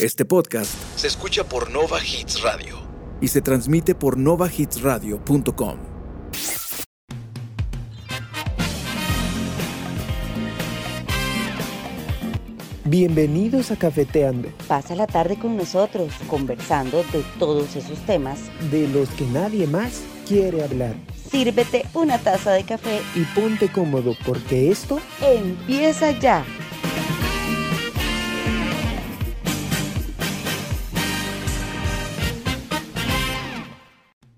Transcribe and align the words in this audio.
Este 0.00 0.24
podcast 0.24 0.72
se 0.96 1.08
escucha 1.08 1.44
por 1.44 1.70
Nova 1.70 1.98
Hits 2.02 2.40
Radio 2.40 2.78
y 3.20 3.28
se 3.28 3.42
transmite 3.42 3.94
por 3.94 4.16
novahitsradio.com. 4.16 5.78
Bienvenidos 12.84 13.70
a 13.70 13.76
Cafeteando, 13.76 14.48
Pasa 14.66 14.94
la 14.94 15.06
tarde 15.06 15.38
con 15.38 15.56
nosotros, 15.56 16.12
conversando 16.28 17.04
de 17.12 17.22
todos 17.38 17.76
esos 17.76 17.98
temas. 18.06 18.40
de 18.70 18.88
los 18.88 19.08
que 19.10 19.26
nadie 19.26 19.66
más 19.66 20.02
quiere 20.26 20.64
hablar. 20.64 20.94
Sírvete 21.30 21.84
una 21.94 22.18
taza 22.18 22.50
de 22.52 22.64
café 22.64 23.00
Y 23.14 23.22
ponte 23.38 23.70
cómodo 23.70 24.16
porque 24.26 24.70
esto 24.70 24.98
empieza 25.20 26.10
ya. 26.18 26.44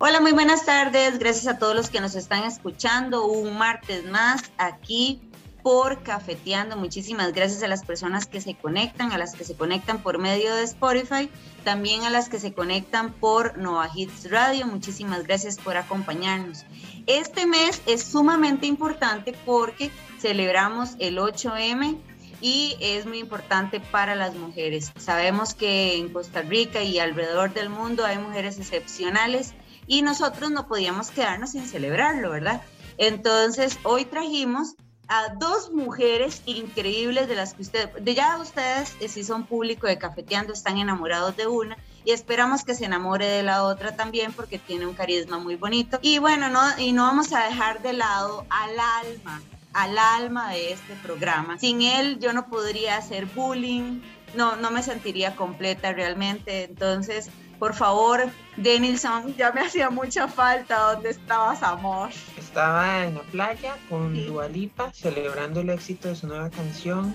Hola, 0.05 0.21
muy 0.21 0.33
buenas 0.33 0.65
tardes. 0.65 1.21
Gracias 1.21 1.47
a 1.47 1.61
todos 1.61 1.77
los 1.77 1.89
que 1.89 2.01
nos 2.01 2.17
están 2.17 2.43
escuchando 2.43 3.25
un 3.27 3.57
martes 3.57 4.05
más 4.05 4.43
aquí 4.59 5.21
por 5.63 6.03
Cafeteando. 6.03 6.77
Muchísimas 6.77 7.33
gracias 7.33 7.63
a 7.63 7.69
las 7.69 7.85
personas 7.85 8.27
que 8.27 8.41
se 8.41 8.57
conectan, 8.57 9.13
a 9.13 9.17
las 9.17 9.37
que 9.37 9.45
se 9.45 9.55
conectan 9.55 10.03
por 10.03 10.19
medio 10.19 10.57
de 10.57 10.65
Spotify, 10.65 11.31
también 11.63 12.03
a 12.03 12.11
las 12.11 12.29
que 12.29 12.41
se 12.41 12.53
conectan 12.53 13.13
por 13.13 13.59
Nova 13.59 13.89
Hits 13.95 14.29
Radio. 14.29 14.67
Muchísimas 14.67 15.23
gracias 15.23 15.57
por 15.57 15.77
acompañarnos. 15.77 16.65
Este 17.07 17.47
mes 17.47 17.81
es 17.87 18.03
sumamente 18.03 18.67
importante 18.67 19.33
porque 19.47 19.93
celebramos 20.19 20.97
el 20.99 21.19
8M 21.19 21.97
y 22.41 22.77
es 22.81 23.07
muy 23.07 23.21
importante 23.21 23.79
para 23.79 24.17
las 24.17 24.35
mujeres. 24.35 24.91
Sabemos 24.99 25.55
que 25.55 25.97
en 25.97 26.13
Costa 26.13 26.43
Rica 26.43 26.83
y 26.83 26.99
alrededor 26.99 27.55
del 27.55 27.69
mundo 27.69 28.05
hay 28.05 28.19
mujeres 28.19 28.59
excepcionales 28.59 29.55
y 29.87 30.03
nosotros 30.03 30.51
no 30.51 30.67
podíamos 30.67 31.11
quedarnos 31.11 31.51
sin 31.51 31.67
celebrarlo, 31.67 32.31
¿verdad? 32.31 32.63
Entonces, 32.99 33.79
hoy 33.83 34.05
trajimos 34.05 34.75
a 35.09 35.35
dos 35.35 35.73
mujeres 35.73 36.43
increíbles 36.47 37.29
de 37.29 37.35
las 37.35 37.55
que 37.55 37.63
ustedes, 37.63 37.89
de 38.03 38.15
ya 38.15 38.39
ustedes, 38.39 38.95
eh, 39.01 39.09
si 39.09 39.25
son 39.25 39.45
público 39.45 39.87
de 39.87 39.99
Cafeteando, 39.99 40.53
están 40.53 40.79
enamorados 40.79 41.37
de 41.37 41.47
una 41.47 41.77
y 42.05 42.13
esperamos 42.13 42.65
que 42.65 42.75
se 42.75 42.85
enamore 42.85 43.27
de 43.27 43.43
la 43.43 43.65
otra 43.65 43.95
también 43.95 44.33
porque 44.33 44.59
tiene 44.59 44.87
un 44.87 44.95
carisma 44.95 45.39
muy 45.39 45.57
bonito. 45.57 45.99
Y 46.03 46.19
bueno, 46.19 46.49
no, 46.49 46.61
y 46.79 46.93
no 46.93 47.03
vamos 47.03 47.33
a 47.33 47.45
dejar 47.45 47.83
de 47.83 47.93
lado 47.93 48.47
al 48.49 48.79
alma, 48.79 49.43
al 49.73 49.99
alma 49.99 50.51
de 50.53 50.73
este 50.73 50.95
programa. 51.03 51.59
Sin 51.59 51.83
él 51.83 52.19
yo 52.19 52.33
no 52.33 52.47
podría 52.47 52.97
hacer 52.97 53.27
bullying, 53.27 54.01
no, 54.35 54.57
no 54.57 54.71
me 54.71 54.83
sentiría 54.83 55.37
completa 55.37 55.93
realmente. 55.93 56.65
Entonces, 56.65 57.29
por 57.63 57.75
favor, 57.75 58.29
Denilson, 58.57 59.37
ya 59.37 59.53
me 59.53 59.61
hacía 59.67 59.89
mucha 59.89 60.27
falta. 60.27 60.95
¿Dónde 60.95 61.11
estabas, 61.11 61.63
amor? 61.63 62.11
Estaba 62.37 63.07
en 63.07 63.15
la 63.15 63.21
playa 63.21 63.77
con 63.89 64.17
Sí. 64.17 64.25
Dualipa 64.25 64.93
celebrando 64.93 65.61
el 65.61 65.71
éxito 65.71 66.09
de 66.09 66.17
su 66.17 66.27
nueva 66.27 66.51
canción. 66.51 67.15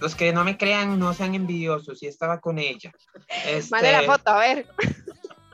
Los 0.00 0.14
que 0.14 0.32
no 0.32 0.44
me 0.44 0.56
crean, 0.56 1.00
no 1.00 1.12
sean 1.14 1.34
envidiosos, 1.34 2.00
y 2.04 2.06
estaba 2.06 2.38
con 2.38 2.60
ella. 2.60 2.92
Este, 3.44 3.70
Mande 3.72 3.90
la 3.90 4.02
foto, 4.02 4.30
a 4.30 4.38
ver. 4.38 4.68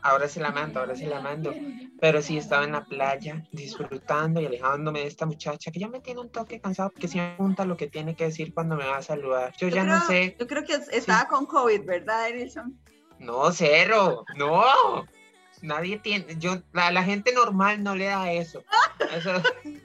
Ahora 0.02 0.28
se 0.28 0.40
la 0.40 0.50
mando, 0.50 0.80
ahora 0.80 0.94
se 0.94 1.06
la 1.06 1.22
mando. 1.22 1.54
Pero 1.98 2.20
sí 2.20 2.36
estaba 2.36 2.64
en 2.64 2.72
la 2.72 2.84
playa 2.84 3.48
disfrutando 3.50 4.42
y 4.42 4.44
alejándome 4.44 5.00
de 5.00 5.06
esta 5.06 5.24
muchacha 5.24 5.70
que 5.70 5.80
ya 5.80 5.88
me 5.88 6.00
tiene 6.00 6.20
un 6.20 6.28
toque 6.28 6.60
cansado 6.60 6.90
porque 6.90 7.08
siempre 7.08 7.32
apunta 7.32 7.64
lo 7.64 7.78
que 7.78 7.86
tiene 7.86 8.14
que 8.14 8.24
decir 8.24 8.52
cuando 8.52 8.76
me 8.76 8.84
va 8.84 8.98
a 8.98 9.02
saludar. 9.02 9.54
Yo, 9.56 9.68
ya 9.68 9.84
creo, 9.84 9.94
no 9.94 10.06
sé. 10.06 10.36
Yo 10.38 10.46
creo 10.46 10.64
que 10.64 10.74
estaba 10.92 11.28
con 11.28 11.46
COVID, 11.46 11.86
¿verdad, 11.86 12.26
Denilson? 12.26 12.78
No, 13.24 13.50
cero, 13.52 14.24
no. 14.36 15.06
Nadie 15.62 15.98
tiene, 15.98 16.36
yo, 16.38 16.58
la, 16.72 16.90
la 16.90 17.02
gente 17.02 17.32
normal 17.32 17.82
no 17.82 17.94
le 17.94 18.06
da 18.06 18.30
eso. 18.32 18.62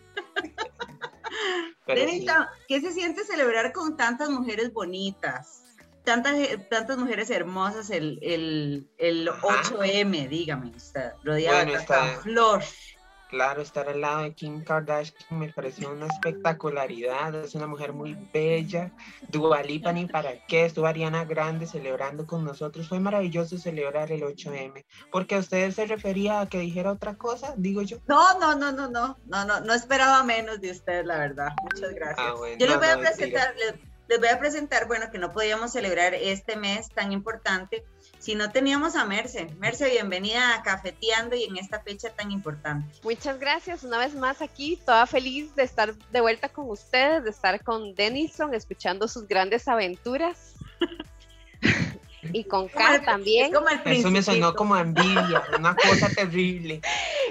Sí. 1.96 2.26
¿qué 2.68 2.82
se 2.82 2.92
siente 2.92 3.24
celebrar 3.24 3.72
con 3.74 3.98
tantas 3.98 4.30
mujeres 4.30 4.72
bonitas? 4.72 5.64
Tantas, 6.04 6.36
tantas 6.70 6.98
mujeres 6.98 7.32
hermosas 7.32 7.90
el, 7.90 8.20
el, 8.22 8.88
el 9.00 9.28
Ajá. 9.28 9.64
8M, 9.64 10.30
dígame 10.30 10.70
usted, 10.76 11.14
rodeada 11.24 11.64
Bueno, 11.64 11.80
de 11.80 11.86
tanta 11.86 12.22
flor. 12.22 12.64
Claro, 13.30 13.62
estar 13.62 13.88
al 13.88 14.02
lado 14.02 14.24
de 14.24 14.34
Kim 14.34 14.64
Kardashian 14.64 15.40
me 15.40 15.54
pareció 15.54 15.92
una 15.92 16.08
espectacularidad. 16.08 17.36
Es 17.36 17.54
una 17.54 17.68
mujer 17.68 17.94
muy 17.94 18.18
bella. 18.34 18.92
Dua 19.28 19.62
Lipa 19.62 19.94
ni 19.94 20.08
para 20.08 20.44
qué. 20.48 20.66
Estuvo 20.66 20.88
Ariana 20.88 21.26
Grande 21.26 21.68
celebrando 21.68 22.26
con 22.26 22.44
nosotros. 22.44 22.90
Fue 22.90 23.00
maravilloso 23.00 23.60
celebrar 23.60 24.12
el 24.12 24.24
8M. 24.24 24.84
Porque 25.12 25.36
a 25.36 25.40
ustedes 25.40 25.76
se 25.76 25.86
refería 25.86 26.42
a 26.42 26.50
que 26.50 26.58
dijera 26.58 26.92
otra 26.92 27.16
cosa, 27.18 27.54
digo 27.56 27.84
yo. 27.84 27.98
No, 28.08 28.40
no, 28.40 28.56
no, 28.56 28.72
no, 28.72 28.90
no, 28.90 29.20
no, 29.28 29.46
no, 29.46 29.60
no 29.60 29.74
esperaba 29.76 30.24
menos 30.24 30.60
de 30.60 30.72
usted, 30.72 31.06
la 31.06 31.20
verdad. 31.20 31.50
Muchas 31.62 31.94
gracias. 31.94 32.28
Ah, 32.28 32.34
bueno, 32.36 32.58
Yo 32.58 32.66
les 32.66 32.78
voy 32.78 32.88
a 32.88 32.96
no, 32.96 33.02
presentar, 33.02 33.54
les, 33.58 33.76
les 34.08 34.20
voy 34.20 34.30
a 34.30 34.40
presentar, 34.40 34.88
bueno, 34.88 35.12
que 35.12 35.20
no 35.20 35.32
podíamos 35.32 35.72
celebrar 35.72 36.16
este 36.16 36.56
mes 36.56 36.90
tan 36.90 37.12
importante 37.12 37.86
si 38.20 38.36
no 38.36 38.52
teníamos 38.52 38.96
a 38.96 39.06
Merce. 39.06 39.50
Merce, 39.60 39.90
bienvenida 39.90 40.56
a 40.56 40.62
Cafeteando 40.62 41.36
y 41.36 41.46
en 41.46 41.58
esta 41.58 41.80
fecha 41.80 42.10
tan 42.10 42.32
importante. 42.32 42.94
Muchas 43.04 43.40
gracias 43.40 43.84
una 43.84 43.98
vez 43.98 44.14
más 44.14 44.42
aquí, 44.42 44.78
toda 44.86 45.08
feliz 45.08 45.56
de 45.56 45.64
estar 45.64 45.96
de 45.96 46.22
vuelta 46.22 46.50
con 46.50 46.70
ustedes, 46.70 47.24
de 47.24 47.30
estar 47.30 47.64
con 47.64 47.96
Denison, 47.96 48.54
escuchando 48.54 49.08
sus 49.08 49.28
grandes 49.28 49.68
aventuras. 49.68 50.56
y 52.22 52.44
con 52.44 52.70
Como 52.70 52.88
el- 52.88 53.00
K 53.00 53.06
también. 53.06 53.46
Es 53.48 53.54
como 53.54 53.70
el 53.70 53.80
Eso 53.98 54.12
me 54.12 54.22
sonó 54.22 54.54
como 54.54 54.76
envidia, 54.78 55.44
una 55.58 55.76
cosa 55.76 56.10
terrible. 56.16 56.82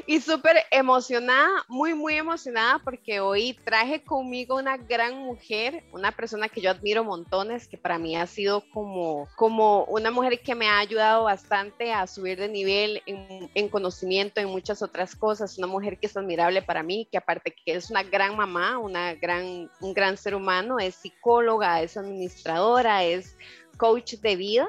Y 0.07 0.21
súper 0.21 0.57
emocionada, 0.71 1.49
muy, 1.69 1.95
muy 1.95 2.15
emocionada 2.15 2.79
porque 2.79 3.21
hoy 3.21 3.59
traje 3.65 4.03
conmigo 4.03 4.57
una 4.57 4.77
gran 4.77 5.17
mujer, 5.19 5.85
una 5.93 6.13
persona 6.13 6.49
que 6.49 6.61
yo 6.61 6.71
admiro 6.71 7.05
montones, 7.05 7.69
que 7.69 7.77
para 7.77 7.99
mí 7.99 8.17
ha 8.17 8.27
sido 8.27 8.63
como, 8.73 9.29
como 9.37 9.85
una 9.85 10.11
mujer 10.11 10.41
que 10.41 10.55
me 10.55 10.69
ha 10.69 10.79
ayudado 10.79 11.25
bastante 11.25 11.93
a 11.93 12.07
subir 12.07 12.39
de 12.39 12.49
nivel 12.49 13.03
en, 13.07 13.51
en 13.55 13.69
conocimiento, 13.69 14.41
en 14.41 14.49
muchas 14.49 14.83
otras 14.83 15.15
cosas, 15.15 15.59
una 15.59 15.67
mujer 15.67 15.99
que 15.99 16.07
es 16.07 16.17
admirable 16.17 16.63
para 16.63 16.83
mí, 16.83 17.09
que 17.11 17.19
aparte 17.19 17.55
que 17.65 17.75
es 17.75 17.91
una 17.91 18.03
gran 18.03 18.37
mamá, 18.37 18.79
una 18.79 19.15
gran, 19.15 19.71
un 19.81 19.95
gran 19.95 20.17
ser 20.17 20.35
humano, 20.35 20.79
es 20.79 20.95
psicóloga, 20.95 21.83
es 21.83 21.97
administradora, 21.97 23.05
es 23.05 23.37
coach 23.79 24.15
de 24.17 24.37
vida. 24.37 24.69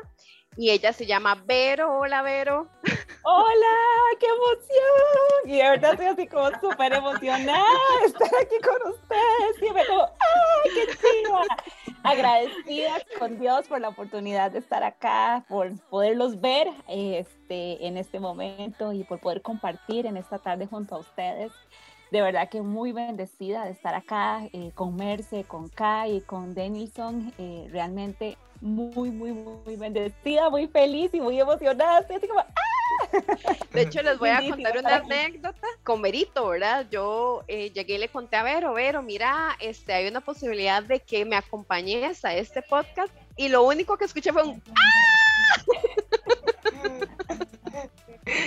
Y 0.56 0.72
ella 0.72 0.94
se 0.94 1.06
llama 1.06 1.42
Vero. 1.46 2.00
Hola, 2.00 2.22
Vero. 2.22 2.68
Hola, 3.24 3.76
qué 4.20 4.26
emoción. 4.26 5.46
Y 5.46 5.58
verdad 5.58 5.92
estoy 5.94 6.08
así 6.08 6.28
como 6.28 6.50
súper 6.60 6.94
emocionada 6.94 7.64
de 8.02 8.08
estar 8.08 8.30
aquí 8.42 8.56
con 8.64 8.92
ustedes. 8.92 9.74
Me 9.74 9.86
como, 9.86 10.02
¡ay, 10.02 10.72
qué 10.74 10.96
chiva! 10.96 11.44
Agradecida 12.04 12.96
con 13.20 13.40
Dios 13.40 13.68
por 13.68 13.82
la 13.82 13.90
oportunidad 13.90 14.52
de 14.52 14.60
estar 14.60 14.84
acá, 14.84 15.46
por 15.50 15.78
poderlos 15.90 16.40
ver 16.40 16.68
este, 16.88 17.86
en 17.86 17.98
este 17.98 18.20
momento 18.20 18.94
y 18.94 19.04
por 19.04 19.20
poder 19.20 19.42
compartir 19.42 20.06
en 20.06 20.18
esta 20.18 20.40
tarde 20.40 20.66
junto 20.66 20.96
a 20.96 21.00
ustedes. 21.00 21.52
De 22.12 22.22
verdad 22.22 22.50
que 22.50 22.62
muy 22.62 22.92
bendecida 22.92 23.66
de 23.66 23.72
estar 23.72 23.94
acá 23.94 24.42
eh, 24.54 24.72
con 24.74 24.96
Merce, 24.96 25.44
con 25.44 25.70
Kai 25.70 26.22
con 26.22 26.56
Denilson. 26.56 27.34
Eh, 27.38 27.68
realmente 27.72 28.38
muy, 28.62 29.10
muy, 29.10 29.32
muy 29.32 29.76
bendecida, 29.76 30.50
muy 30.50 30.68
feliz 30.68 31.14
y 31.14 31.22
muy 31.22 31.40
emocionada. 31.40 32.00
Estoy 32.00 32.18
así 32.18 32.28
como, 32.28 32.44
De 33.72 33.82
hecho, 33.82 34.02
les 34.02 34.18
voy 34.18 34.30
a 34.30 34.42
contar 34.50 34.78
una 34.78 34.96
anécdota 34.98 35.68
con 35.84 36.02
Verito, 36.02 36.48
¿verdad? 36.48 36.88
Yo 36.92 37.44
eh, 37.48 37.72
llegué 37.72 37.96
y 37.96 37.98
le 38.00 38.10
conté 38.10 38.36
a 38.36 38.44
Vero, 38.44 38.74
Vero, 38.74 39.02
mira, 39.02 39.56
este, 39.60 39.94
hay 39.94 40.08
una 40.08 40.22
posibilidad 40.22 40.84
de 40.84 41.00
que 41.00 41.26
me 41.26 41.36
acompañes 41.36 42.24
a 42.26 42.36
este 42.36 42.62
podcast. 42.62 43.14
Y 43.38 43.48
lo 43.48 43.64
único 43.64 43.98
que 43.98 44.06
escuché 44.06 44.34
fue 44.34 44.44
un 44.44 44.62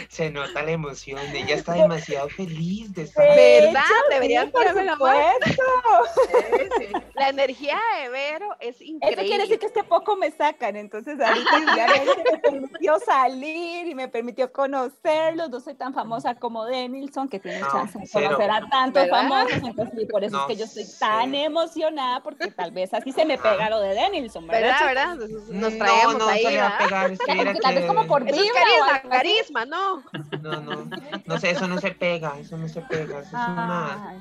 Se 0.09 0.31
nota 0.31 0.63
la 0.63 0.71
emoción. 0.73 1.19
Ella 1.35 1.55
está 1.55 1.75
demasiado 1.75 2.29
feliz 2.29 2.93
de 2.95 3.03
estar. 3.03 3.27
¿Verdad? 3.27 3.83
hecho, 3.83 3.95
Deberían 4.11 4.47
sí, 4.47 4.53
por 4.53 4.75
más. 4.85 4.93
supuesto. 4.93 5.63
Sí, 6.27 6.69
sí. 6.79 6.93
La 7.15 7.29
energía 7.29 7.79
de 8.01 8.09
Vero 8.09 8.49
es 8.61 8.81
increíble. 8.81 9.23
Eso 9.23 9.29
quiere 9.29 9.43
decir 9.45 9.59
que 9.59 9.67
este 9.67 9.85
poco 9.85 10.17
me 10.17 10.31
sacan, 10.31 10.77
entonces 10.77 11.19
ahorita 11.21 11.59
me 11.61 12.39
permitió 12.39 12.99
salir 13.01 13.87
y 13.89 13.95
me 13.95 14.09
permitió 14.09 14.53
conocerlos. 14.53 15.51
No 15.51 15.61
soy 15.61 15.75
tan 15.75 15.95
famosa 15.95 16.35
como 16.35 16.65
Denilson, 16.65 17.29
que 17.29 17.39
tiene 17.39 17.61
No, 17.61 17.71
chance 17.71 17.99
de 17.99 18.07
cero. 18.07 18.27
conocer 18.31 18.51
a 18.51 18.69
tantos 18.69 19.03
¿Verdad? 19.05 19.17
famosos, 19.23 19.63
entonces 19.63 19.95
sí, 19.99 20.07
por 20.07 20.25
eso 20.25 20.37
No, 20.37 20.43
es 20.43 20.47
que 20.49 20.57
yo 20.57 20.65
estoy 20.65 20.85
tan 20.99 21.35
emocionada, 21.35 22.23
porque 22.23 22.51
tal 22.51 22.71
vez 22.73 22.93
así 22.95 23.13
se 23.13 23.25
me 23.25 23.39
pega 23.39 23.71
lo 23.71 23.81
de 23.81 23.95
Denilson, 23.95 24.47
¿verdad? 24.47 24.87
¿Verdad? 24.87 25.17
Nos, 25.17 25.49
nos 25.49 25.79
traemos 25.79 26.13
no, 26.15 26.19
no 26.21 26.29
ahí, 26.29 26.43
se 26.43 26.51
le 26.51 26.59
va 26.59 26.69
a 26.69 26.79
pegar. 26.79 27.13
Tal 27.63 27.75
vez 27.75 27.85
como 27.87 28.07
por 28.07 28.25
vibra 28.25 28.39
carisma, 28.55 29.03
carisma, 29.11 29.65
¿no? 29.73 30.05
No, 30.43 30.61
no, 30.61 30.89
no 31.25 31.39
sé, 31.41 31.51
eso 31.51 31.67
no 31.67 31.81
se 31.81 31.93
pega, 31.93 32.39
eso 32.39 32.57
no 32.59 32.69
se 32.69 32.83
pega, 32.83 33.21
eso 33.21 33.29
es 33.29 33.33
una 33.33 34.11
Ay. 34.11 34.21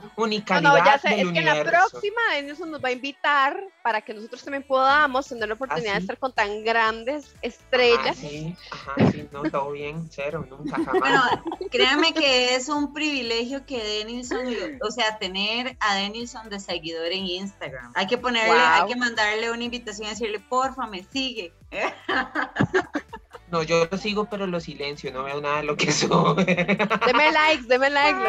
No, 0.61 0.77
ya 0.85 0.97
sé, 0.97 1.09
del 1.09 1.27
es 1.27 1.33
que 1.33 1.41
la 1.41 1.51
universo. 1.55 1.89
próxima 1.89 2.21
Denison 2.33 2.71
nos 2.71 2.81
va 2.83 2.87
a 2.89 2.91
invitar 2.93 3.61
para 3.83 4.01
que 4.01 4.13
nosotros 4.13 4.41
también 4.43 4.63
podamos 4.63 5.27
tener 5.27 5.47
la 5.49 5.55
oportunidad 5.55 5.93
de 5.93 5.99
sí? 5.99 6.03
estar 6.03 6.17
con 6.17 6.31
tan 6.33 6.63
grandes 6.63 7.35
estrellas. 7.41 8.17
Ajá, 8.17 8.27
sí, 8.29 8.55
ajá, 8.71 8.93
sí, 9.11 9.27
no, 9.31 9.41
todo 9.51 9.71
bien, 9.71 10.07
cero, 10.09 10.45
nunca, 10.49 10.77
jamás. 10.77 10.99
Bueno, 10.99 11.21
créanme 11.69 12.13
que 12.13 12.55
es 12.55 12.69
un 12.69 12.93
privilegio 12.93 13.65
que 13.65 13.83
Denilson, 13.83 14.45
o 14.81 14.91
sea, 14.91 15.17
tener 15.19 15.75
a 15.79 15.95
Denilson 15.95 16.49
de 16.49 16.59
seguidor 16.59 17.07
en 17.11 17.25
Instagram. 17.25 17.91
Hay 17.95 18.07
que 18.07 18.17
ponerle, 18.17 18.53
Wow. 18.53 18.59
hay 18.83 18.87
que 18.87 18.95
mandarle 18.95 19.51
una 19.51 19.63
invitación 19.63 20.07
y 20.07 20.11
decirle, 20.11 20.39
porfa, 20.39 20.87
me 20.87 21.03
sigue. 21.03 21.53
No, 23.51 23.63
yo 23.63 23.87
lo 23.91 23.97
sigo, 23.97 24.25
pero 24.29 24.47
lo 24.47 24.59
silencio, 24.59 25.11
no 25.11 25.23
veo 25.23 25.41
nada 25.41 25.57
de 25.57 25.63
lo 25.63 25.75
que 25.75 25.91
sube. 25.91 26.45
Deme 27.05 27.31
likes, 27.31 27.67
deme 27.67 27.89
likes. 27.89 28.21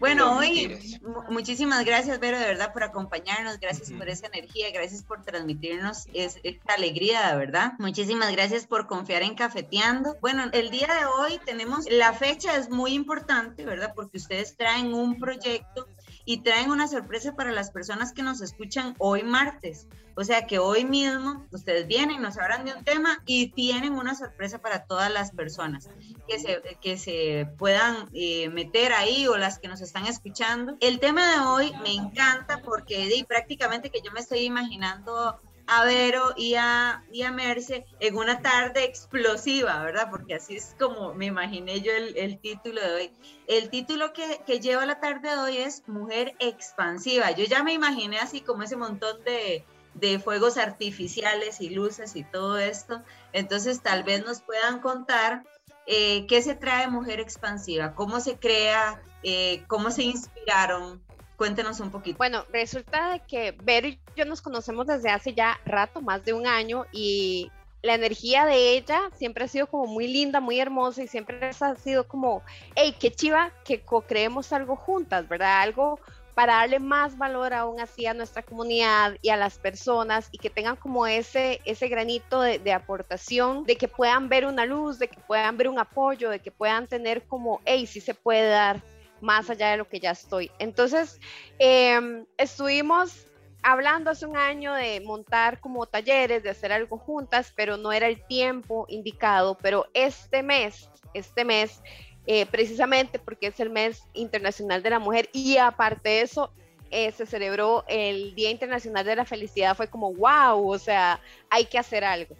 Bueno, 0.00 0.26
No, 0.34 0.38
hoy 0.38 1.00
muchísimas 1.28 1.84
gracias, 1.84 2.18
Vero, 2.18 2.38
de 2.38 2.46
verdad, 2.46 2.72
por 2.72 2.82
acompañarnos. 2.82 3.58
Gracias 3.60 3.90
por 3.92 4.08
esa 4.08 4.26
energía, 4.26 4.70
gracias 4.72 5.02
por 5.02 5.22
transmitirnos 5.22 6.06
es- 6.12 6.38
esta 6.42 6.74
alegría, 6.74 7.30
de 7.30 7.36
verdad. 7.36 7.72
Muchísimas 7.78 8.32
gracias 8.32 8.66
por 8.66 8.86
confiar 8.86 9.22
en 9.22 9.34
Cafeteando. 9.34 10.16
Bueno, 10.20 10.44
el 10.52 10.70
día 10.70 10.88
de 10.88 11.06
hoy 11.06 11.38
tenemos, 11.44 11.84
la 11.90 12.12
fecha 12.12 12.56
es 12.56 12.68
muy 12.70 12.94
importante, 12.94 13.64
¿verdad? 13.64 13.92
Porque 13.94 14.18
ustedes 14.18 14.56
traen 14.56 14.92
un 14.92 15.18
proyecto 15.18 15.86
y 16.24 16.38
traen 16.38 16.70
una 16.70 16.88
sorpresa 16.88 17.34
para 17.34 17.52
las 17.52 17.70
personas 17.70 18.12
que 18.12 18.22
nos 18.22 18.40
escuchan 18.40 18.94
hoy 18.98 19.22
martes. 19.22 19.86
O 20.16 20.24
sea 20.24 20.46
que 20.46 20.58
hoy 20.58 20.84
mismo 20.84 21.46
ustedes 21.50 21.86
vienen, 21.86 22.20
nos 22.20 22.36
hablan 22.36 22.64
de 22.64 22.74
un 22.74 22.84
tema 22.84 23.22
y 23.26 23.52
tienen 23.52 23.94
una 23.94 24.14
sorpresa 24.14 24.58
para 24.58 24.84
todas 24.84 25.10
las 25.10 25.30
personas 25.30 25.88
que 26.28 26.38
se, 26.38 26.60
que 26.80 26.98
se 26.98 27.48
puedan 27.56 28.08
eh, 28.12 28.48
meter 28.50 28.92
ahí 28.92 29.26
o 29.28 29.36
las 29.38 29.58
que 29.58 29.68
nos 29.68 29.80
están 29.80 30.06
escuchando. 30.06 30.76
El 30.80 30.98
tema 30.98 31.26
de 31.32 31.40
hoy 31.40 31.72
me 31.82 31.94
encanta 31.94 32.60
porque 32.62 33.24
prácticamente 33.26 33.90
que 33.90 34.00
yo 34.04 34.12
me 34.12 34.20
estoy 34.20 34.40
imaginando 34.40 35.40
a 35.72 35.84
Vero 35.84 36.34
y 36.36 36.56
a, 36.56 37.04
y 37.12 37.22
a 37.22 37.30
Merce 37.30 37.86
en 38.00 38.16
una 38.16 38.42
tarde 38.42 38.82
explosiva, 38.82 39.80
¿verdad? 39.84 40.08
Porque 40.10 40.34
así 40.34 40.56
es 40.56 40.74
como 40.80 41.14
me 41.14 41.26
imaginé 41.26 41.80
yo 41.80 41.92
el, 41.92 42.16
el 42.16 42.40
título 42.40 42.80
de 42.80 42.92
hoy. 42.92 43.12
El 43.46 43.70
título 43.70 44.12
que, 44.12 44.40
que 44.44 44.58
lleva 44.58 44.84
la 44.84 44.98
tarde 44.98 45.30
de 45.30 45.38
hoy 45.38 45.56
es 45.58 45.84
Mujer 45.86 46.34
Expansiva. 46.40 47.30
Yo 47.30 47.44
ya 47.44 47.62
me 47.62 47.72
imaginé 47.72 48.18
así 48.18 48.40
como 48.40 48.64
ese 48.64 48.74
montón 48.74 49.22
de, 49.22 49.64
de 49.94 50.18
fuegos 50.18 50.56
artificiales 50.58 51.60
y 51.60 51.70
luces 51.70 52.16
y 52.16 52.24
todo 52.24 52.58
esto. 52.58 53.02
Entonces 53.32 53.80
tal 53.80 54.02
vez 54.02 54.24
nos 54.24 54.40
puedan 54.40 54.80
contar 54.80 55.44
eh, 55.86 56.26
qué 56.26 56.42
se 56.42 56.56
trae 56.56 56.88
Mujer 56.88 57.20
Expansiva, 57.20 57.94
cómo 57.94 58.18
se 58.18 58.38
crea, 58.38 59.00
eh, 59.22 59.62
cómo 59.68 59.92
se 59.92 60.02
inspiraron. 60.02 61.00
Cuéntenos 61.40 61.80
un 61.80 61.90
poquito. 61.90 62.18
Bueno, 62.18 62.44
resulta 62.52 63.18
que 63.20 63.56
Vero 63.62 63.88
y 63.88 63.98
yo 64.14 64.26
nos 64.26 64.42
conocemos 64.42 64.86
desde 64.86 65.08
hace 65.08 65.32
ya 65.32 65.58
rato, 65.64 66.02
más 66.02 66.22
de 66.22 66.34
un 66.34 66.46
año, 66.46 66.84
y 66.92 67.50
la 67.80 67.94
energía 67.94 68.44
de 68.44 68.76
ella 68.76 69.00
siempre 69.16 69.44
ha 69.44 69.48
sido 69.48 69.66
como 69.66 69.86
muy 69.86 70.06
linda, 70.06 70.40
muy 70.40 70.60
hermosa, 70.60 71.02
y 71.02 71.08
siempre 71.08 71.50
ha 71.58 71.74
sido 71.76 72.06
como, 72.06 72.42
hey, 72.74 72.94
qué 73.00 73.10
chiva 73.10 73.52
que 73.64 73.80
co-creemos 73.80 74.52
algo 74.52 74.76
juntas, 74.76 75.26
¿verdad? 75.30 75.62
Algo 75.62 75.98
para 76.34 76.56
darle 76.56 76.78
más 76.78 77.16
valor 77.16 77.54
aún 77.54 77.80
así 77.80 78.04
a 78.04 78.12
nuestra 78.12 78.42
comunidad 78.42 79.16
y 79.22 79.30
a 79.30 79.38
las 79.38 79.58
personas 79.58 80.28
y 80.32 80.36
que 80.36 80.50
tengan 80.50 80.76
como 80.76 81.06
ese, 81.06 81.62
ese 81.64 81.88
granito 81.88 82.42
de, 82.42 82.58
de 82.58 82.74
aportación, 82.74 83.64
de 83.64 83.76
que 83.76 83.88
puedan 83.88 84.28
ver 84.28 84.44
una 84.44 84.66
luz, 84.66 84.98
de 84.98 85.08
que 85.08 85.18
puedan 85.20 85.56
ver 85.56 85.68
un 85.70 85.78
apoyo, 85.78 86.28
de 86.28 86.40
que 86.40 86.50
puedan 86.50 86.86
tener 86.86 87.22
como, 87.22 87.62
hey, 87.64 87.86
sí 87.86 88.02
se 88.02 88.12
puede 88.12 88.50
dar 88.50 88.82
más 89.20 89.50
allá 89.50 89.70
de 89.70 89.76
lo 89.76 89.88
que 89.88 90.00
ya 90.00 90.10
estoy. 90.12 90.50
Entonces, 90.58 91.20
eh, 91.58 92.24
estuvimos 92.36 93.26
hablando 93.62 94.10
hace 94.10 94.26
un 94.26 94.36
año 94.36 94.74
de 94.74 95.00
montar 95.00 95.60
como 95.60 95.86
talleres, 95.86 96.42
de 96.42 96.50
hacer 96.50 96.72
algo 96.72 96.98
juntas, 96.98 97.52
pero 97.54 97.76
no 97.76 97.92
era 97.92 98.06
el 98.06 98.24
tiempo 98.26 98.86
indicado. 98.88 99.56
Pero 99.60 99.86
este 99.94 100.42
mes, 100.42 100.88
este 101.14 101.44
mes, 101.44 101.82
eh, 102.26 102.46
precisamente 102.46 103.18
porque 103.18 103.48
es 103.48 103.60
el 103.60 103.70
mes 103.70 104.04
internacional 104.14 104.82
de 104.82 104.90
la 104.90 104.98
mujer 104.98 105.28
y 105.32 105.56
aparte 105.56 106.08
de 106.08 106.20
eso, 106.22 106.52
eh, 106.90 107.12
se 107.12 107.24
celebró 107.24 107.84
el 107.86 108.34
Día 108.34 108.50
Internacional 108.50 109.04
de 109.04 109.16
la 109.16 109.24
Felicidad, 109.24 109.76
fue 109.76 109.88
como, 109.88 110.12
wow, 110.12 110.68
o 110.68 110.78
sea, 110.78 111.20
hay 111.48 111.64
que 111.66 111.78
hacer 111.78 112.04
algo 112.04 112.36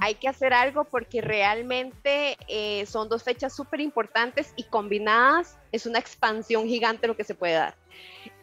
Hay 0.00 0.14
que 0.14 0.28
hacer 0.28 0.54
algo 0.54 0.84
porque 0.84 1.20
realmente 1.20 2.36
eh, 2.48 2.86
son 2.86 3.08
dos 3.08 3.22
fechas 3.22 3.54
súper 3.54 3.80
importantes 3.80 4.52
y 4.56 4.64
combinadas 4.64 5.58
es 5.72 5.86
una 5.86 5.98
expansión 5.98 6.66
gigante 6.66 7.06
lo 7.06 7.16
que 7.16 7.24
se 7.24 7.34
puede 7.34 7.54
dar. 7.54 7.74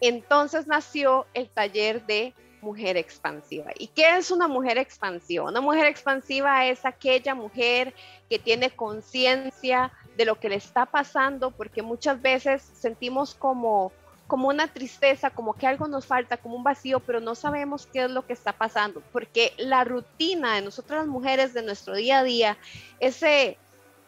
Entonces 0.01 0.67
nació 0.67 1.25
el 1.33 1.49
taller 1.49 2.05
de 2.05 2.33
mujer 2.61 2.97
expansiva. 2.97 3.71
¿Y 3.77 3.87
qué 3.87 4.17
es 4.17 4.31
una 4.31 4.47
mujer 4.47 4.77
expansiva? 4.77 5.45
Una 5.45 5.61
mujer 5.61 5.85
expansiva 5.85 6.65
es 6.65 6.85
aquella 6.85 7.35
mujer 7.35 7.93
que 8.29 8.39
tiene 8.39 8.71
conciencia 8.71 9.91
de 10.17 10.25
lo 10.25 10.39
que 10.39 10.49
le 10.49 10.55
está 10.55 10.85
pasando 10.85 11.51
porque 11.51 11.81
muchas 11.81 12.21
veces 12.21 12.61
sentimos 12.73 13.35
como 13.35 13.91
como 14.33 14.47
una 14.47 14.67
tristeza, 14.67 15.29
como 15.29 15.53
que 15.53 15.67
algo 15.67 15.87
nos 15.87 16.07
falta, 16.07 16.37
como 16.37 16.55
un 16.55 16.63
vacío, 16.63 16.99
pero 16.99 17.19
no 17.19 17.35
sabemos 17.35 17.85
qué 17.85 18.05
es 18.05 18.09
lo 18.09 18.25
que 18.25 18.33
está 18.33 18.51
pasando, 18.51 19.03
porque 19.11 19.53
la 19.59 19.83
rutina 19.83 20.55
de 20.55 20.63
nosotras 20.63 21.01
las 21.01 21.07
mujeres, 21.07 21.53
de 21.53 21.61
nuestro 21.61 21.93
día 21.93 22.17
a 22.17 22.23
día, 22.23 22.57
ese, 22.99 23.59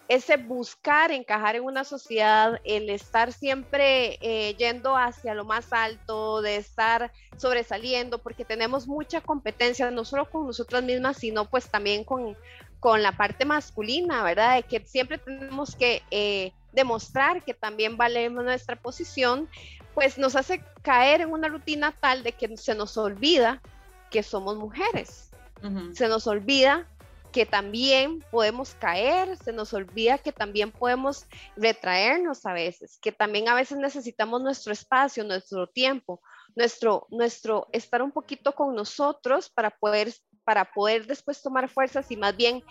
ese 0.08 0.38
buscar 0.38 1.12
encajar 1.12 1.58
en 1.58 1.64
una 1.64 1.84
sociedad, 1.84 2.60
el 2.64 2.90
estar 2.90 3.34
siempre 3.34 4.18
eh, 4.20 4.56
yendo 4.56 4.98
hacia 4.98 5.36
lo 5.36 5.46
más 5.46 5.72
alto, 5.72 6.42
de 6.42 6.56
estar 6.56 7.12
sobresaliendo, 7.38 8.18
porque 8.18 8.46
tenemos 8.46 8.88
mucha 8.88 9.22
competencia, 9.22 9.92
no 9.92 10.06
solo 10.06 10.28
con 10.28 10.48
nosotras 10.48 10.82
mismas, 10.82 11.18
sino 11.18 11.46
pues 11.48 11.70
también 11.70 12.04
con, 12.04 12.36
con 12.80 13.04
la 13.04 13.12
parte 13.12 13.46
masculina, 13.46 14.24
¿verdad? 14.24 14.56
De 14.56 14.64
que 14.64 14.84
siempre 14.88 15.20
tenemos 15.20 15.76
que 15.76 16.02
eh, 16.10 16.52
demostrar 16.74 17.44
que 17.44 17.54
también 17.54 17.96
valemos 17.96 18.44
nuestra 18.44 18.76
posición, 18.76 19.48
pues 19.96 20.18
nos 20.18 20.36
hace 20.36 20.62
caer 20.84 21.22
en 21.22 21.32
una 21.32 21.48
rutina 21.48 21.94
tal 22.00 22.22
de 22.22 22.34
que 22.34 22.56
se 22.58 22.76
nos 22.76 22.98
olvida 22.98 23.62
que 24.12 24.22
somos 24.22 24.58
mujeres, 24.58 25.32
se 25.94 26.08
nos 26.08 26.28
olvida 26.28 26.88
que 27.32 27.46
también 27.46 28.24
podemos 28.30 28.76
caer, 28.76 29.36
se 29.38 29.52
nos 29.52 29.74
olvida 29.74 30.18
que 30.20 30.32
también 30.32 30.72
podemos 30.72 31.26
retraernos 31.58 32.46
a 32.46 32.54
veces, 32.54 33.00
que 33.02 33.12
también 33.12 33.50
a 33.50 33.56
veces 33.56 33.78
necesitamos 33.78 34.42
nuestro 34.42 34.72
espacio, 34.72 35.24
nuestro 35.24 35.68
tiempo, 35.68 36.22
nuestro, 36.56 37.08
nuestro 37.10 37.68
estar 37.72 38.02
un 38.02 38.12
poquito 38.12 38.54
con 38.54 38.76
nosotros 38.76 39.50
para 39.50 39.72
poder, 39.72 40.14
para 40.44 40.66
poder 40.72 41.08
después 41.08 41.42
tomar 41.42 41.68
fuerzas 41.68 42.12
y 42.12 42.16
más 42.16 42.38
bien 42.38 42.64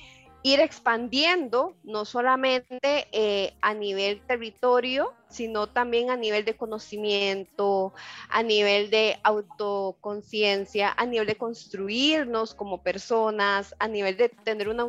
ir 0.44 0.60
expandiendo, 0.60 1.74
no 1.84 2.04
solamente 2.04 3.08
eh, 3.12 3.56
a 3.62 3.72
nivel 3.72 4.20
territorio, 4.26 5.14
sino 5.30 5.68
también 5.68 6.10
a 6.10 6.18
nivel 6.18 6.44
de 6.44 6.54
conocimiento, 6.54 7.94
a 8.28 8.42
nivel 8.42 8.90
de 8.90 9.18
autoconciencia, 9.22 10.92
a 10.98 11.06
nivel 11.06 11.26
de 11.26 11.36
construirnos 11.36 12.54
como 12.54 12.82
personas, 12.82 13.74
a 13.78 13.88
nivel 13.88 14.18
de 14.18 14.28
tener 14.28 14.68
una 14.68 14.86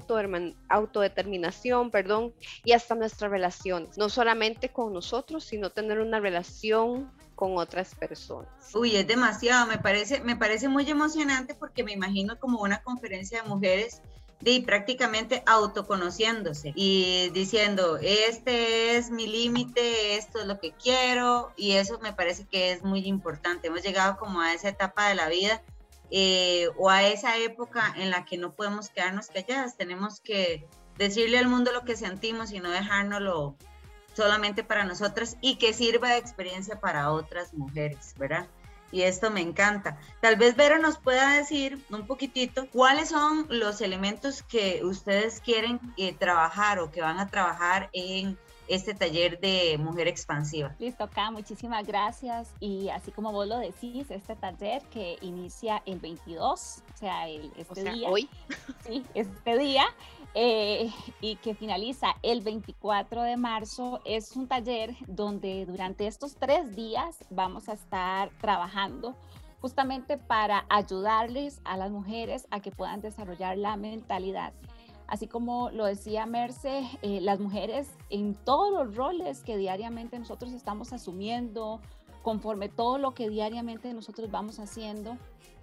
autodeterminación, 0.67 1.89
perdón, 1.89 2.33
y 2.65 2.73
hasta 2.73 2.93
nuestras 2.93 3.31
relaciones, 3.31 3.97
no 3.97 4.09
solamente 4.09 4.67
con 4.67 4.91
nosotros, 4.91 5.45
sino 5.45 5.69
tener 5.69 5.99
una 5.99 6.19
relación 6.19 7.09
con 7.35 7.57
otras 7.57 7.95
personas. 7.95 8.49
Uy, 8.73 8.97
es 8.97 9.07
demasiado, 9.07 9.67
me 9.67 9.77
parece, 9.77 10.19
me 10.19 10.35
parece 10.35 10.67
muy 10.67 10.89
emocionante 10.89 11.55
porque 11.55 11.81
me 11.85 11.93
imagino 11.93 12.37
como 12.39 12.61
una 12.61 12.83
conferencia 12.83 13.41
de 13.41 13.47
mujeres 13.47 14.01
de 14.41 14.61
prácticamente 14.61 15.43
autoconociéndose 15.45 16.73
y 16.75 17.29
diciendo, 17.33 17.97
este 18.01 18.97
es 18.97 19.09
mi 19.09 19.27
límite, 19.27 20.17
esto 20.17 20.39
es 20.39 20.45
lo 20.45 20.59
que 20.59 20.71
quiero 20.71 21.51
y 21.55 21.73
eso 21.73 21.99
me 21.99 22.13
parece 22.13 22.45
que 22.45 22.71
es 22.71 22.83
muy 22.83 23.07
importante. 23.07 23.67
Hemos 23.67 23.83
llegado 23.83 24.17
como 24.17 24.41
a 24.41 24.53
esa 24.53 24.69
etapa 24.69 25.09
de 25.09 25.15
la 25.15 25.29
vida 25.29 25.63
eh, 26.11 26.67
o 26.77 26.89
a 26.89 27.03
esa 27.07 27.37
época 27.37 27.93
en 27.97 28.11
la 28.11 28.25
que 28.25 28.37
no 28.37 28.53
podemos 28.53 28.89
quedarnos 28.89 29.27
calladas, 29.27 29.77
tenemos 29.77 30.19
que 30.19 30.67
decirle 30.97 31.37
al 31.39 31.47
mundo 31.47 31.71
lo 31.71 31.83
que 31.83 31.95
sentimos 31.95 32.51
y 32.51 32.59
no 32.59 32.69
dejárnoslo 32.69 33.55
solamente 34.13 34.63
para 34.63 34.85
nosotras 34.85 35.37
y 35.41 35.57
que 35.57 35.73
sirva 35.73 36.11
de 36.11 36.17
experiencia 36.17 36.79
para 36.79 37.11
otras 37.11 37.53
mujeres, 37.53 38.13
¿verdad? 38.17 38.47
Y 38.91 39.01
esto 39.01 39.31
me 39.31 39.41
encanta. 39.41 39.97
Tal 40.21 40.35
vez 40.35 40.55
Vera 40.55 40.79
nos 40.79 40.97
pueda 40.97 41.35
decir 41.35 41.83
un 41.89 42.07
poquitito 42.07 42.67
cuáles 42.69 43.09
son 43.09 43.47
los 43.49 43.81
elementos 43.81 44.43
que 44.43 44.81
ustedes 44.83 45.41
quieren 45.41 45.79
eh, 45.97 46.13
trabajar 46.13 46.79
o 46.79 46.91
que 46.91 47.01
van 47.01 47.19
a 47.19 47.29
trabajar 47.29 47.89
en 47.93 48.37
este 48.67 48.93
taller 48.93 49.39
de 49.39 49.77
mujer 49.77 50.07
expansiva. 50.07 50.75
Listo, 50.79 51.03
acá, 51.03 51.31
muchísimas 51.31 51.85
gracias. 51.85 52.49
Y 52.59 52.89
así 52.89 53.11
como 53.11 53.31
vos 53.31 53.47
lo 53.47 53.57
decís, 53.59 54.09
este 54.09 54.35
taller 54.35 54.81
que 54.91 55.17
inicia 55.21 55.81
el 55.85 55.99
22, 55.99 56.83
o 56.93 56.97
sea, 56.97 57.27
el, 57.27 57.51
este 57.57 57.71
O 57.71 57.75
sea, 57.75 57.93
día. 57.93 58.09
hoy 58.09 58.29
Sí, 58.85 59.03
este 59.13 59.57
día. 59.57 59.85
Eh, 60.37 60.91
y 61.21 61.37
que 61.37 61.55
finaliza 61.55 62.07
el 62.21 62.41
24 62.41 63.23
de 63.23 63.37
marzo, 63.37 64.01
es 64.03 64.35
un 64.35 64.47
taller 64.47 64.93
donde 65.07 65.65
durante 65.65 66.07
estos 66.07 66.35
tres 66.35 66.75
días 66.75 67.17
vamos 67.29 67.69
a 67.69 67.73
estar 67.73 68.29
trabajando 68.41 69.15
justamente 69.61 70.17
para 70.17 70.65
ayudarles 70.69 71.61
a 71.63 71.77
las 71.77 71.89
mujeres 71.89 72.47
a 72.51 72.59
que 72.59 72.69
puedan 72.69 72.99
desarrollar 72.99 73.57
la 73.57 73.77
mentalidad. 73.77 74.53
Así 75.07 75.27
como 75.27 75.69
lo 75.69 75.85
decía 75.85 76.25
Merce, 76.25 76.83
eh, 77.01 77.21
las 77.21 77.39
mujeres 77.39 77.87
en 78.09 78.35
todos 78.35 78.73
los 78.73 78.95
roles 78.95 79.41
que 79.41 79.55
diariamente 79.55 80.19
nosotros 80.19 80.51
estamos 80.51 80.91
asumiendo, 80.91 81.79
conforme 82.23 82.67
todo 82.67 82.97
lo 82.97 83.13
que 83.13 83.29
diariamente 83.29 83.93
nosotros 83.93 84.29
vamos 84.31 84.59
haciendo, 84.59 85.17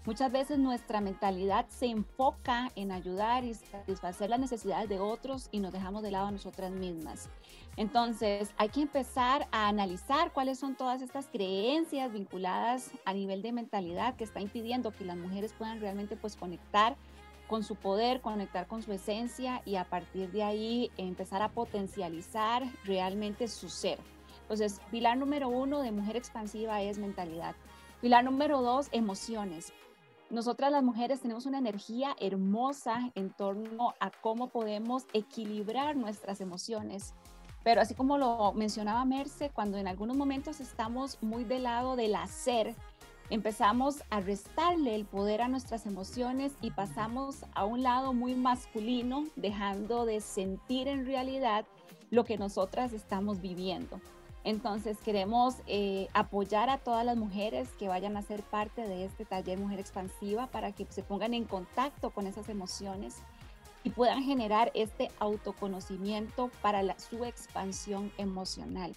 muchas 0.05 0.33
veces 0.33 0.59
nuestra 0.59 1.01
mentalidad 1.01 1.67
se 1.69 1.87
enfoca 1.87 2.71
en 2.77 2.93
ayudar 2.93 3.45
y 3.45 3.55
satisfacer 3.55 4.31
las 4.31 4.41
necesidades 4.41 4.89
de 4.89 5.01
otros 5.01 5.49
y 5.53 5.61
nos 5.61 5.73
dejamos 5.73 6.03
de 6.03 6.11
lado 6.11 6.27
a 6.27 6.31
nosotras 6.31 6.73
mismas. 6.73 7.29
Entonces, 7.77 8.51
hay 8.59 8.69
que 8.69 8.83
empezar 8.83 9.49
a 9.51 9.69
analizar 9.69 10.33
cuáles 10.33 10.59
son 10.59 10.75
todas 10.77 11.03
estas 11.03 11.27
creencias 11.27 12.13
vinculadas 12.13 12.91
a 13.05 13.15
nivel 13.15 13.43
de 13.43 13.53
mentalidad 13.53 14.17
que 14.17 14.25
está 14.25 14.41
impidiendo 14.41 14.91
que 14.91 15.05
las 15.05 15.17
mujeres 15.17 15.55
puedan 15.57 15.81
realmente 15.81 16.17
pues 16.17 16.37
conectar 16.37 16.97
con 17.49 17.65
su 17.65 17.77
poder, 17.77 18.21
conectar 18.21 18.67
con 18.67 18.83
su 18.83 18.93
esencia 18.93 19.63
y 19.65 19.77
a 19.77 19.85
partir 19.85 20.31
de 20.33 20.43
ahí 20.43 20.91
empezar 20.97 21.43
a 21.43 21.51
potencializar 21.51 22.65
realmente 22.85 23.49
su 23.49 23.69
ser. 23.69 23.99
Entonces, 24.43 24.81
pilar 24.91 25.17
número 25.17 25.49
uno 25.49 25.81
de 25.81 25.93
mujer 25.93 26.17
expansiva 26.17 26.83
es 26.83 26.99
mentalidad. 26.99 27.55
Pilar 28.01 28.25
número 28.25 28.63
dos, 28.63 28.89
emociones. 28.93 29.73
Nosotras 30.33 30.73
las 30.73 30.83
mujeres 30.83 31.21
tenemos 31.21 31.45
una 31.45 31.59
energía 31.59 32.17
hermosa 32.19 33.11
en 33.15 33.29
torno 33.29 33.93
a 34.01 34.11
cómo 34.11 34.49
podemos 34.49 35.05
equilibrar 35.13 35.95
nuestras 35.95 36.41
emociones. 36.41 37.13
Pero 37.63 37.83
así 37.83 37.95
como 37.95 38.17
lo 38.17 38.55
mencionaba 38.55 39.05
Merce, 39.05 39.51
cuando 39.51 39.77
en 39.77 39.87
algunos 39.87 40.17
momentos 40.17 40.61
estamos 40.61 41.19
muy 41.21 41.45
del 41.45 41.65
lado 41.65 41.97
del 41.97 42.15
hacer, 42.15 42.75
empezamos 43.29 44.03
a 44.09 44.21
restarle 44.21 44.95
el 44.95 45.05
poder 45.05 45.43
a 45.43 45.49
nuestras 45.49 45.85
emociones 45.85 46.55
y 46.63 46.71
pasamos 46.71 47.45
a 47.55 47.67
un 47.67 47.83
lado 47.83 48.15
muy 48.15 48.35
masculino, 48.35 49.27
dejando 49.37 50.07
de 50.07 50.23
sentir 50.23 50.89
en 50.89 51.05
realidad 51.05 51.67
lo 52.09 52.25
que 52.25 52.39
nosotras 52.39 52.95
estamos 52.95 53.43
viviendo. 53.43 54.01
Entonces 54.45 54.99
queremos 54.99 55.57
eh, 55.67 56.09
apoyar 56.15 56.69
a 56.69 56.79
todas 56.79 57.07
las 57.07 57.17
mujeres 57.17 57.69
que 57.79 57.89
vayan 57.89 58.17
a 58.17 58.23
ser 58.23 58.43
parte 58.43 58.83
de 58.83 59.05
este 59.05 59.25
taller 59.25 59.59
Mujer 59.59 59.79
Expansiva 59.79 60.49
para 60.49 60.73
que 60.73 60.87
se 60.91 61.03
pongan 61.03 61.33
en 61.35 61.45
contacto 61.45 62.11
con 62.11 62.27
esas 62.27 62.49
emociones 62.49 63.23
y 63.85 63.91
puedan 63.91 64.23
generar 64.23 64.73
este 64.75 65.11
autoconocimiento 65.19 66.51
para 66.61 66.99
su 66.99 67.25
expansión 67.25 68.13
emocional. 68.19 68.95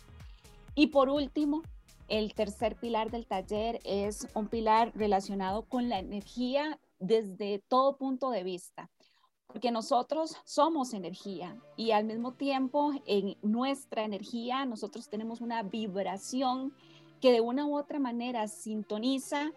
Y 0.73 0.87
por 0.87 1.09
último, 1.09 1.61
el 2.07 2.33
tercer 2.33 2.75
pilar 2.75 3.11
del 3.11 3.25
taller 3.25 3.79
es 3.83 4.27
un 4.33 4.47
pilar 4.47 4.91
relacionado 4.95 5.63
con 5.65 5.89
la 5.89 5.99
energía 5.99 6.79
desde 6.99 7.59
todo 7.67 7.97
punto 7.97 8.31
de 8.31 8.43
vista 8.43 8.89
porque 9.47 9.71
nosotros 9.71 10.35
somos 10.43 10.93
energía 10.93 11.55
y 11.77 11.91
al 11.91 12.05
mismo 12.05 12.33
tiempo 12.33 12.91
en 13.05 13.37
nuestra 13.41 14.03
energía 14.03 14.65
nosotros 14.65 15.09
tenemos 15.09 15.41
una 15.41 15.63
vibración 15.63 16.73
que 17.21 17.31
de 17.31 17.41
una 17.41 17.65
u 17.65 17.77
otra 17.77 17.99
manera 17.99 18.47
sintoniza 18.47 19.51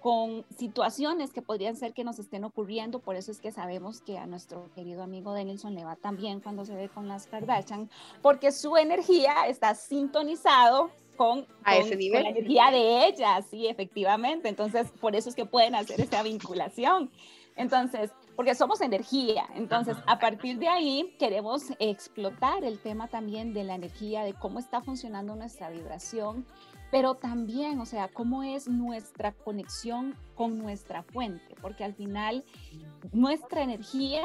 con 0.00 0.44
situaciones 0.56 1.32
que 1.32 1.42
podrían 1.42 1.76
ser 1.76 1.92
que 1.92 2.04
nos 2.04 2.18
estén 2.18 2.44
ocurriendo, 2.44 3.00
por 3.00 3.16
eso 3.16 3.32
es 3.32 3.40
que 3.40 3.50
sabemos 3.50 4.00
que 4.00 4.16
a 4.16 4.26
nuestro 4.26 4.70
querido 4.74 5.02
amigo 5.02 5.32
Denilson 5.32 5.74
le 5.74 5.84
va 5.84 5.96
también 5.96 6.40
cuando 6.40 6.64
se 6.64 6.74
ve 6.74 6.88
con 6.88 7.08
las 7.08 7.26
Kardashian, 7.26 7.90
porque 8.22 8.52
su 8.52 8.76
energía 8.76 9.46
está 9.48 9.74
sintonizado 9.74 10.90
con, 11.16 11.46
a 11.64 11.76
ese 11.76 11.96
nivel. 11.96 12.22
la 12.22 12.28
energía 12.30 12.70
de 12.70 13.06
ella, 13.06 13.42
sí, 13.42 13.66
efectivamente, 13.66 14.48
entonces 14.48 14.88
por 15.00 15.16
eso 15.16 15.28
es 15.28 15.34
que 15.34 15.46
pueden 15.46 15.74
hacer 15.74 16.00
esa 16.00 16.22
vinculación. 16.22 17.10
Entonces, 17.56 18.12
porque 18.38 18.54
somos 18.54 18.80
energía. 18.80 19.48
Entonces, 19.56 19.96
a 20.06 20.20
partir 20.20 20.60
de 20.60 20.68
ahí, 20.68 21.12
queremos 21.18 21.72
explotar 21.80 22.62
el 22.62 22.78
tema 22.78 23.08
también 23.08 23.52
de 23.52 23.64
la 23.64 23.74
energía, 23.74 24.22
de 24.22 24.32
cómo 24.32 24.60
está 24.60 24.80
funcionando 24.80 25.34
nuestra 25.34 25.70
vibración, 25.70 26.46
pero 26.92 27.16
también, 27.16 27.80
o 27.80 27.84
sea, 27.84 28.06
cómo 28.06 28.44
es 28.44 28.68
nuestra 28.68 29.32
conexión 29.32 30.14
con 30.36 30.56
nuestra 30.56 31.02
fuente, 31.02 31.56
porque 31.60 31.82
al 31.82 31.94
final 31.94 32.44
nuestra 33.10 33.64
energía 33.64 34.24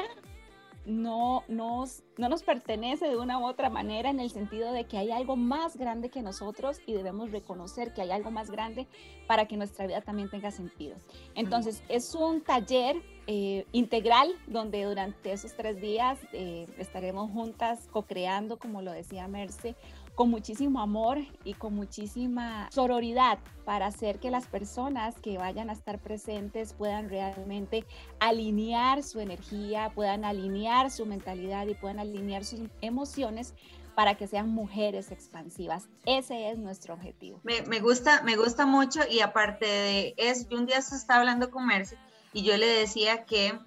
no 0.86 1.44
nos, 1.48 2.02
no 2.18 2.28
nos 2.28 2.42
pertenece 2.42 3.08
de 3.08 3.16
una 3.16 3.38
u 3.38 3.46
otra 3.46 3.70
manera 3.70 4.10
en 4.10 4.20
el 4.20 4.30
sentido 4.30 4.72
de 4.72 4.84
que 4.84 4.98
hay 4.98 5.10
algo 5.10 5.36
más 5.36 5.76
grande 5.76 6.10
que 6.10 6.22
nosotros 6.22 6.80
y 6.86 6.92
debemos 6.92 7.30
reconocer 7.30 7.92
que 7.92 8.02
hay 8.02 8.10
algo 8.10 8.30
más 8.30 8.50
grande 8.50 8.86
para 9.26 9.46
que 9.46 9.56
nuestra 9.56 9.86
vida 9.86 10.02
también 10.02 10.30
tenga 10.30 10.50
sentido. 10.50 10.96
Entonces, 11.34 11.82
es 11.88 12.14
un 12.14 12.42
taller 12.42 12.96
eh, 13.26 13.64
integral 13.72 14.28
donde 14.46 14.84
durante 14.84 15.32
esos 15.32 15.54
tres 15.56 15.80
días 15.80 16.18
eh, 16.32 16.66
estaremos 16.78 17.30
juntas 17.30 17.88
co-creando, 17.90 18.58
como 18.58 18.82
lo 18.82 18.92
decía 18.92 19.26
Merce, 19.28 19.74
con 20.14 20.30
muchísimo 20.30 20.80
amor 20.80 21.18
y 21.44 21.54
con 21.54 21.74
muchísima 21.74 22.68
sororidad 22.72 23.38
para 23.64 23.86
hacer 23.86 24.20
que 24.20 24.30
las 24.30 24.46
personas 24.46 25.14
que 25.20 25.38
vayan 25.38 25.70
a 25.70 25.72
estar 25.72 25.98
presentes 25.98 26.72
puedan 26.72 27.08
realmente 27.08 27.84
alinear 28.20 29.02
su 29.02 29.20
energía, 29.20 29.90
puedan 29.94 30.24
alinear 30.24 30.90
su 30.90 31.06
mentalidad 31.06 31.66
y 31.66 31.74
puedan 31.74 31.98
alinear 31.98 32.44
sus 32.44 32.60
emociones 32.80 33.54
para 33.94 34.16
que 34.16 34.26
sean 34.26 34.48
mujeres 34.48 35.10
expansivas. 35.10 35.88
Ese 36.04 36.50
es 36.50 36.58
nuestro 36.58 36.94
objetivo. 36.94 37.40
Me, 37.44 37.80
gusta, 37.80 38.22
me 38.22 38.36
gusta 38.36 38.66
mucho 38.66 39.00
y 39.08 39.20
aparte 39.20 39.66
de 39.66 40.14
eso, 40.16 40.46
yo 40.48 40.58
un 40.58 40.66
día 40.66 40.82
se 40.82 40.96
estaba 40.96 41.20
hablando 41.20 41.50
con 41.50 41.66
Mercy 41.66 41.96
y 42.32 42.42
yo 42.42 42.56
le 42.56 42.66
decía 42.66 43.24
que 43.24 43.58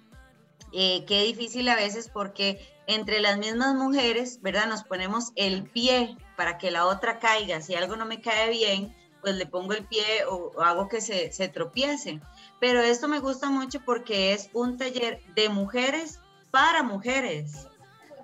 eh, 0.72 1.04
qué 1.06 1.22
difícil 1.22 1.68
a 1.68 1.76
veces 1.76 2.10
porque 2.12 2.60
entre 2.88 3.20
las 3.20 3.36
mismas 3.38 3.74
mujeres, 3.74 4.40
¿verdad? 4.40 4.66
Nos 4.66 4.82
ponemos 4.82 5.32
el 5.36 5.64
pie 5.70 6.16
para 6.36 6.56
que 6.56 6.70
la 6.70 6.86
otra 6.86 7.18
caiga. 7.18 7.60
Si 7.60 7.74
algo 7.74 7.96
no 7.96 8.06
me 8.06 8.22
cae 8.22 8.48
bien, 8.50 8.96
pues 9.20 9.36
le 9.36 9.44
pongo 9.44 9.74
el 9.74 9.86
pie 9.86 10.24
o, 10.26 10.58
hago 10.62 10.88
que 10.88 11.02
se, 11.02 11.30
se 11.30 11.48
tropiece. 11.48 12.20
Pero 12.58 12.80
esto 12.80 13.06
me 13.06 13.20
gusta 13.20 13.50
mucho 13.50 13.80
porque 13.84 14.32
es 14.32 14.48
un 14.54 14.78
taller 14.78 15.20
de 15.34 15.50
mujeres 15.50 16.18
para 16.50 16.82
mujeres. 16.82 17.66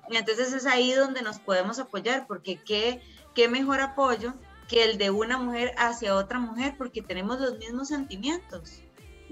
Y 0.08 0.16
entonces 0.16 0.54
es 0.54 0.64
ahí 0.64 0.92
donde 0.92 1.20
nos 1.20 1.38
podemos 1.38 1.78
apoyar, 1.78 2.26
porque 2.26 2.56
qué, 2.56 3.02
qué 3.34 3.48
mejor 3.48 3.82
apoyo 3.82 4.32
que 4.66 4.84
el 4.84 4.96
de 4.96 5.10
una 5.10 5.36
mujer 5.36 5.74
hacia 5.76 6.14
otra 6.14 6.38
mujer, 6.38 6.74
porque 6.78 7.02
tenemos 7.02 7.38
los 7.38 7.58
mismos 7.58 7.88
sentimientos 7.88 8.83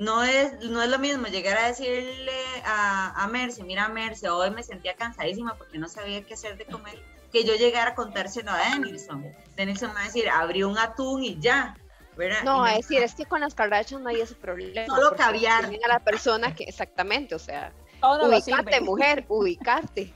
no 0.02 0.24
es, 0.24 0.52
no 0.60 0.82
es 0.82 0.90
lo 0.90 0.98
mismo 0.98 1.26
llegar 1.28 1.56
a 1.58 1.68
decirle 1.68 2.32
a, 2.64 3.22
a 3.22 3.28
Merce, 3.28 3.62
mira 3.62 3.88
Merce, 3.88 4.28
hoy 4.28 4.50
me 4.50 4.62
sentía 4.62 4.94
cansadísima 4.94 5.54
porque 5.54 5.78
no 5.78 5.88
sabía 5.88 6.22
qué 6.24 6.34
hacer 6.34 6.56
de 6.56 6.66
comer, 6.66 7.00
que 7.32 7.44
yo 7.44 7.54
llegara 7.54 7.92
a 7.92 7.94
contárselo 7.94 8.50
a 8.50 8.58
Denilson. 8.70 9.24
Denilson 9.56 9.90
me 9.90 9.94
va 9.94 10.00
a 10.02 10.04
decir, 10.04 10.28
abrió 10.28 10.68
un 10.68 10.78
atún 10.78 11.22
y 11.24 11.38
ya. 11.38 11.76
¿verdad? 12.16 12.42
No, 12.44 12.62
a 12.62 12.74
decir, 12.74 13.02
es 13.02 13.14
que 13.14 13.24
con 13.24 13.40
las 13.40 13.54
Kardashian 13.54 14.02
no 14.02 14.10
hay 14.10 14.20
ese 14.20 14.34
problema. 14.34 14.94
Solo 14.94 15.16
caviar. 15.16 15.64
A 15.64 15.88
la 15.88 16.00
persona 16.00 16.54
que, 16.54 16.64
exactamente, 16.64 17.34
o 17.34 17.38
sea, 17.38 17.72
ubicarte, 18.02 18.80
mujer, 18.82 19.24
ubicarte. 19.28 20.12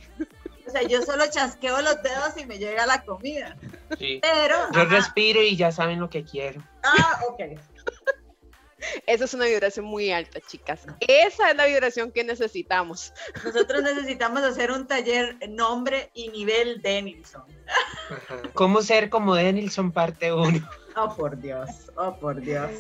O 0.66 0.70
sea, 0.70 0.82
yo 0.82 1.00
solo 1.02 1.24
chasqueo 1.30 1.80
los 1.80 2.02
dedos 2.02 2.36
y 2.36 2.44
me 2.44 2.58
llega 2.58 2.84
la 2.86 3.02
comida. 3.02 3.56
Sí. 3.98 4.18
Pero. 4.20 4.56
Yo 4.72 4.84
respiro 4.84 5.40
y 5.40 5.56
ya 5.56 5.72
saben 5.72 6.00
lo 6.00 6.10
que 6.10 6.24
quiero. 6.24 6.60
Ah, 6.82 7.20
ok. 7.28 7.40
Esa 9.06 9.24
es 9.24 9.34
una 9.34 9.46
vibración 9.46 9.86
muy 9.86 10.10
alta, 10.10 10.40
chicas. 10.40 10.86
Esa 11.00 11.50
es 11.50 11.56
la 11.56 11.66
vibración 11.66 12.12
que 12.12 12.24
necesitamos. 12.24 13.12
Nosotros 13.44 13.82
necesitamos 13.82 14.42
hacer 14.42 14.70
un 14.70 14.86
taller 14.86 15.38
nombre 15.48 16.10
y 16.14 16.28
nivel 16.28 16.82
Denilson. 16.82 17.44
¿Cómo 18.54 18.82
ser 18.82 19.08
como 19.08 19.34
Denilson 19.34 19.92
parte 19.92 20.32
1? 20.32 20.68
Oh, 20.98 21.14
por 21.14 21.38
Dios, 21.38 21.68
oh, 21.96 22.16
por 22.18 22.40
Dios. 22.40 22.70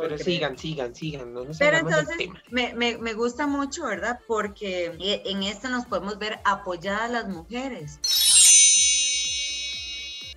Pero 0.00 0.18
sigan, 0.18 0.58
sigan, 0.58 0.94
sigan. 0.94 1.34
Pero 1.58 1.78
entonces 1.78 2.16
me, 2.50 2.74
me, 2.74 2.98
me 2.98 3.14
gusta 3.14 3.46
mucho, 3.46 3.86
¿verdad? 3.86 4.20
Porque 4.26 4.94
en 5.24 5.42
esto 5.42 5.68
nos 5.68 5.86
podemos 5.86 6.18
ver 6.18 6.40
apoyadas 6.44 7.10
las 7.10 7.28
mujeres. 7.28 8.00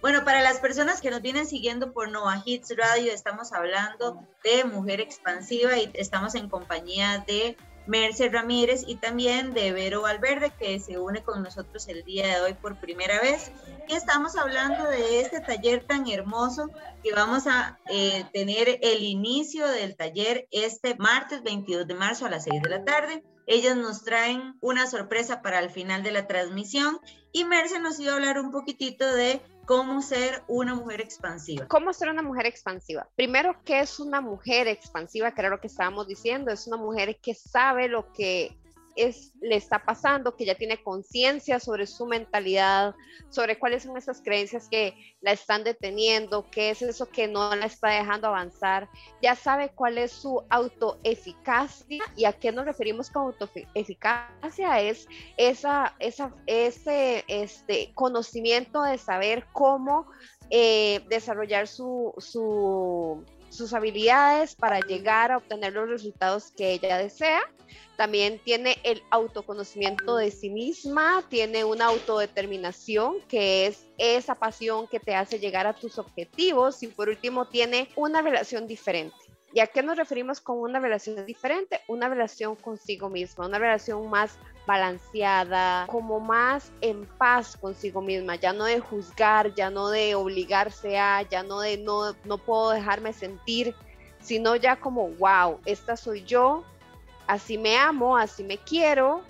Bueno, 0.02 0.26
para 0.26 0.42
las 0.42 0.60
personas 0.60 1.00
que 1.00 1.12
nos 1.12 1.22
vienen 1.22 1.46
siguiendo 1.46 1.94
por 1.94 2.10
Nova 2.10 2.42
Hits 2.44 2.76
Radio, 2.76 3.14
estamos 3.14 3.54
hablando 3.54 4.28
de 4.44 4.64
Mujer 4.64 5.00
Expansiva 5.00 5.78
y 5.78 5.92
estamos 5.94 6.34
en 6.34 6.50
compañía 6.50 7.24
de 7.28 7.56
Merce 7.86 8.28
Ramírez 8.30 8.84
y 8.88 8.96
también 8.96 9.54
de 9.54 9.72
Vero 9.72 10.02
Valverde, 10.02 10.52
que 10.58 10.80
se 10.80 10.98
une 10.98 11.22
con 11.22 11.44
nosotros 11.44 11.88
el 11.88 12.04
día 12.04 12.28
de 12.28 12.42
hoy 12.42 12.54
por 12.56 12.80
primera 12.80 13.22
vez. 13.22 13.52
Y 13.88 13.94
estamos 13.94 14.36
hablando 14.38 14.86
de 14.86 15.22
este 15.22 15.40
taller 15.40 15.86
tan 15.86 16.10
hermoso 16.10 16.72
que 17.04 17.14
vamos 17.14 17.46
a 17.46 17.80
eh, 17.88 18.26
tener 18.34 18.80
el 18.82 19.04
inicio 19.04 19.68
del 19.68 19.96
taller 19.96 20.48
este 20.50 20.96
martes 20.96 21.44
22 21.44 21.86
de 21.86 21.94
marzo 21.94 22.26
a 22.26 22.30
las 22.32 22.46
6 22.46 22.62
de 22.64 22.70
la 22.70 22.84
tarde 22.84 23.24
Ellos 23.46 23.76
nos 23.76 24.04
traen 24.04 24.56
una 24.62 24.88
sorpresa 24.88 25.44
para 25.44 25.60
el 25.60 25.70
final 25.70 26.02
de 26.02 26.12
la 26.12 26.26
transmisión 26.26 27.00
y 27.32 27.46
Merce 27.46 27.80
nos 27.80 28.00
iba 28.00 28.14
a 28.14 28.16
hablar 28.16 28.40
un 28.40 28.52
poquitito 28.52 29.06
de 29.14 29.42
cómo 29.72 30.02
ser 30.02 30.44
una 30.50 30.76
mujer 30.76 31.00
expansiva. 31.00 31.66
¿Cómo 31.70 31.94
ser 31.94 32.10
una 32.10 32.22
mujer 32.22 32.46
expansiva? 32.46 33.08
Primero, 33.16 33.56
¿qué 33.64 33.80
es 33.80 34.02
una 34.02 34.20
mujer 34.20 34.68
expansiva? 34.68 35.32
Que 35.32 35.40
era 35.40 35.50
lo 35.50 35.62
que 35.62 35.68
estábamos 35.68 36.08
diciendo. 36.08 36.52
Es 36.52 36.68
una 36.68 36.76
mujer 36.76 37.18
que 37.22 37.34
sabe 37.34 37.88
lo 37.88 38.12
que 38.12 38.58
le 38.96 39.56
está 39.56 39.84
pasando, 39.84 40.36
que 40.36 40.46
ya 40.46 40.56
tiene 40.56 40.82
conciencia 40.82 41.60
sobre 41.60 41.88
su 41.88 42.06
mentalidad, 42.06 42.96
sobre 43.30 43.58
cuáles 43.58 43.84
son 43.84 43.98
esas 43.98 44.22
creencias 44.22 44.68
que 44.70 45.16
la 45.22 45.32
están 45.32 45.64
deteniendo, 45.64 46.50
qué 46.50 46.72
es 46.72 46.82
eso 46.82 47.10
que 47.10 47.28
no 47.28 47.56
la 47.56 47.66
está 47.66 47.90
dejando 47.90 48.28
avanzar, 48.28 48.90
ya 49.22 49.36
sabe 49.36 49.70
cuál 49.70 49.98
es 49.98 50.12
su 50.12 50.44
autoeficacia 50.50 52.04
y 52.16 52.26
a 52.26 52.34
qué 52.34 52.52
nos 52.52 52.66
referimos 52.66 53.10
con 53.10 53.28
autoeficacia 53.28 54.82
es 54.82 55.08
esa, 55.38 55.96
esa, 56.00 56.34
ese 56.46 57.24
este, 57.28 57.92
conocimiento 57.94 58.84
de 58.84 58.98
saber 58.98 59.46
cómo 59.54 60.08
eh, 60.50 61.02
desarrollar 61.10 61.68
su 61.68 62.14
sus 63.52 63.74
habilidades 63.74 64.56
para 64.56 64.80
llegar 64.80 65.32
a 65.32 65.38
obtener 65.38 65.74
los 65.74 65.90
resultados 65.90 66.52
que 66.52 66.72
ella 66.72 66.98
desea. 66.98 67.42
También 67.98 68.40
tiene 68.40 68.78
el 68.84 69.04
autoconocimiento 69.12 70.16
de 70.16 70.32
sí 70.32 70.50
misma, 70.50 71.24
tiene 71.30 71.64
una 71.64 71.86
autodeterminación, 71.86 73.22
que 73.28 73.68
es 73.68 73.86
esa 73.98 74.36
pasión 74.36 74.88
que 74.88 75.00
te 75.00 75.16
hace 75.16 75.40
llegar 75.40 75.68
a 75.68 75.76
tus 75.76 76.00
objetivos. 76.00 76.82
Y 76.82 76.88
por 76.88 77.10
último, 77.10 77.48
tiene 77.48 77.90
una 77.96 78.22
relación 78.22 78.66
diferente. 78.66 79.16
¿Y 79.54 79.60
a 79.60 79.68
qué 79.68 79.84
nos 79.84 79.98
referimos 79.98 80.40
con 80.40 80.60
una 80.60 80.80
relación 80.80 81.26
diferente? 81.26 81.82
Una 81.88 82.08
relación 82.08 82.56
consigo 82.56 83.10
misma, 83.10 83.48
una 83.48 83.60
relación 83.60 84.10
más 84.10 84.38
balanceada, 84.66 85.86
como 85.88 86.20
más 86.20 86.72
en 86.82 87.06
paz 87.18 87.58
consigo 87.58 88.02
misma, 88.02 88.36
ya 88.36 88.54
no 88.54 88.66
de 88.66 88.80
juzgar, 88.80 89.54
ya 89.56 89.70
no 89.70 89.90
de 89.90 90.16
obligarse 90.16 90.98
a, 90.98 91.24
ya 91.24 91.44
no 91.44 91.60
de 91.60 91.78
no, 91.78 92.16
no 92.26 92.38
puedo 92.38 92.72
dejarme 92.72 93.14
sentir, 93.14 93.76
sino 94.20 94.56
ya 94.56 94.80
como, 94.80 95.10
wow, 95.12 95.60
esta 95.66 95.98
soy 95.98 96.24
yo, 96.24 96.64
así 97.28 97.58
me 97.58 97.78
amo, 97.78 98.18
así 98.18 98.44
me 98.44 98.58
quiero 98.58 99.22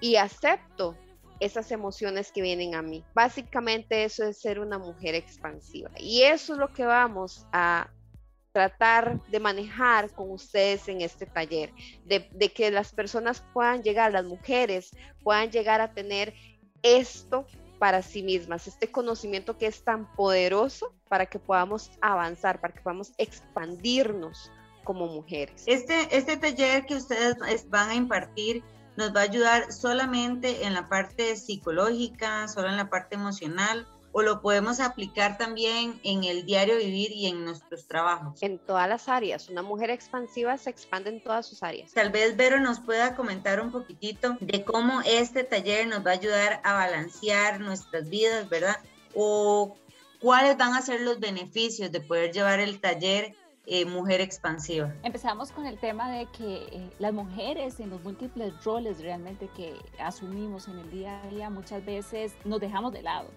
y 0.00 0.16
acepto 0.16 0.96
esas 1.40 1.70
emociones 1.70 2.32
que 2.32 2.42
vienen 2.42 2.74
a 2.74 2.82
mí. 2.82 3.04
Básicamente 3.14 4.04
eso 4.04 4.24
es 4.24 4.40
ser 4.40 4.58
una 4.58 4.78
mujer 4.78 5.14
expansiva. 5.14 5.90
Y 5.98 6.22
eso 6.22 6.54
es 6.54 6.58
lo 6.58 6.72
que 6.72 6.84
vamos 6.84 7.46
a 7.52 7.90
tratar 8.56 9.20
de 9.26 9.38
manejar 9.38 10.10
con 10.12 10.30
ustedes 10.30 10.88
en 10.88 11.02
este 11.02 11.26
taller, 11.26 11.74
de, 12.06 12.50
que 12.54 12.70
las 12.70 12.90
personas 12.90 13.44
puedan 13.52 13.82
llegar, 13.82 14.12
las 14.12 14.24
mujeres 14.24 14.96
puedan 15.22 15.50
llegar 15.50 15.82
a 15.82 15.92
tener 15.92 16.32
esto 16.82 17.46
para 17.78 18.00
sí 18.00 18.22
mismas, 18.22 18.66
este 18.66 18.90
conocimiento 18.90 19.58
que 19.58 19.66
es 19.66 19.84
tan 19.84 20.10
poderoso 20.14 20.94
para 21.06 21.26
que 21.26 21.38
podamos 21.38 21.90
avanzar, 22.00 22.58
para 22.58 22.72
que 22.72 22.80
podamos 22.80 23.12
expandirnos 23.18 24.50
como 24.84 25.06
mujeres. 25.06 25.62
Este, 25.66 26.16
este 26.16 26.38
taller 26.38 26.86
que 26.86 26.94
ustedes 26.94 27.36
van 27.68 27.90
a 27.90 27.94
impartir 27.94 28.64
nos 28.96 29.14
va 29.14 29.20
a 29.20 29.24
ayudar 29.24 29.70
solamente 29.70 30.64
en 30.64 30.72
la 30.72 30.88
parte 30.88 31.36
psicológica, 31.36 32.48
solo 32.48 32.68
en 32.68 32.78
la 32.78 32.88
parte 32.88 33.16
emocional, 33.16 33.86
o 34.18 34.22
lo 34.22 34.40
podemos 34.40 34.80
aplicar 34.80 35.36
también 35.36 36.00
en 36.02 36.24
el 36.24 36.46
diario 36.46 36.78
vivir 36.78 37.12
y 37.12 37.26
en 37.26 37.44
nuestros 37.44 37.86
trabajos? 37.86 38.42
En 38.42 38.58
todas 38.58 38.88
las 38.88 39.10
áreas. 39.10 39.50
Una 39.50 39.60
mujer 39.60 39.90
expansiva 39.90 40.56
se 40.56 40.70
expande 40.70 41.10
en 41.10 41.22
todas 41.22 41.44
sus 41.44 41.62
áreas. 41.62 41.92
Tal 41.92 42.08
vez 42.08 42.34
Vero 42.34 42.58
nos 42.58 42.80
pueda 42.80 43.14
comentar 43.14 43.60
un 43.60 43.70
poquitito 43.70 44.38
de 44.40 44.64
cómo 44.64 45.02
este 45.02 45.44
taller 45.44 45.86
nos 45.86 45.98
va 45.98 46.12
a 46.12 46.14
ayudar 46.14 46.62
a 46.64 46.72
balancear 46.72 47.60
nuestras 47.60 48.08
vidas, 48.08 48.48
¿verdad? 48.48 48.78
O 49.14 49.76
cuáles 50.18 50.56
van 50.56 50.72
a 50.72 50.80
ser 50.80 51.02
los 51.02 51.20
beneficios 51.20 51.92
de 51.92 52.00
poder 52.00 52.32
llevar 52.32 52.58
el 52.58 52.80
taller 52.80 53.34
eh, 53.66 53.84
mujer 53.84 54.22
expansiva. 54.22 54.94
Empezamos 55.02 55.52
con 55.52 55.66
el 55.66 55.78
tema 55.78 56.10
de 56.10 56.24
que 56.26 56.68
eh, 56.72 56.90
las 56.98 57.12
mujeres 57.12 57.80
en 57.80 57.90
los 57.90 58.02
múltiples 58.02 58.64
roles 58.64 58.98
realmente 59.02 59.50
que 59.54 59.74
asumimos 59.98 60.68
en 60.68 60.78
el 60.78 60.90
día 60.90 61.20
a 61.20 61.26
día 61.26 61.50
muchas 61.50 61.84
veces 61.84 62.32
nos 62.46 62.60
dejamos 62.60 62.94
de 62.94 63.02
lado 63.02 63.28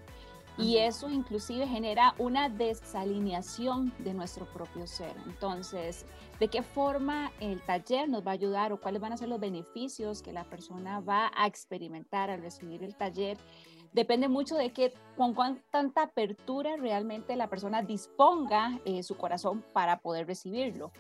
y 0.60 0.78
eso 0.78 1.10
inclusive 1.10 1.66
genera 1.68 2.14
una 2.18 2.50
desalineación 2.50 3.94
de 4.00 4.14
nuestro 4.14 4.46
propio 4.46 4.86
ser. 4.88 5.16
Entonces, 5.26 6.06
¿de 6.40 6.50
qué 6.50 6.62
forma 6.64 7.32
el 7.40 7.62
taller 7.62 8.10
nos 8.10 8.26
va 8.26 8.32
a 8.32 8.34
ayudar 8.34 8.74
o 8.74 8.80
cuáles 8.80 9.02
van 9.02 9.14
a 9.14 9.18
ser 9.18 9.30
los 9.30 9.40
beneficios 9.40 10.22
que 10.22 10.34
la 10.34 10.44
persona 10.44 11.00
va 11.00 11.32
a 11.36 11.48
experimentar 11.48 12.30
al 12.30 12.42
recibir 12.42 12.84
el 12.84 12.96
taller? 12.96 13.38
Depende 13.94 14.28
mucho 14.28 14.56
de 14.56 14.72
qué, 14.72 14.94
con 15.18 15.34
cuánta 15.34 16.04
apertura 16.04 16.76
realmente 16.78 17.36
la 17.36 17.48
persona 17.48 17.82
disponga 17.82 18.80
eh, 18.86 19.02
su 19.02 19.16
corazón 19.16 19.64
para 19.74 20.00
poder 20.00 20.28
recibirlo 20.28 20.92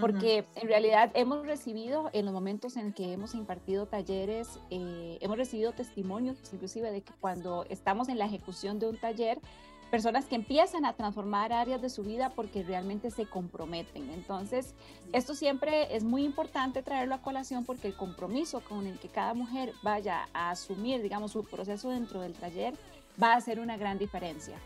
porque 0.00 0.44
en 0.54 0.68
realidad 0.68 1.10
hemos 1.14 1.46
recibido 1.46 2.10
en 2.12 2.24
los 2.24 2.34
momentos 2.34 2.76
en 2.76 2.92
que 2.92 3.12
hemos 3.12 3.34
impartido 3.34 3.86
talleres, 3.86 4.60
eh, 4.70 5.18
hemos 5.20 5.36
recibido 5.36 5.72
testimonios 5.72 6.36
inclusive 6.52 6.90
de 6.90 7.02
que 7.02 7.12
cuando 7.20 7.64
estamos 7.68 8.08
en 8.08 8.18
la 8.18 8.26
ejecución 8.26 8.78
de 8.78 8.88
un 8.88 8.96
taller, 8.96 9.38
personas 9.90 10.26
que 10.26 10.34
empiezan 10.34 10.84
a 10.84 10.94
transformar 10.94 11.52
áreas 11.52 11.80
de 11.80 11.90
su 11.90 12.02
vida 12.02 12.30
porque 12.30 12.62
realmente 12.62 13.10
se 13.10 13.26
comprometen. 13.26 14.10
Entonces, 14.10 14.74
esto 15.12 15.34
siempre 15.34 15.94
es 15.94 16.04
muy 16.04 16.24
importante 16.24 16.82
traerlo 16.82 17.14
a 17.14 17.22
colación 17.22 17.64
porque 17.64 17.88
el 17.88 17.96
compromiso 17.96 18.60
con 18.60 18.86
el 18.86 18.98
que 18.98 19.08
cada 19.08 19.34
mujer 19.34 19.72
vaya 19.82 20.28
a 20.32 20.50
asumir, 20.50 21.02
digamos, 21.02 21.32
su 21.32 21.44
proceso 21.44 21.90
dentro 21.90 22.20
del 22.20 22.34
taller 22.34 22.74
va 23.22 23.34
a 23.34 23.36
hacer 23.36 23.60
una 23.60 23.76
gran 23.76 23.98
diferencia. 23.98 24.58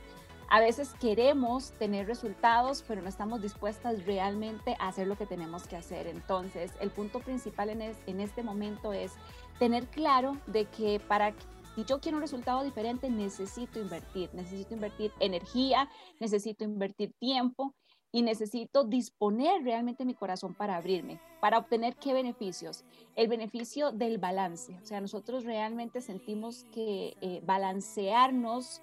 A 0.52 0.58
veces 0.58 0.94
queremos 1.00 1.70
tener 1.78 2.08
resultados, 2.08 2.84
pero 2.86 3.00
no 3.02 3.08
estamos 3.08 3.40
dispuestas 3.40 4.04
realmente 4.04 4.74
a 4.80 4.88
hacer 4.88 5.06
lo 5.06 5.16
que 5.16 5.24
tenemos 5.24 5.68
que 5.68 5.76
hacer. 5.76 6.08
Entonces, 6.08 6.72
el 6.80 6.90
punto 6.90 7.20
principal 7.20 7.70
en, 7.70 7.80
en 7.80 8.20
este 8.20 8.42
momento 8.42 8.92
es 8.92 9.12
tener 9.60 9.86
claro 9.86 10.38
de 10.48 10.64
que 10.64 10.98
para 10.98 11.34
si 11.76 11.84
yo 11.84 12.00
quiero 12.00 12.16
un 12.16 12.22
resultado 12.22 12.64
diferente, 12.64 13.08
necesito 13.08 13.78
invertir, 13.78 14.28
necesito 14.34 14.74
invertir 14.74 15.12
energía, 15.20 15.88
necesito 16.18 16.64
invertir 16.64 17.12
tiempo 17.20 17.76
y 18.10 18.22
necesito 18.22 18.82
disponer 18.82 19.62
realmente 19.62 20.04
mi 20.04 20.14
corazón 20.14 20.54
para 20.54 20.76
abrirme, 20.76 21.20
para 21.40 21.58
obtener 21.58 21.94
qué 21.94 22.12
beneficios. 22.12 22.84
El 23.14 23.28
beneficio 23.28 23.92
del 23.92 24.18
balance, 24.18 24.76
o 24.82 24.84
sea, 24.84 25.00
nosotros 25.00 25.44
realmente 25.44 26.00
sentimos 26.00 26.64
que 26.72 27.16
eh, 27.20 27.40
balancearnos 27.44 28.82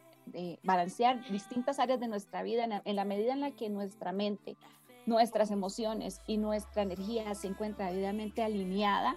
balancear 0.64 1.30
distintas 1.30 1.80
áreas 1.80 2.00
de 2.00 2.08
nuestra 2.08 2.44
vida 2.44 2.66
en 2.84 2.96
la, 2.96 3.06
medida 3.06 3.34
en 3.34 3.42
la 3.42 3.52
que 3.52 3.70
nuestra 3.70 4.12
mente, 4.12 4.58
nuestras 5.06 5.52
emociones 5.52 6.22
y 6.28 6.38
nuestra 6.38 6.84
energía 6.84 7.34
se 7.36 7.48
encuentra 7.48 7.92
debidamente 7.92 8.44
alineada, 8.44 9.16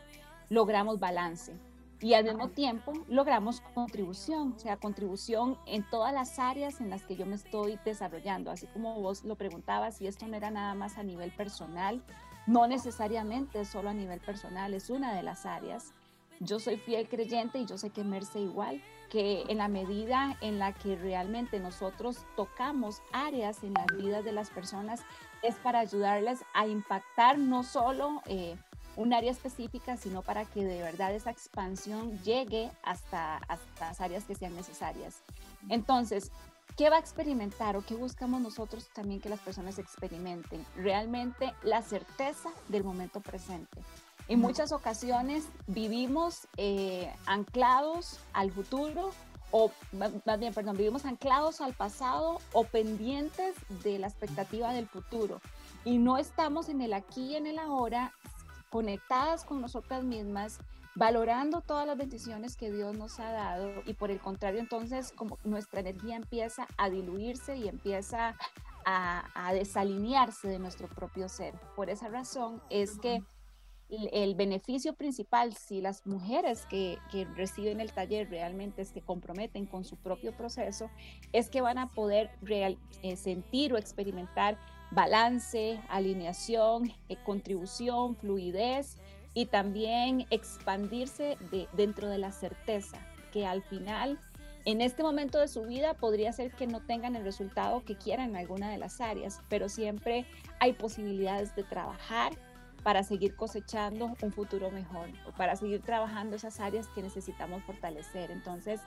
logramos 0.49 0.99
balance. 0.99 1.55
Y 2.03 2.15
al 2.15 2.25
mismo 2.25 2.49
tiempo 2.49 2.93
logramos 3.09 3.61
contribución, 3.75 4.55
o 4.57 4.59
sea, 4.59 4.79
contribución 4.79 5.59
en 5.67 5.89
todas 5.91 6.15
las 6.15 6.39
áreas 6.39 6.81
en 6.81 6.89
las 6.89 7.05
que 7.05 7.15
yo 7.15 7.27
me 7.27 7.35
estoy 7.35 7.79
desarrollando. 7.85 8.51
Así 8.51 8.67
como 8.69 9.01
vos 9.03 9.23
lo 9.25 9.37
preguntabas, 9.37 9.99
si 9.99 10.07
esto 10.07 10.27
no 10.27 10.37
era 10.37 10.51
nada 10.51 10.75
más 10.75 10.97
a 10.97 11.03
nivel 11.03 11.31
personal, 11.31 12.03
no 12.47 12.67
necesariamente 12.67 13.67
solo 13.67 13.91
a 13.91 13.95
nivel 13.95 14.21
personal, 14.21 14.73
es 14.73 14.89
una 14.89 15.15
de 15.15 15.23
las 15.23 15.45
áreas. 15.45 15.93
Yo 16.41 16.59
soy 16.59 16.79
fiel 16.79 17.07
creyente 17.07 17.59
y 17.59 17.67
yo 17.67 17.77
sé 17.77 17.91
que 17.91 18.03
Merce 18.03 18.41
igual, 18.41 18.83
que 19.11 19.45
en 19.49 19.59
la 19.59 19.69
medida 19.69 20.37
en 20.41 20.59
la 20.59 20.73
que 20.73 20.97
realmente 20.97 21.61
nosotros 21.61 22.25
tocamos 22.37 23.03
áreas 23.13 23.63
en 23.63 23.75
las 23.75 23.87
vidas 23.97 24.25
de 24.25 24.33
las 24.33 24.51
personas, 24.51 25.01
es 25.43 25.57
para 25.57 25.81
ayudarles 25.81 26.45
a 26.55 26.67
impactar 26.67 27.39
no 27.39 27.63
solo 27.63 28.23
eh, 28.27 28.57
un 28.97 29.13
área 29.13 29.31
específica, 29.31 29.97
sino 29.97 30.23
para 30.23 30.45
que 30.45 30.65
de 30.65 30.83
verdad 30.83 31.15
esa 31.15 31.31
expansión 31.31 32.19
llegue 32.23 32.71
hasta, 32.83 33.37
hasta 33.49 33.89
las 33.89 34.01
áreas 34.01 34.25
que 34.25 34.35
sean 34.35 34.55
necesarias. 34.55 35.23
Entonces, 35.69 36.31
¿qué 36.77 36.91
va 36.91 36.97
a 36.97 37.01
experimentar 37.01 37.77
o 37.77 37.85
qué 37.85 37.95
buscamos 37.95 38.41
nosotros 38.41 38.89
también 38.93 39.21
que 39.21 39.29
las 39.29 39.41
personas 39.41 39.79
experimenten? 39.79 40.65
Realmente 40.77 41.53
la 41.63 41.83
certeza 41.83 42.51
del 42.69 42.85
momento 42.85 43.21
presente. 43.21 43.83
En 44.31 44.39
muchas 44.39 44.71
ocasiones 44.71 45.49
vivimos 45.67 46.47
eh, 46.57 47.13
anclados 47.27 48.21
al 48.33 48.53
futuro 48.53 49.11
o 49.51 49.73
más 49.93 50.39
bien, 50.39 50.55
perdón, 50.55 50.77
vivimos 50.77 51.05
anclados 51.05 51.61
al 51.61 51.73
pasado 51.73 52.39
o 52.53 52.63
pendientes 52.63 53.57
de 53.83 53.99
la 53.99 54.07
expectativa 54.07 54.73
del 54.73 54.87
futuro 54.87 55.41
y 55.85 55.99
no 55.99 56.17
estamos 56.17 56.69
en 56.69 56.81
el 56.81 56.93
aquí 56.93 57.33
y 57.33 57.35
en 57.35 57.49
el 57.49 57.59
ahora 57.59 58.13
conectadas 58.71 59.43
con 59.43 59.61
nosotras 59.61 60.05
mismas, 60.05 60.61
valorando 60.95 61.61
todas 61.61 61.85
las 61.85 61.99
bendiciones 61.99 62.55
que 62.55 62.71
Dios 62.71 62.97
nos 62.97 63.19
ha 63.19 63.33
dado 63.33 63.83
y 63.85 63.95
por 63.95 64.13
el 64.13 64.21
contrario 64.21 64.61
entonces 64.61 65.11
como 65.11 65.39
nuestra 65.43 65.81
energía 65.81 66.15
empieza 66.15 66.69
a 66.77 66.89
diluirse 66.89 67.57
y 67.57 67.67
empieza 67.67 68.37
a, 68.85 69.25
a 69.35 69.53
desalinearse 69.55 70.47
de 70.47 70.61
nuestro 70.61 70.87
propio 70.87 71.29
ser. 71.29 71.53
Por 71.75 71.91
esa 71.91 72.07
razón 72.07 72.63
es 72.71 72.97
que 73.01 73.25
el 74.13 74.35
beneficio 74.35 74.95
principal, 74.95 75.55
si 75.55 75.81
las 75.81 76.07
mujeres 76.07 76.67
que, 76.67 76.99
reciben 77.37 77.81
el 77.81 77.93
taller 77.93 78.31
realmente 78.31 78.85
se 78.85 79.01
comprometen 79.01 79.67
con 79.67 79.85
su 79.85 79.97
propio 79.97 80.33
proceso, 80.37 80.91
es 81.33 81.51
que 81.51 81.61
van 81.61 81.79
a 81.79 81.93
poder 81.93 82.31
eh, 82.49 83.17
sentir 83.17 83.73
o 83.73 83.79
experimentar 83.79 84.59
balance, 84.91 85.81
alineación, 85.89 86.93
eh, 87.09 87.17
contribución, 87.25 88.17
fluidez 88.17 88.97
y 89.35 89.47
también 89.47 90.27
expandirse 90.31 91.37
de, 91.51 91.69
dentro 91.73 92.09
de 92.09 92.19
la 92.19 92.33
certeza, 92.33 92.99
que 93.33 93.47
al 93.47 93.63
final 93.63 94.19
en 94.67 94.83
este 94.83 95.03
momento 95.03 95.39
de 95.39 95.49
su 95.49 95.63
vida 95.63 95.95
podría 95.95 96.33
ser 96.33 96.53
que 96.53 96.67
no 96.67 96.81
tengan 96.81 97.17
el 97.17 97.25
resultado 97.25 97.83
que 97.85 97.97
quieran 97.97 98.31
en 98.31 98.37
alguna 98.37 98.71
de 98.71 98.79
las 98.79 99.01
áreas, 99.01 99.41
pero 99.49 99.69
siempre 99.69 100.27
hay 100.59 100.75
posibilidades 100.75 101.57
de 101.57 101.65
trabajar 101.65 102.33
para 102.83 103.03
seguir 103.03 103.35
cosechando 103.37 104.17
un 104.23 104.33
futuro 104.33 104.71
mejor, 104.71 105.11
para 105.37 105.57
seguir 105.57 105.83
trabajando 105.83 106.37
esas 106.37 106.61
áreas 106.61 106.89
que 106.89 107.03
necesitamos 107.03 107.63
fortalecer. 107.65 108.31
Entonces, 108.31 108.81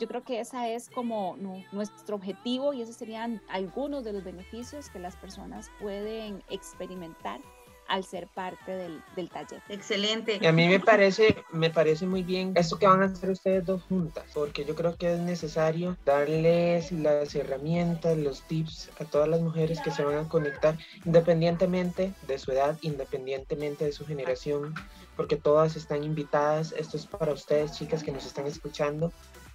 yo 0.00 0.08
creo 0.08 0.24
que 0.24 0.40
esa 0.40 0.68
es 0.68 0.90
como 0.90 1.36
nuestro 1.72 2.16
objetivo 2.16 2.72
y 2.72 2.82
esos 2.82 2.96
serían 2.96 3.40
algunos 3.48 4.04
de 4.04 4.12
los 4.12 4.24
beneficios 4.24 4.90
que 4.90 4.98
las 4.98 5.16
personas 5.16 5.70
pueden 5.80 6.42
experimentar 6.50 7.40
al 7.88 8.04
ser 8.04 8.28
parte 8.28 8.72
del, 8.72 9.02
del, 9.16 9.28
taller. 9.30 9.62
Excelente. 9.68 10.38
Y 10.40 10.46
a 10.46 10.52
mí 10.52 10.68
me 10.68 10.78
parece, 10.78 11.42
me 11.52 11.70
parece 11.70 12.06
muy 12.06 12.22
bien 12.22 12.52
esto 12.54 12.78
que 12.78 12.86
van 12.86 13.02
a 13.02 13.06
hacer 13.06 13.30
ustedes 13.30 13.64
dos 13.64 13.82
juntas, 13.84 14.24
porque 14.34 14.64
yo 14.64 14.74
creo 14.74 14.96
que 14.96 15.14
es 15.14 15.18
necesario 15.18 15.96
darles 16.04 16.92
las 16.92 17.34
herramientas, 17.34 18.16
los 18.16 18.42
tips 18.42 18.90
a 19.00 19.04
todas 19.04 19.28
las 19.28 19.40
mujeres 19.40 19.80
que 19.80 19.90
se 19.90 20.04
van 20.04 20.18
a 20.18 20.28
conectar, 20.28 20.76
independientemente 21.04 22.12
de 22.26 22.38
su 22.38 22.52
edad, 22.52 22.78
independientemente 22.82 23.86
de 23.86 23.92
su 23.92 24.04
generación, 24.06 24.74
porque 25.16 25.36
todas 25.36 25.74
están 25.76 26.04
invitadas. 26.04 26.72
Esto 26.72 26.96
es 26.96 27.06
para 27.06 27.32
ustedes, 27.32 27.72
chicas 27.72 28.04
que 28.04 28.12
nos 28.12 28.26
están 28.26 28.46
escuchando. 28.46 29.12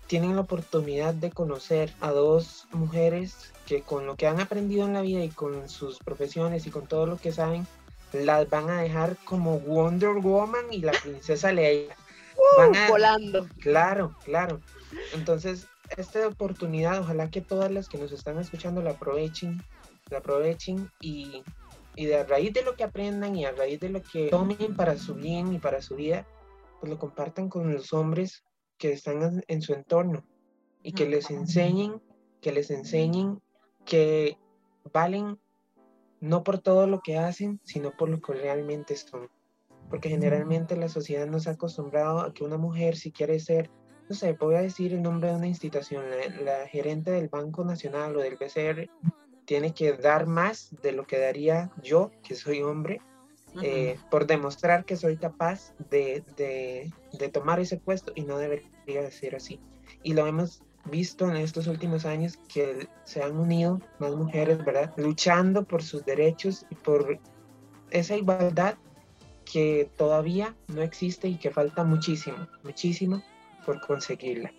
Tienen 0.07 0.35
la 0.35 0.41
oportunidad 0.41 1.13
de 1.13 1.31
conocer 1.31 1.93
a 2.01 2.11
dos 2.11 2.67
mujeres 2.71 3.53
que 3.65 3.81
con 3.81 4.05
lo 4.05 4.15
que 4.15 4.27
han 4.27 4.41
aprendido 4.41 4.85
en 4.85 4.93
la 4.93 5.01
vida 5.01 5.23
y 5.23 5.29
con 5.29 5.69
sus 5.69 5.99
profesiones 5.99 6.67
y 6.67 6.71
con 6.71 6.87
todo 6.87 7.05
lo 7.05 7.17
que 7.17 7.31
saben, 7.31 7.65
las 8.13 8.49
van 8.49 8.69
a 8.69 8.81
dejar 8.81 9.17
como 9.25 9.59
Wonder 9.59 10.15
Woman 10.15 10.65
y 10.71 10.79
la 10.79 10.91
princesa 10.91 11.51
Leia. 11.51 11.95
Uh, 12.35 12.89
volando. 12.89 13.47
Claro, 13.59 14.15
claro. 14.23 14.59
Entonces, 15.13 15.67
esta 15.97 16.27
oportunidad, 16.27 16.99
ojalá 16.99 17.29
que 17.29 17.41
todas 17.41 17.71
las 17.71 17.89
que 17.89 17.97
nos 17.97 18.11
están 18.11 18.39
escuchando 18.39 18.81
la 18.81 18.91
aprovechen, 18.91 19.61
la 20.09 20.19
aprovechen 20.19 20.89
y, 20.99 21.43
y 21.95 22.05
de 22.05 22.17
a 22.17 22.23
raíz 22.23 22.53
de 22.53 22.63
lo 22.63 22.75
que 22.75 22.83
aprendan 22.83 23.35
y 23.35 23.45
a 23.45 23.51
raíz 23.51 23.79
de 23.79 23.89
lo 23.89 24.01
que 24.01 24.29
tomen 24.29 24.75
para 24.75 24.97
su 24.97 25.15
bien 25.15 25.53
y 25.53 25.59
para 25.59 25.81
su 25.81 25.95
vida, 25.95 26.25
pues 26.79 26.91
lo 26.91 26.97
compartan 26.97 27.49
con 27.49 27.73
los 27.73 27.93
hombres 27.93 28.43
que 28.77 28.91
están 28.91 29.43
en 29.47 29.61
su 29.61 29.73
entorno 29.73 30.25
y 30.81 30.93
que 30.93 31.07
les 31.07 31.29
enseñen, 31.29 32.01
que 32.41 32.51
les 32.51 32.69
enseñen 32.71 33.41
que 33.85 34.37
valen 34.91 35.39
no 36.23 36.41
por 36.41 36.59
todo 36.59 36.87
lo 36.87 37.01
que 37.01 37.17
hacen, 37.17 37.59
sino 37.65 37.91
por 37.91 38.07
lo 38.07 38.21
que 38.21 38.31
realmente 38.31 38.95
son. 38.95 39.29
Porque 39.89 40.07
generalmente 40.07 40.77
la 40.77 40.87
sociedad 40.87 41.27
nos 41.27 41.47
ha 41.47 41.51
acostumbrado 41.51 42.21
a 42.21 42.33
que 42.33 42.45
una 42.45 42.55
mujer, 42.55 42.95
si 42.95 43.11
quiere 43.11 43.41
ser, 43.41 43.69
no 44.07 44.15
sé, 44.15 44.31
voy 44.31 44.55
a 44.55 44.61
decir 44.61 44.93
el 44.93 45.01
nombre 45.01 45.29
de 45.29 45.35
una 45.35 45.47
institución, 45.47 46.05
la, 46.45 46.65
gerente 46.67 47.11
del 47.11 47.27
Banco 47.27 47.65
Nacional 47.65 48.15
o 48.15 48.21
del 48.21 48.37
BCR, 48.37 48.89
tiene 49.43 49.73
que 49.73 49.91
dar 49.97 50.25
más 50.25 50.73
de 50.81 50.93
lo 50.93 51.05
que 51.05 51.19
daría 51.19 51.69
yo, 51.83 52.09
que 52.23 52.35
soy 52.35 52.61
hombre, 52.61 53.01
eh, 53.61 53.97
por 54.09 54.25
demostrar 54.25 54.85
que 54.85 54.95
soy 54.95 55.17
capaz 55.17 55.73
de, 55.89 56.23
de, 56.37 56.89
de, 57.19 57.29
tomar 57.29 57.59
ese 57.59 57.77
puesto 57.77 58.13
y 58.15 58.21
no 58.21 58.37
debería 58.37 59.01
de 59.01 59.11
ser 59.11 59.35
así. 59.35 59.59
Y 60.03 60.13
lo 60.13 60.25
hemos 60.25 60.63
visto 60.85 61.29
en 61.29 61.37
estos 61.37 61.67
últimos 61.67 62.05
años 62.05 62.37
que 62.53 62.87
se 63.03 63.23
han 63.23 63.37
unido 63.37 63.79
más 63.99 64.11
mujeres, 64.11 64.63
¿verdad? 64.63 64.93
Luchando 64.97 65.63
por 65.63 65.83
sus 65.83 66.05
derechos 66.05 66.65
y 66.69 66.75
por 66.75 67.19
esa 67.89 68.15
igualdad 68.15 68.75
que 69.45 69.89
todavía 69.97 70.55
no 70.67 70.81
existe 70.81 71.27
y 71.27 71.37
que 71.37 71.51
falta 71.51 71.83
muchísimo, 71.83 72.47
muchísimo 72.63 73.23
por 73.65 73.79
conseguirla. 73.81 74.51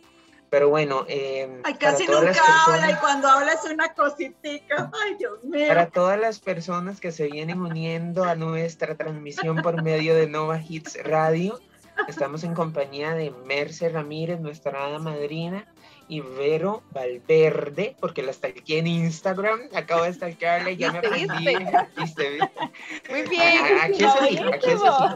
Pero 0.51 0.69
bueno, 0.69 1.05
eh, 1.09 1.61
Ay, 1.65 1.75
casi 1.75 2.07
nunca 2.07 2.33
habla 2.67 2.93
y 2.93 2.95
cuando 2.95 3.27
habla 3.27 3.55
es 3.55 3.65
una 3.65 3.93
cositica. 3.93 4.89
Ay, 5.03 5.17
Dios 5.17 5.43
mío. 5.43 5.67
Para 5.67 5.91
todas 5.91 6.19
las 6.19 6.39
personas 6.39 7.01
que 7.01 7.11
se 7.11 7.27
vienen 7.27 7.61
uniendo 7.61 8.23
a 8.23 8.37
nuestra 8.37 8.95
transmisión 8.95 9.63
por 9.63 9.83
medio 9.83 10.15
de 10.15 10.29
Nova 10.29 10.61
Hits 10.61 10.97
Radio, 11.03 11.59
estamos 12.07 12.45
en 12.45 12.55
compañía 12.55 13.15
de 13.15 13.33
Merce 13.33 13.89
Ramírez, 13.89 14.39
nuestra 14.41 14.85
hada 14.85 15.01
madrina, 15.01 15.67
y 16.09 16.21
Vero 16.21 16.83
Valverde, 16.91 17.97
porque 18.01 18.23
la 18.23 18.33
aquí 18.33 18.77
en 18.77 18.87
Instagram, 18.87 19.61
acabo 19.75 20.05
de 20.05 20.13
stalkearla 20.13 20.71
y 20.71 20.77
ya 20.77 20.93
me 20.93 20.99
aprendí. 21.07 21.57
¿Viste? 21.97 22.39
Muy 23.09 23.23
bien. 23.23 23.79
Aquí 23.83 24.05
es 24.05 24.15
así, 24.15 24.39
aquí 24.39 24.71
es 24.71 24.83
así. 24.83 25.15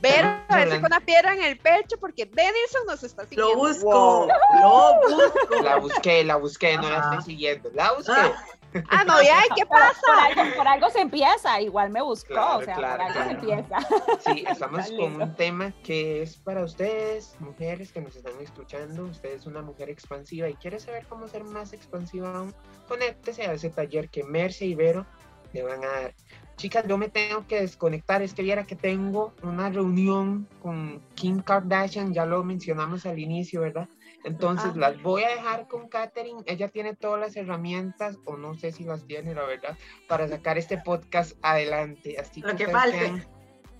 Vero, 0.00 0.28
a 0.48 0.56
ver 0.56 0.70
si 0.70 0.76
con 0.76 0.86
una 0.86 1.00
piedra 1.00 1.34
en 1.34 1.42
el 1.42 1.58
pecho, 1.58 1.96
porque 1.98 2.26
Denison 2.26 2.86
nos 2.86 3.02
está 3.02 3.26
siguiendo. 3.26 3.54
Lo 3.54 3.58
busco, 3.58 4.28
lo 4.60 5.00
busco. 5.00 5.62
La 5.62 5.76
busqué, 5.76 6.24
la 6.24 6.36
busqué, 6.36 6.76
no 6.76 6.88
la 6.88 6.98
estoy 6.98 7.22
siguiendo. 7.22 7.70
La 7.74 7.92
busqué. 7.92 8.12
Ah. 8.14 8.44
Ah, 8.88 9.04
no, 9.04 9.22
ya, 9.22 9.42
¿qué 9.54 9.66
pasa? 9.68 10.00
Por, 10.00 10.18
algo, 10.18 10.56
por, 10.56 10.68
algo, 10.68 10.90
se 10.90 11.00
empieza, 11.00 11.60
igual 11.60 11.90
me 11.90 12.02
buscó, 12.02 12.56
o 12.56 12.62
sea, 12.62 12.74
por 12.74 12.84
algo 12.84 13.22
se 13.22 13.30
empieza. 13.30 13.78
Sí, 14.20 14.44
estamos 14.48 14.90
con 14.98 15.20
un 15.20 15.34
tema 15.36 15.72
que 15.82 16.22
es 16.22 16.36
para 16.36 16.64
ustedes, 16.64 17.36
mujeres 17.40 17.92
que 17.92 18.00
nos 18.00 18.16
están 18.16 18.38
escuchando. 18.40 19.04
Usted 19.04 19.34
es 19.34 19.46
una 19.46 19.62
mujer 19.62 19.90
expansiva 19.90 20.48
y 20.48 20.54
quiere 20.54 20.80
saber 20.80 21.06
cómo 21.06 21.28
ser 21.28 21.44
más 21.44 21.72
expansiva 21.72 22.36
aún. 22.36 22.54
Conéctese 22.88 23.46
a 23.46 23.52
ese 23.52 23.70
taller 23.70 24.08
que 24.08 24.24
Merce 24.24 24.66
y 24.66 24.74
Vero 24.74 25.06
le 25.52 25.62
van 25.62 25.84
a 25.84 25.88
dar. 25.88 26.14
Chicas, 26.56 26.86
yo 26.86 26.98
me 26.98 27.08
tengo 27.08 27.46
que 27.46 27.60
desconectar. 27.60 28.22
Es 28.22 28.34
que 28.34 28.42
viera 28.42 28.64
que 28.64 28.76
tengo 28.76 29.34
una 29.42 29.68
reunión 29.70 30.48
con 30.60 31.02
Kim 31.14 31.40
Kardashian, 31.40 32.12
ya 32.12 32.26
lo 32.26 32.44
mencionamos 32.44 33.06
al 33.06 33.18
inicio, 33.18 33.62
¿verdad? 33.62 33.88
Entonces 34.24 34.76
las 34.76 35.00
voy 35.02 35.24
a 35.24 35.30
dejar 35.30 35.66
con 35.68 35.88
Katherine. 35.88 36.42
Ella 36.46 36.68
tiene 36.68 36.94
todas 36.94 37.20
las 37.20 37.36
herramientas, 37.36 38.18
o 38.24 38.36
no 38.36 38.54
sé 38.54 38.72
si 38.72 38.84
las 38.84 39.04
tiene, 39.04 39.34
la 39.34 39.44
verdad, 39.44 39.76
para 40.08 40.28
sacar 40.28 40.58
este 40.58 40.78
podcast 40.78 41.36
adelante. 41.42 42.16
Así 42.18 42.40
Lo 42.40 42.54
que, 42.56 42.68
falte. 42.68 43.26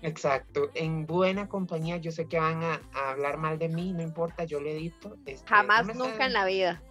exacto, 0.01 0.69
en 0.73 1.05
buena 1.05 1.47
compañía. 1.47 1.97
Yo 1.97 2.11
sé 2.11 2.27
que 2.27 2.39
van 2.39 2.61
a, 2.63 2.81
hablar 2.93 3.37
mal 3.37 3.57
de 3.57 3.69
mí, 3.69 3.93
no 3.93 4.01
importa, 4.01 4.43
yo 4.43 4.59
le 4.59 4.71
edito. 4.71 5.17
Este, 5.25 5.47
Jamás, 5.47 5.95
nunca 5.95 6.25
en 6.25 6.33
la 6.33 6.45
vida. 6.45 6.81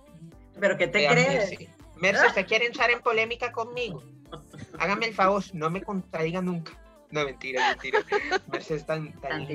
¿Pero 0.58 0.76
qué 0.76 0.88
te 0.88 1.06
crees? 1.06 1.54
Merce, 1.96 2.26
¿usted 2.26 2.46
quiere 2.46 2.66
entrar 2.66 2.90
en 2.90 3.00
polémica 3.00 3.52
conmigo? 3.52 4.02
Hágame 4.78 5.06
el 5.06 5.14
favor, 5.14 5.42
no 5.52 5.70
me 5.70 5.82
contradiga 5.82 6.40
nunca. 6.40 6.81
No, 7.12 7.26
mentira, 7.26 7.68
mentira. 7.68 8.00
Mercedes 8.50 8.86
tan, 8.86 9.12
tan 9.20 9.46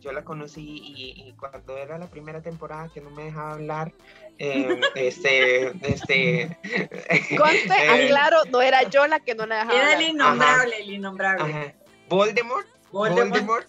Yo 0.00 0.12
la 0.12 0.24
conocí 0.24 0.80
y, 0.82 1.32
cuando 1.32 1.76
era 1.76 1.98
la 1.98 2.06
primera 2.06 2.40
temporada 2.40 2.88
que 2.94 3.00
no 3.00 3.10
me 3.10 3.24
dejaba 3.24 3.54
hablar, 3.54 3.92
eh, 4.38 4.80
este, 4.94 5.72
este. 5.82 6.56
Conste, 7.36 7.66
eh, 7.66 8.06
aclaro, 8.06 8.44
no 8.50 8.62
era 8.62 8.84
yo 8.84 9.04
la 9.08 9.18
que 9.18 9.34
no 9.34 9.46
la 9.46 9.64
dejaba 9.64 9.74
Era 9.74 9.94
el 9.94 10.02
innombrable, 10.02 10.76
el 10.80 10.90
innombrable. 10.90 11.74
Voldemort. 12.08 12.68
Voldemort. 12.92 13.66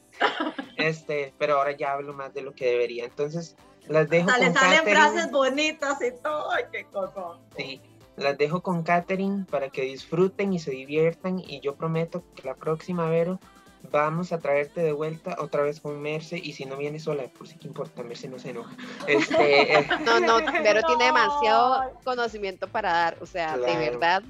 este, 0.77 1.33
pero 1.39 1.57
ahora 1.57 1.71
ya 1.71 1.93
hablo 1.93 2.13
más 2.13 2.35
de 2.35 2.43
lo 2.43 2.53
que 2.53 2.67
debería. 2.67 3.05
Entonces, 3.05 3.55
las 3.87 4.07
dejo. 4.09 4.29
Le 4.37 4.53
salen 4.53 4.83
frases 4.83 5.31
bonitas 5.31 5.97
y 6.03 6.11
todo. 6.21 6.51
Ay, 6.51 6.65
qué 6.71 6.85
cosa. 6.85 7.39
Sí. 7.57 7.81
Las 8.15 8.37
dejo 8.37 8.61
con 8.61 8.83
Katherine 8.83 9.45
para 9.49 9.69
que 9.69 9.81
disfruten 9.81 10.53
y 10.53 10.59
se 10.59 10.71
diviertan 10.71 11.39
y 11.39 11.59
yo 11.61 11.75
prometo 11.75 12.23
que 12.35 12.43
la 12.43 12.55
próxima, 12.55 13.09
Vero, 13.09 13.39
vamos 13.91 14.31
a 14.31 14.39
traerte 14.39 14.81
de 14.81 14.91
vuelta 14.91 15.35
otra 15.39 15.63
vez 15.63 15.79
con 15.79 16.01
Merce 16.01 16.37
y 16.37 16.53
si 16.53 16.65
no 16.65 16.77
viene 16.77 16.99
sola, 16.99 17.23
por 17.37 17.47
si 17.47 17.57
que 17.57 17.67
importa, 17.67 18.03
Merce 18.03 18.27
no 18.27 18.39
se 18.39 18.51
enoja. 18.51 18.75
Este, 19.07 19.79
eh, 19.79 19.87
No, 20.05 20.19
no, 20.19 20.37
Vero 20.63 20.81
tiene 20.87 21.05
demasiado 21.05 21.91
conocimiento 22.03 22.67
para 22.67 22.93
dar, 22.93 23.17
o 23.21 23.25
sea, 23.25 23.57
de 23.57 23.75
verdad, 23.77 24.23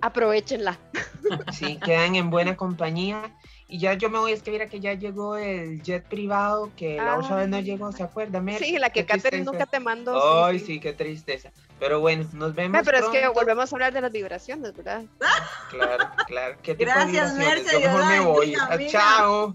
aprovechenla. 0.00 0.78
Sí, 1.52 1.78
quedan 1.84 2.16
en 2.16 2.30
buena 2.30 2.56
compañía 2.56 3.36
y 3.68 3.78
ya 3.78 3.94
yo 3.94 4.10
me 4.10 4.18
voy 4.18 4.32
a 4.32 4.34
escribir 4.34 4.62
a 4.62 4.66
que 4.66 4.80
ya 4.80 4.94
llegó 4.94 5.36
el 5.36 5.80
jet 5.82 6.04
privado, 6.08 6.72
que 6.76 6.96
la 6.96 7.18
otra 7.18 7.36
vez 7.36 7.48
no 7.48 7.60
llegó, 7.60 7.92
¿se 7.92 8.02
acuerda? 8.02 8.42
Sí, 8.58 8.78
la 8.78 8.90
que 8.90 9.06
Katherine 9.06 9.44
nunca 9.44 9.66
te 9.66 9.78
mandó. 9.78 10.44
Ay, 10.44 10.58
sí, 10.58 10.80
qué 10.80 10.92
tristeza. 10.92 11.52
Pero 11.80 11.98
bueno, 12.00 12.28
nos 12.34 12.54
vemos. 12.54 12.82
pero 12.84 12.98
es 12.98 13.06
que 13.06 13.26
volvemos 13.28 13.72
a 13.72 13.76
hablar 13.76 13.92
de 13.92 14.02
las 14.02 14.12
vibraciones, 14.12 14.76
¿verdad? 14.76 15.02
Claro, 15.70 16.10
claro. 16.26 16.56
¿Qué 16.62 16.74
tipo 16.74 16.90
Gracias, 16.90 17.34
de 17.34 17.40
vibraciones? 17.40 17.64
Merce, 17.64 17.80
yo 17.82 17.88
mejor 17.88 18.06
me 18.06 18.20
voy. 18.20 18.54
Ah, 18.60 18.78
chao. 18.88 19.54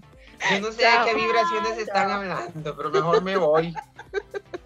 Yo 0.50 0.60
no 0.60 0.72
sé 0.72 0.82
de 0.82 0.90
qué 1.04 1.14
vibraciones 1.14 1.78
están 1.78 2.10
hablando, 2.10 2.76
pero 2.76 2.90
mejor 2.90 3.22
me 3.22 3.36
voy. 3.36 3.74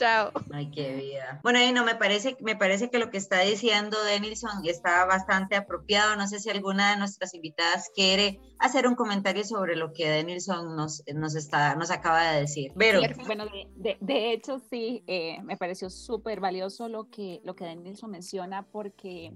Chao. 0.00 0.32
Ay, 0.50 0.70
qué 0.70 0.94
vida. 0.94 1.40
Bueno, 1.42 1.62
y 1.62 1.72
no, 1.72 1.84
me 1.84 1.94
parece, 1.94 2.34
me 2.40 2.56
parece 2.56 2.88
que 2.88 2.98
lo 2.98 3.10
que 3.10 3.18
está 3.18 3.40
diciendo 3.40 4.02
Denilson 4.02 4.64
está 4.64 5.04
bastante 5.04 5.56
apropiado. 5.56 6.16
No 6.16 6.26
sé 6.26 6.38
si 6.38 6.48
alguna 6.48 6.92
de 6.92 6.96
nuestras 6.96 7.34
invitadas 7.34 7.90
quiere 7.94 8.40
hacer 8.58 8.86
un 8.86 8.94
comentario 8.94 9.44
sobre 9.44 9.76
lo 9.76 9.92
que 9.92 10.08
Denilson 10.08 10.74
nos, 10.74 11.02
nos, 11.14 11.34
está, 11.34 11.74
nos 11.74 11.90
acaba 11.90 12.32
de 12.32 12.40
decir. 12.40 12.72
Pero, 12.78 13.02
bueno, 13.26 13.44
de, 13.76 13.98
de, 14.00 14.32
hecho, 14.32 14.58
sí, 14.70 15.04
eh, 15.06 15.42
me 15.42 15.58
pareció 15.58 15.90
súper 15.90 16.40
valioso 16.40 16.88
lo 16.88 17.10
que, 17.10 17.42
lo 17.44 17.54
que 17.54 17.66
Denilson 17.66 18.10
menciona 18.10 18.62
porque 18.62 19.34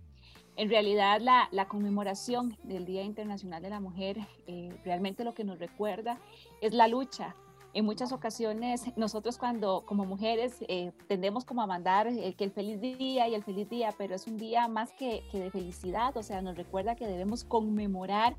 en 0.56 0.70
realidad 0.70 1.20
la, 1.20 1.46
la, 1.52 1.68
conmemoración 1.68 2.56
del 2.62 2.86
Día 2.86 3.02
Internacional 3.02 3.60
de 3.60 3.68
la 3.68 3.80
Mujer 3.80 4.16
eh, 4.46 4.74
realmente 4.82 5.24
lo 5.24 5.34
que 5.34 5.44
nos 5.44 5.58
recuerda 5.58 6.18
es 6.62 6.72
la 6.72 6.88
lucha 6.88 7.36
en 7.74 7.84
muchas 7.84 8.12
ocasiones 8.12 8.84
nosotros 8.96 9.36
cuando 9.36 9.84
como 9.84 10.04
mujeres 10.04 10.64
eh, 10.68 10.92
tendemos 11.08 11.44
como 11.44 11.60
a 11.60 11.66
mandar 11.66 12.06
el, 12.06 12.34
que 12.36 12.44
el 12.44 12.52
feliz 12.52 12.80
día 12.80 13.28
y 13.28 13.34
el 13.34 13.42
feliz 13.42 13.68
día, 13.68 13.92
pero 13.98 14.14
es 14.14 14.26
un 14.26 14.38
día 14.38 14.68
más 14.68 14.92
que, 14.92 15.24
que 15.30 15.40
de 15.40 15.50
felicidad, 15.50 16.16
o 16.16 16.22
sea, 16.22 16.40
nos 16.40 16.56
recuerda 16.56 16.94
que 16.94 17.06
debemos 17.06 17.44
conmemorar 17.44 18.36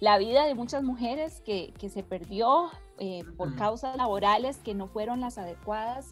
la 0.00 0.18
vida 0.18 0.44
de 0.46 0.56
muchas 0.56 0.82
mujeres 0.82 1.40
que, 1.42 1.72
que 1.78 1.88
se 1.88 2.02
perdió 2.02 2.70
eh, 2.98 3.22
por 3.36 3.54
causas 3.54 3.96
laborales 3.96 4.58
que 4.58 4.74
no 4.74 4.88
fueron 4.88 5.20
las 5.20 5.38
adecuadas 5.38 6.10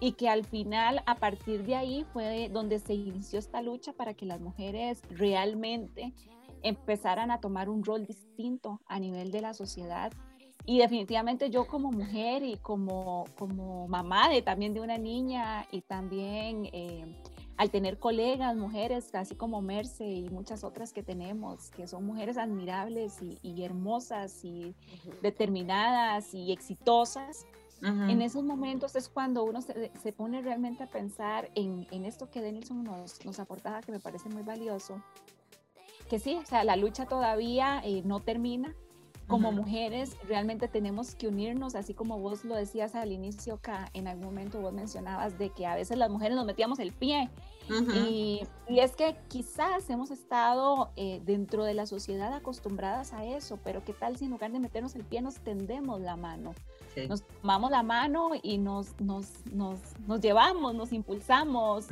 y 0.00 0.12
que 0.12 0.28
al 0.28 0.44
final 0.44 1.02
a 1.06 1.14
partir 1.14 1.64
de 1.64 1.76
ahí 1.76 2.04
fue 2.12 2.48
donde 2.52 2.80
se 2.80 2.94
inició 2.94 3.38
esta 3.38 3.62
lucha 3.62 3.92
para 3.92 4.14
que 4.14 4.26
las 4.26 4.40
mujeres 4.40 5.02
realmente 5.08 6.12
empezaran 6.62 7.30
a 7.30 7.40
tomar 7.40 7.68
un 7.68 7.84
rol 7.84 8.06
distinto 8.06 8.80
a 8.86 8.98
nivel 8.98 9.30
de 9.30 9.40
la 9.40 9.54
sociedad 9.54 10.12
y 10.68 10.80
definitivamente 10.80 11.48
yo 11.48 11.66
como 11.66 11.90
mujer 11.90 12.42
y 12.42 12.56
como, 12.58 13.24
como 13.38 13.88
mamá 13.88 14.28
de, 14.28 14.42
también 14.42 14.74
de 14.74 14.82
una 14.82 14.98
niña 14.98 15.66
y 15.70 15.80
también 15.80 16.68
eh, 16.74 17.06
al 17.56 17.70
tener 17.70 17.98
colegas, 17.98 18.54
mujeres, 18.54 19.14
así 19.14 19.34
como 19.34 19.62
Merce 19.62 20.04
y 20.04 20.28
muchas 20.28 20.64
otras 20.64 20.92
que 20.92 21.02
tenemos, 21.02 21.70
que 21.70 21.86
son 21.86 22.04
mujeres 22.04 22.36
admirables 22.36 23.16
y, 23.22 23.62
hermosas 23.62 24.44
y 24.44 24.74
determinadas 25.22 26.34
y 26.34 26.52
exitosas, 26.52 27.46
en 27.80 28.20
esos 28.20 28.44
momentos 28.44 28.94
es 28.94 29.08
cuando 29.08 29.44
uno 29.44 29.62
se, 29.62 29.90
se 30.02 30.12
pone 30.12 30.42
realmente 30.42 30.82
a 30.82 30.86
pensar 30.86 31.50
en, 31.54 31.86
en, 31.92 32.04
esto 32.04 32.28
que 32.28 32.42
Denilson 32.42 32.84
nos, 32.84 33.24
nos 33.24 33.38
aportaba, 33.40 33.80
que 33.80 33.92
me 33.92 34.00
parece 34.00 34.28
muy 34.28 34.42
valioso, 34.42 35.02
que 36.10 36.18
sí, 36.18 36.34
o 36.34 36.44
sea, 36.44 36.62
la 36.62 36.76
lucha 36.76 37.06
todavía 37.06 37.80
eh, 37.84 38.02
no 38.04 38.20
termina, 38.20 38.74
como 39.28 39.52
mujeres 39.52 40.16
realmente 40.26 40.68
tenemos 40.68 41.14
que 41.14 41.28
unirnos, 41.28 41.74
así 41.74 41.94
como 41.94 42.18
vos 42.18 42.44
lo 42.44 42.56
decías 42.56 42.94
al 42.94 43.12
inicio, 43.12 43.54
acá 43.54 43.90
en 43.92 44.08
algún 44.08 44.24
momento 44.24 44.60
vos 44.60 44.72
mencionabas 44.72 45.38
de 45.38 45.50
que 45.50 45.66
a 45.66 45.74
veces 45.74 45.98
las 45.98 46.10
mujeres 46.10 46.34
nos 46.34 46.46
metíamos 46.46 46.78
el 46.78 46.92
pie. 46.92 47.30
y, 47.94 48.40
y, 48.66 48.80
es 48.80 48.96
que 48.96 49.14
quizás 49.28 49.90
hemos 49.90 50.10
estado 50.10 50.90
eh, 50.96 51.20
dentro 51.26 51.64
de 51.64 51.74
la 51.74 51.84
sociedad 51.84 52.32
acostumbradas 52.32 53.12
a 53.12 53.26
eso, 53.26 53.58
pero 53.62 53.84
¿qué 53.84 53.92
tal 53.92 54.16
si 54.16 54.24
en 54.24 54.30
lugar 54.30 54.50
de 54.50 54.58
meternos 54.58 54.94
el 54.94 55.04
pie 55.04 55.20
nos 55.20 55.34
tendemos 55.40 56.00
la 56.00 56.16
mano? 56.16 56.54
Nos 57.06 57.22
tomamos 57.22 57.70
la 57.70 57.82
mano 57.82 58.30
y 58.42 58.58
nos, 58.58 58.98
nos, 59.00 59.46
nos, 59.52 59.78
nos 60.06 60.20
llevamos, 60.20 60.74
nos 60.74 60.92
impulsamos, 60.92 61.86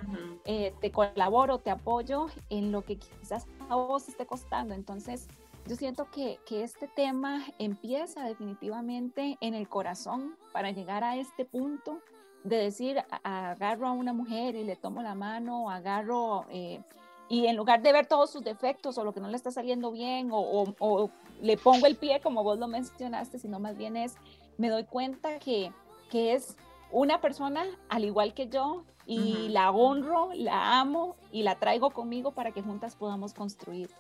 eh, 0.45 0.75
te 0.81 0.91
colaboro, 0.91 1.59
te 1.59 1.71
apoyo 1.71 2.27
en 2.49 2.73
lo 2.73 2.83
que 2.83 2.97
quizás 2.97 3.47
a 3.69 3.77
vos 3.77 4.09
esté 4.09 4.27
costando. 4.27 4.75
Entonces, 4.75 5.29
yo 5.67 5.75
siento 5.75 6.09
que, 6.11 6.39
que, 6.47 6.63
este 6.63 6.87
tema 6.87 7.45
empieza 7.59 8.25
definitivamente 8.25 9.37
en 9.41 9.55
el 9.55 9.69
corazón 9.69 10.37
para 10.53 10.71
llegar 10.71 11.03
a 11.03 11.17
este 11.17 11.45
punto 11.45 12.01
de 12.45 12.57
decir, 12.57 13.03
agarro 13.25 13.89
a 13.89 13.93
una 13.93 14.13
mujer 14.13 14.55
y 14.55 14.63
le 14.63 14.77
tomo 14.77 15.03
la 15.03 15.17
mano, 15.17 15.69
agarro, 15.69 16.47
eh, 16.51 16.81
y 17.29 17.47
en 17.47 17.57
lugar 17.57 17.83
de 17.83 17.93
ver 17.93 18.07
todos 18.07 18.31
sus 18.31 18.45
defectos 18.45 18.97
o 18.99 19.05
lo 19.05 19.13
que 19.13 19.21
no 19.21 19.29
le 19.29 19.37
está 19.37 19.51
saliendo 19.51 19.91
bien 19.91 20.29
o, 20.31 20.65
o, 20.79 21.11
le 21.43 21.57
pongo 21.57 21.87
el 21.87 21.97
pie 21.97 22.21
como 22.21 22.45
vos 22.45 22.59
lo 22.59 22.69
mencionaste, 22.69 23.39
sino 23.39 23.59
más 23.59 23.77
bien 23.77 23.97
es, 23.97 24.15
me 24.59 24.69
doy 24.69 24.85
cuenta 24.85 25.41
que, 25.41 25.73
que 26.11 26.35
es 26.35 26.57
una 26.93 27.21
persona 27.21 27.65
al 27.89 28.05
igual 28.05 28.33
que 28.33 28.49
yo 28.49 28.85
y 29.07 29.49
la 29.51 29.71
honro, 29.71 30.31
la 30.35 30.81
amo 30.81 31.17
y 31.31 31.43
la 31.43 31.57
traigo 31.57 31.91
conmigo 31.91 32.33
para 32.33 32.53
que 32.53 32.63
juntas 32.63 32.97
podamos 32.97 33.35
construir. 33.35 33.91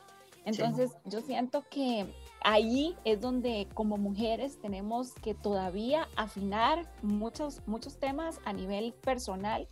Entonces, 0.47 0.93
yo 1.05 1.21
siento 1.23 1.65
que 1.69 2.07
ahí 2.41 2.97
es 3.05 3.21
donde 3.21 3.69
como 3.75 3.97
mujeres 3.97 4.61
tenemos 4.61 5.13
que 5.15 5.35
todavía 5.35 6.09
afinar 6.15 6.89
muchos, 7.03 7.63
muchos 7.67 7.99
temas 7.99 8.41
a 8.45 8.53
nivel 8.53 8.95
personal, 8.95 9.67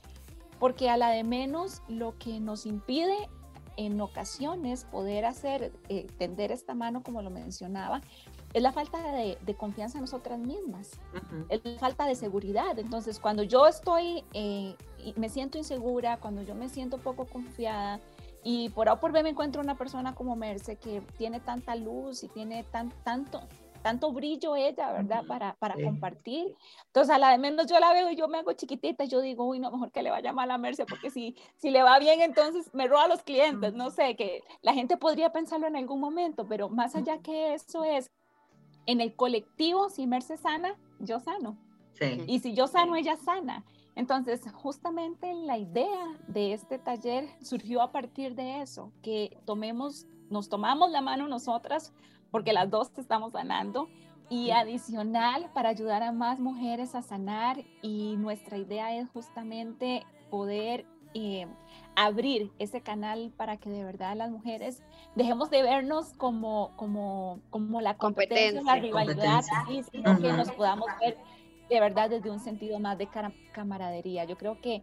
porque 0.59 0.91
a 0.91 0.97
la 0.97 1.11
de 1.11 1.23
menos 1.23 1.81
lo 1.89 2.19
que 2.19 2.41
nos 2.41 2.67
impide 2.67 3.17
en 3.77 4.01
ocasiones 4.01 4.85
poder 4.85 5.25
hacer, 5.27 5.73
eh, 5.89 6.09
tender 6.19 6.51
esta 6.51 6.75
mano, 6.75 7.05
como 7.05 7.23
lo 7.23 7.31
mencionaba, 7.31 8.01
es 8.53 8.63
la 8.63 8.73
falta 8.73 8.99
de, 9.13 9.37
confianza 9.57 9.99
en 9.99 10.03
nosotras 10.03 10.41
mismas, 10.41 10.91
es 11.49 11.65
la 11.65 11.79
falta 11.79 12.07
de 12.07 12.17
seguridad. 12.17 12.77
Entonces, 12.79 13.21
cuando 13.21 13.45
yo 13.45 13.69
estoy, 13.69 14.25
eh, 14.33 14.77
me 15.17 15.29
siento 15.29 15.57
insegura, 15.57 16.19
cuando 16.19 16.43
yo 16.43 16.57
me 16.57 16.69
siento 16.69 16.99
poco 16.99 17.27
confiada, 17.27 18.01
y 18.45 18.69
por 18.69 18.91
A 18.91 19.01
por 19.01 19.11
B 19.11 19.23
me 19.23 19.31
encuentro 19.31 19.63
una 19.63 19.77
persona 19.77 20.15
como 20.15 20.37
Merce 20.37 20.77
que 20.77 21.01
tiene 21.17 21.41
tanta 21.41 21.75
luz 21.75 22.23
y 22.23 22.29
tiene 22.29 22.63
tan, 22.65 22.91
tanto, 23.03 23.41
tanto 23.83 24.13
brillo 24.13 24.55
ella, 24.55 24.93
¿verdad? 24.93 25.25
Para, 25.27 25.55
para 25.55 25.75
compartir. 25.75 26.55
Entonces, 26.87 27.15
a 27.15 27.19
la 27.19 27.31
de 27.31 27.39
menos 27.39 27.67
yo 27.67 27.81
la 27.81 27.95
veo 27.95 28.11
y 28.11 28.17
yo 28.17 28.29
me 28.29 28.39
hago 28.39 28.53
chiquitita, 28.53 29.05
yo 29.05 29.23
digo, 29.23 29.47
uy, 29.47 29.59
no, 29.59 29.71
mejor 29.71 29.91
que 29.91 30.03
le 30.03 30.11
vaya 30.11 30.35
mal 30.35 30.51
a 30.51 30.59
Merce, 30.59 30.85
porque 30.85 31.11
si, 31.11 31.37
si 31.57 31.71
le 31.71 31.83
va 31.83 31.99
bien, 31.99 32.21
entonces 32.21 32.73
me 32.75 32.87
roba 32.87 33.05
a 33.05 33.09
los 33.09 33.23
clientes, 33.23 33.73
no 33.73 33.91
sé, 33.91 34.15
que 34.15 34.43
la 34.61 34.75
gente 34.75 34.99
podría 34.99 35.33
pensarlo 35.33 35.67
en 35.67 35.77
algún 35.77 36.01
momento, 36.01 36.47
pero 36.47 36.69
más 36.69 36.95
allá 36.95 37.19
que 37.23 37.55
eso 37.55 37.83
es, 37.83 38.11
en 38.85 39.01
el 39.01 39.17
colectivo, 39.17 39.89
si 39.89 40.07
Merce 40.07 40.37
sana, 40.37 40.77
yo 40.99 41.19
sano. 41.19 41.57
Sí. 41.95 42.23
Y 42.27 42.41
si 42.41 42.55
yo 42.55 42.67
sano, 42.67 42.97
ella 42.97 43.17
sana. 43.17 43.65
Entonces, 43.97 44.43
justamente 44.53 45.33
la 45.35 45.59
idea 45.59 46.19
de 46.27 46.53
este 46.53 46.79
taller 46.79 47.29
surgió 47.41 47.81
a 47.81 47.93
partir 47.93 48.35
de 48.35 48.61
eso, 48.61 48.93
que 49.03 49.39
tomemos, 49.45 50.07
nos 50.31 50.49
tomamos 50.49 50.91
la 50.91 51.01
mano 51.01 51.29
nosotras, 51.29 51.93
porque 52.31 52.53
las 52.53 52.71
dos 52.71 52.91
estamos 52.99 53.33
sanando, 53.33 53.89
y 54.29 54.51
adicional 54.51 55.51
para 55.53 55.69
ayudar 55.69 56.03
a 56.03 56.11
más 56.11 56.41
mujeres 56.41 56.95
a 56.95 57.03
sanar. 57.03 57.63
Y 57.83 58.17
nuestra 58.17 58.59
idea 58.59 58.97
es 58.97 59.09
justamente 59.11 60.05
poder 60.31 60.87
eh, 61.15 61.47
abrir 61.95 62.51
ese 62.59 62.81
canal 62.81 63.33
para 63.37 63.57
que 63.57 63.71
de 63.71 63.85
verdad 63.85 64.17
las 64.17 64.31
mujeres 64.33 64.83
dejemos 65.15 65.51
de 65.51 65.63
vernos 65.63 66.13
como, 66.15 66.73
como, 66.77 67.39
como 67.51 67.81
la 67.81 67.97
competencia, 67.97 68.63
la 68.63 68.77
rivalidad, 68.77 69.45
sino 69.93 70.19
que 70.19 70.33
nos 70.33 70.51
podamos 70.51 70.89
ver 71.01 71.17
de 71.69 71.81
verdad 71.81 72.11
desde 72.11 72.31
un 72.31 72.41
sentido 72.41 72.79
más 72.79 72.99
de 72.99 73.09
camaradería. 73.53 74.25
Yo 74.25 74.37
creo 74.37 74.61
que 74.61 74.83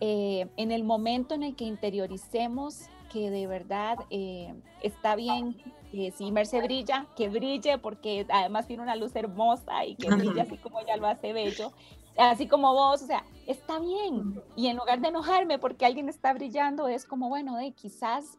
eh, 0.00 0.48
en 0.56 0.70
el 0.70 0.84
momento 0.84 1.34
en 1.34 1.42
el 1.42 1.56
que 1.56 1.64
interioricemos 1.64 2.88
que 3.10 3.30
de 3.30 3.46
verdad 3.46 3.98
eh, 4.10 4.54
está 4.82 5.16
bien, 5.16 5.56
que 5.90 6.10
si 6.10 6.30
Merce 6.30 6.60
brilla, 6.60 7.06
que 7.16 7.28
brille, 7.28 7.78
porque 7.78 8.26
además 8.28 8.66
tiene 8.66 8.82
una 8.82 8.96
luz 8.96 9.16
hermosa 9.16 9.86
y 9.86 9.96
que 9.96 10.10
brille 10.10 10.40
así 10.42 10.58
como 10.58 10.80
ella 10.80 10.96
lo 10.96 11.06
hace 11.06 11.32
bello, 11.32 11.72
así 12.18 12.46
como 12.46 12.74
vos, 12.74 13.02
o 13.02 13.06
sea, 13.06 13.24
está 13.46 13.78
bien. 13.78 14.42
Y 14.56 14.66
en 14.66 14.76
lugar 14.76 15.00
de 15.00 15.08
enojarme 15.08 15.58
porque 15.58 15.86
alguien 15.86 16.08
está 16.10 16.34
brillando, 16.34 16.86
es 16.88 17.04
como, 17.04 17.28
bueno, 17.28 17.56
de 17.56 17.72
quizás... 17.72 18.38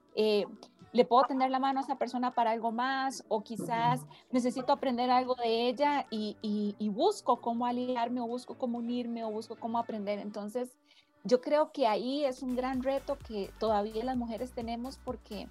Le 0.91 1.05
puedo 1.05 1.23
tender 1.23 1.51
la 1.51 1.59
mano 1.59 1.79
a 1.79 1.83
esa 1.83 1.97
persona 1.97 2.33
para 2.33 2.51
algo 2.51 2.71
más 2.71 3.23
o 3.27 3.43
quizás 3.43 4.05
necesito 4.31 4.73
aprender 4.73 5.09
algo 5.11 5.35
de 5.35 5.67
ella 5.67 6.07
y, 6.09 6.35
y, 6.41 6.89
busco 6.89 7.41
cómo 7.41 7.65
aliarme 7.65 8.21
o 8.21 8.27
busco 8.27 8.57
cómo 8.57 8.79
unirme 8.79 9.23
o 9.23 9.31
busco 9.31 9.55
cómo 9.55 9.77
aprender. 9.77 10.19
Entonces, 10.19 10.77
yo 11.23 11.41
creo 11.41 11.71
que 11.71 11.87
ahí 11.87 12.25
es 12.25 12.41
un 12.41 12.55
gran 12.55 12.81
reto 12.81 13.17
que 13.17 13.51
todavía 13.59 14.03
las 14.03 14.17
mujeres 14.17 14.51
tenemos 14.51 14.97
porque 15.03 15.47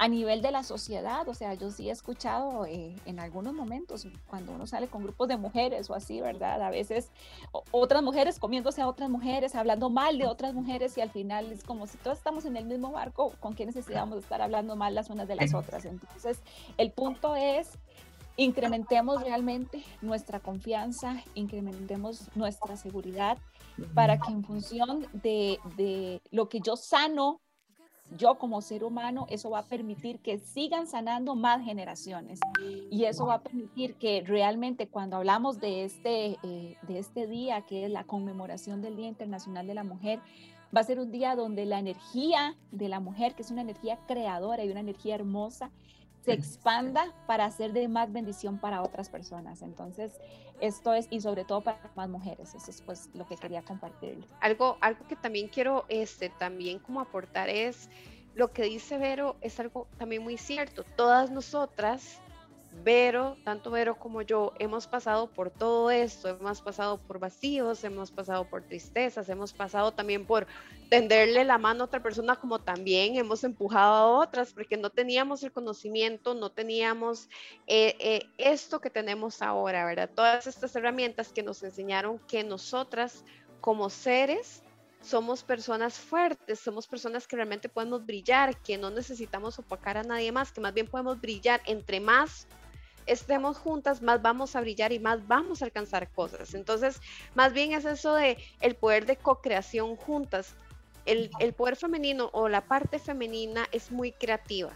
a 0.00 0.08
nivel 0.08 0.40
de 0.40 0.50
la 0.50 0.62
sociedad, 0.62 1.28
o 1.28 1.34
sea, 1.34 1.52
yo 1.52 1.70
sí 1.70 1.90
he 1.90 1.92
escuchado 1.92 2.64
eh, 2.64 2.96
en 3.04 3.20
algunos 3.20 3.52
momentos 3.52 4.06
cuando 4.28 4.52
uno 4.52 4.66
sale 4.66 4.88
con 4.88 5.02
grupos 5.02 5.28
de 5.28 5.36
mujeres 5.36 5.90
o 5.90 5.94
así, 5.94 6.22
¿verdad? 6.22 6.62
A 6.62 6.70
veces 6.70 7.10
otras 7.70 8.02
mujeres 8.02 8.38
comiéndose 8.38 8.80
a 8.80 8.88
otras 8.88 9.10
mujeres, 9.10 9.54
hablando 9.54 9.90
mal 9.90 10.16
de 10.16 10.26
otras 10.26 10.54
mujeres 10.54 10.96
y 10.96 11.02
al 11.02 11.10
final 11.10 11.52
es 11.52 11.64
como 11.64 11.86
si 11.86 11.98
todos 11.98 12.16
estamos 12.16 12.46
en 12.46 12.56
el 12.56 12.64
mismo 12.64 12.90
barco, 12.92 13.34
¿con 13.40 13.54
qué 13.54 13.66
necesitamos 13.66 14.16
estar 14.16 14.40
hablando 14.40 14.74
mal 14.74 14.94
las 14.94 15.10
unas 15.10 15.28
de 15.28 15.36
las 15.36 15.52
otras? 15.52 15.84
Entonces, 15.84 16.40
el 16.78 16.92
punto 16.92 17.36
es 17.36 17.68
incrementemos 18.38 19.22
realmente 19.22 19.84
nuestra 20.00 20.40
confianza, 20.40 21.22
incrementemos 21.34 22.34
nuestra 22.34 22.78
seguridad 22.78 23.36
para 23.92 24.18
que 24.18 24.32
en 24.32 24.44
función 24.44 25.06
de, 25.12 25.58
de 25.76 26.22
lo 26.30 26.48
que 26.48 26.60
yo 26.60 26.76
sano 26.76 27.42
yo 28.16 28.36
como 28.36 28.60
ser 28.60 28.84
humano, 28.84 29.26
eso 29.30 29.50
va 29.50 29.60
a 29.60 29.66
permitir 29.66 30.18
que 30.18 30.38
sigan 30.38 30.86
sanando 30.86 31.34
más 31.34 31.64
generaciones. 31.64 32.40
Y 32.90 33.04
eso 33.04 33.26
va 33.26 33.34
a 33.34 33.40
permitir 33.42 33.94
que 33.94 34.22
realmente 34.26 34.88
cuando 34.88 35.16
hablamos 35.16 35.60
de 35.60 35.84
este, 35.84 36.38
eh, 36.42 36.76
de 36.82 36.98
este 36.98 37.26
día, 37.26 37.62
que 37.62 37.84
es 37.84 37.90
la 37.90 38.04
conmemoración 38.04 38.82
del 38.82 38.96
Día 38.96 39.08
Internacional 39.08 39.66
de 39.66 39.74
la 39.74 39.84
Mujer, 39.84 40.20
va 40.74 40.80
a 40.80 40.84
ser 40.84 41.00
un 41.00 41.10
día 41.10 41.34
donde 41.34 41.66
la 41.66 41.78
energía 41.78 42.56
de 42.70 42.88
la 42.88 43.00
mujer, 43.00 43.34
que 43.34 43.42
es 43.42 43.50
una 43.50 43.62
energía 43.62 43.98
creadora 44.06 44.64
y 44.64 44.70
una 44.70 44.80
energía 44.80 45.14
hermosa, 45.14 45.70
se 46.22 46.32
expanda 46.32 47.12
para 47.26 47.46
hacer 47.46 47.72
de 47.72 47.88
más 47.88 48.12
bendición 48.12 48.58
para 48.58 48.82
otras 48.82 49.08
personas. 49.08 49.62
Entonces, 49.62 50.18
esto 50.60 50.92
es, 50.92 51.06
y 51.10 51.20
sobre 51.20 51.44
todo 51.44 51.62
para 51.62 51.90
más 51.94 52.08
mujeres, 52.08 52.54
eso 52.54 52.70
es 52.70 52.82
pues 52.82 53.08
lo 53.14 53.26
que 53.26 53.36
quería 53.36 53.62
compartir. 53.62 54.24
Algo, 54.40 54.76
algo 54.80 55.06
que 55.06 55.16
también 55.16 55.48
quiero 55.48 55.86
este, 55.88 56.28
también 56.28 56.78
como 56.78 57.00
aportar 57.00 57.48
es, 57.48 57.88
lo 58.34 58.52
que 58.52 58.64
dice 58.64 58.98
Vero 58.98 59.36
es 59.40 59.58
algo 59.58 59.86
también 59.98 60.22
muy 60.22 60.36
cierto. 60.36 60.84
Todas 60.96 61.30
nosotras 61.30 62.20
Vero, 62.82 63.36
tanto 63.44 63.70
Vero 63.70 63.98
como 63.98 64.22
yo, 64.22 64.52
hemos 64.58 64.86
pasado 64.86 65.28
por 65.28 65.50
todo 65.50 65.90
esto, 65.90 66.28
hemos 66.28 66.60
pasado 66.60 66.98
por 66.98 67.18
vacíos, 67.18 67.84
hemos 67.84 68.10
pasado 68.10 68.48
por 68.48 68.62
tristezas, 68.62 69.28
hemos 69.28 69.52
pasado 69.52 69.92
también 69.92 70.26
por 70.26 70.46
tenderle 70.88 71.44
la 71.44 71.58
mano 71.58 71.82
a 71.82 71.86
otra 71.86 72.02
persona, 72.02 72.36
como 72.36 72.58
también 72.58 73.16
hemos 73.16 73.44
empujado 73.44 73.94
a 73.94 74.18
otras, 74.20 74.52
porque 74.52 74.76
no 74.76 74.90
teníamos 74.90 75.42
el 75.42 75.52
conocimiento, 75.52 76.34
no 76.34 76.50
teníamos 76.50 77.28
eh, 77.66 77.96
eh, 77.98 78.26
esto 78.38 78.80
que 78.80 78.90
tenemos 78.90 79.42
ahora, 79.42 79.84
¿verdad? 79.84 80.10
Todas 80.14 80.46
estas 80.46 80.74
herramientas 80.74 81.32
que 81.32 81.42
nos 81.42 81.62
enseñaron 81.62 82.18
que 82.20 82.42
nosotras 82.44 83.24
como 83.60 83.90
seres 83.90 84.62
somos 85.00 85.42
personas 85.42 85.98
fuertes, 85.98 86.60
somos 86.60 86.86
personas 86.86 87.26
que 87.26 87.36
realmente 87.36 87.68
podemos 87.68 88.04
brillar, 88.04 88.56
que 88.62 88.76
no 88.76 88.90
necesitamos 88.90 89.58
opacar 89.58 89.96
a 89.96 90.02
nadie 90.02 90.30
más, 90.32 90.52
que 90.52 90.60
más 90.60 90.74
bien 90.74 90.86
podemos 90.86 91.20
brillar 91.20 91.60
entre 91.66 92.00
más 92.00 92.46
estemos 93.10 93.58
juntas, 93.58 94.02
más 94.02 94.22
vamos 94.22 94.54
a 94.54 94.60
brillar 94.60 94.92
y 94.92 94.98
más 94.98 95.26
vamos 95.26 95.62
a 95.62 95.64
alcanzar 95.64 96.08
cosas. 96.10 96.54
Entonces, 96.54 97.00
más 97.34 97.52
bien 97.52 97.72
es 97.72 97.84
eso 97.84 98.14
de 98.14 98.38
el 98.60 98.76
poder 98.76 99.06
de 99.06 99.16
co-creación 99.16 99.96
juntas. 99.96 100.54
El, 101.06 101.30
el 101.40 101.52
poder 101.52 101.76
femenino 101.76 102.30
o 102.32 102.48
la 102.48 102.60
parte 102.60 102.98
femenina 102.98 103.66
es 103.72 103.90
muy 103.90 104.12
creativa, 104.12 104.70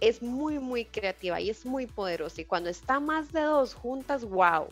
es 0.00 0.20
muy, 0.20 0.58
muy 0.58 0.84
creativa 0.84 1.40
y 1.40 1.50
es 1.50 1.64
muy 1.64 1.86
poderosa. 1.86 2.40
Y 2.40 2.44
cuando 2.44 2.68
está 2.68 3.00
más 3.00 3.32
de 3.32 3.42
dos 3.42 3.74
juntas, 3.74 4.24
wow, 4.24 4.68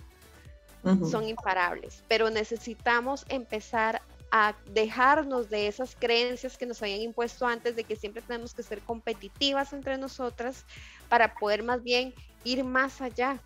son 1.09 1.29
imparables. 1.29 2.03
Pero 2.09 2.31
necesitamos 2.31 3.25
empezar 3.29 4.03
a 4.31 4.57
dejarnos 4.67 5.51
de 5.51 5.67
esas 5.67 5.97
creencias 5.97 6.57
que 6.57 6.67
nos 6.67 6.81
habían 6.83 7.01
impuesto 7.01 7.47
antes 7.47 7.75
de 7.75 7.85
que 7.85 7.97
siempre 7.97 8.23
tenemos 8.23 8.55
que 8.55 8.63
ser 8.63 8.81
competitivas 8.81 9.73
entre 9.73 9.99
nosotras 9.99 10.65
para 11.09 11.35
poder 11.35 11.63
más 11.63 11.83
bien 11.83 12.15
ir 12.45 12.65
más 12.65 13.01
allá, 13.01 13.41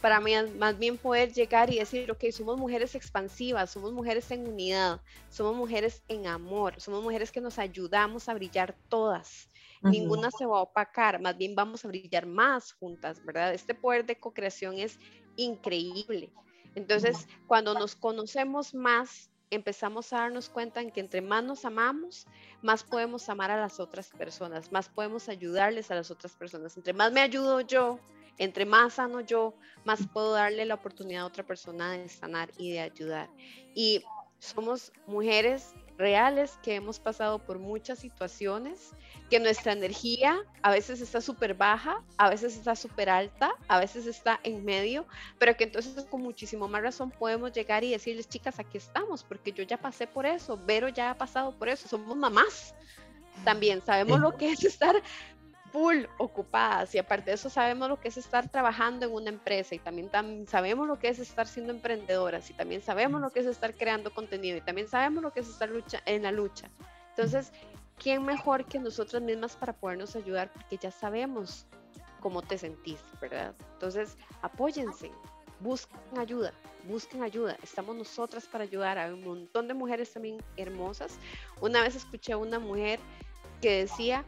para 0.00 0.20
más 0.20 0.78
bien 0.78 0.98
poder 0.98 1.32
llegar 1.32 1.72
y 1.72 1.78
decir, 1.78 2.10
ok, 2.10 2.24
somos 2.30 2.58
mujeres 2.58 2.94
expansivas, 2.94 3.70
somos 3.70 3.92
mujeres 3.92 4.30
en 4.30 4.46
unidad, 4.46 5.00
somos 5.30 5.56
mujeres 5.56 6.02
en 6.08 6.26
amor, 6.26 6.80
somos 6.80 7.02
mujeres 7.02 7.32
que 7.32 7.40
nos 7.40 7.58
ayudamos 7.58 8.28
a 8.28 8.34
brillar 8.34 8.76
todas. 8.88 9.48
Ninguna 9.82 10.30
se 10.30 10.46
va 10.46 10.58
a 10.58 10.62
opacar, 10.62 11.20
más 11.20 11.36
bien 11.36 11.54
vamos 11.56 11.84
a 11.84 11.88
brillar 11.88 12.26
más 12.26 12.72
juntas, 12.72 13.24
¿verdad? 13.24 13.52
Este 13.52 13.74
poder 13.74 14.04
de 14.04 14.18
co-creación 14.18 14.78
es 14.78 14.98
increíble. 15.36 16.30
Entonces, 16.74 17.26
cuando 17.46 17.74
nos 17.74 17.96
conocemos 17.96 18.74
más, 18.74 19.31
empezamos 19.54 20.12
a 20.12 20.18
darnos 20.18 20.48
cuenta 20.48 20.80
en 20.80 20.90
que 20.90 21.00
entre 21.00 21.20
más 21.20 21.44
nos 21.44 21.64
amamos, 21.64 22.26
más 22.62 22.82
podemos 22.82 23.28
amar 23.28 23.50
a 23.50 23.60
las 23.60 23.80
otras 23.80 24.08
personas, 24.10 24.72
más 24.72 24.88
podemos 24.88 25.28
ayudarles 25.28 25.90
a 25.90 25.94
las 25.94 26.10
otras 26.10 26.34
personas. 26.34 26.76
Entre 26.76 26.92
más 26.92 27.12
me 27.12 27.20
ayudo 27.20 27.60
yo, 27.60 28.00
entre 28.38 28.64
más 28.64 28.94
sano 28.94 29.20
yo, 29.20 29.54
más 29.84 30.06
puedo 30.12 30.32
darle 30.32 30.64
la 30.64 30.74
oportunidad 30.74 31.22
a 31.22 31.26
otra 31.26 31.44
persona 31.44 31.92
de 31.92 32.08
sanar 32.08 32.50
y 32.56 32.72
de 32.72 32.80
ayudar. 32.80 33.28
Y 33.74 34.02
somos 34.38 34.90
mujeres 35.06 35.74
reales 35.98 36.58
que 36.62 36.74
hemos 36.74 36.98
pasado 36.98 37.38
por 37.38 37.58
muchas 37.58 37.98
situaciones, 37.98 38.90
que 39.30 39.40
nuestra 39.40 39.72
energía 39.72 40.38
a 40.62 40.70
veces 40.70 41.00
está 41.00 41.20
súper 41.20 41.54
baja, 41.54 42.02
a 42.18 42.28
veces 42.28 42.56
está 42.56 42.76
súper 42.76 43.08
alta, 43.08 43.54
a 43.68 43.78
veces 43.78 44.06
está 44.06 44.40
en 44.42 44.64
medio, 44.64 45.06
pero 45.38 45.56
que 45.56 45.64
entonces 45.64 46.04
con 46.06 46.22
muchísimo 46.22 46.68
más 46.68 46.82
razón 46.82 47.10
podemos 47.10 47.52
llegar 47.52 47.84
y 47.84 47.90
decirles, 47.90 48.28
chicas, 48.28 48.58
aquí 48.58 48.78
estamos, 48.78 49.24
porque 49.24 49.52
yo 49.52 49.62
ya 49.62 49.76
pasé 49.78 50.06
por 50.06 50.26
eso, 50.26 50.58
Vero 50.66 50.88
ya 50.88 51.10
ha 51.10 51.18
pasado 51.18 51.56
por 51.56 51.68
eso, 51.68 51.88
somos 51.88 52.16
mamás. 52.16 52.74
También 53.44 53.82
sabemos 53.84 54.20
lo 54.20 54.36
que 54.36 54.52
es 54.52 54.62
estar 54.62 55.02
full 55.72 56.04
ocupadas 56.18 56.94
y 56.94 56.98
aparte 56.98 57.30
de 57.30 57.34
eso 57.34 57.48
sabemos 57.48 57.88
lo 57.88 57.98
que 57.98 58.08
es 58.08 58.18
estar 58.18 58.48
trabajando 58.50 59.06
en 59.06 59.12
una 59.12 59.30
empresa 59.30 59.74
y 59.74 59.78
también, 59.78 60.10
sabemos 60.46 60.86
lo 60.86 60.98
que 60.98 61.08
es 61.08 61.18
estar 61.18 61.48
siendo 61.48 61.72
emprendedoras 61.72 62.50
y 62.50 62.52
también 62.52 62.82
sabemos 62.82 63.22
lo 63.22 63.30
que 63.30 63.40
es 63.40 63.46
estar 63.46 63.74
creando 63.74 64.12
contenido 64.12 64.58
y 64.58 64.60
también 64.60 64.86
sabemos 64.86 65.22
lo 65.22 65.32
que 65.32 65.40
es 65.40 65.48
estar 65.48 65.70
lucha, 65.70 66.02
en 66.04 66.24
la 66.24 66.30
lucha. 66.30 66.70
Entonces, 67.10 67.52
¿quién 67.98 68.22
mejor 68.22 68.66
que 68.66 68.78
nosotras 68.78 69.22
mismas 69.22 69.56
para 69.56 69.72
podernos 69.72 70.14
ayudar? 70.14 70.52
Porque 70.52 70.76
ya 70.76 70.90
sabemos 70.90 71.66
cómo 72.20 72.42
te 72.42 72.58
sentís, 72.58 73.00
¿verdad? 73.20 73.54
Entonces, 73.72 74.18
apóyense, 74.42 75.10
busquen 75.60 76.18
ayuda, 76.18 76.52
busquen 76.86 77.22
ayuda. 77.22 77.56
Estamos 77.62 77.96
nosotras 77.96 78.46
para 78.46 78.64
ayudar. 78.64 78.98
Hay 78.98 79.10
un 79.10 79.24
montón 79.24 79.68
de 79.68 79.74
mujeres 79.74 80.12
también 80.12 80.42
hermosas. 80.56 81.18
Una 81.60 81.82
vez 81.82 81.96
escuché 81.96 82.32
a 82.32 82.36
una 82.36 82.58
mujer 82.58 83.00
que 83.60 83.78
decía, 83.78 84.24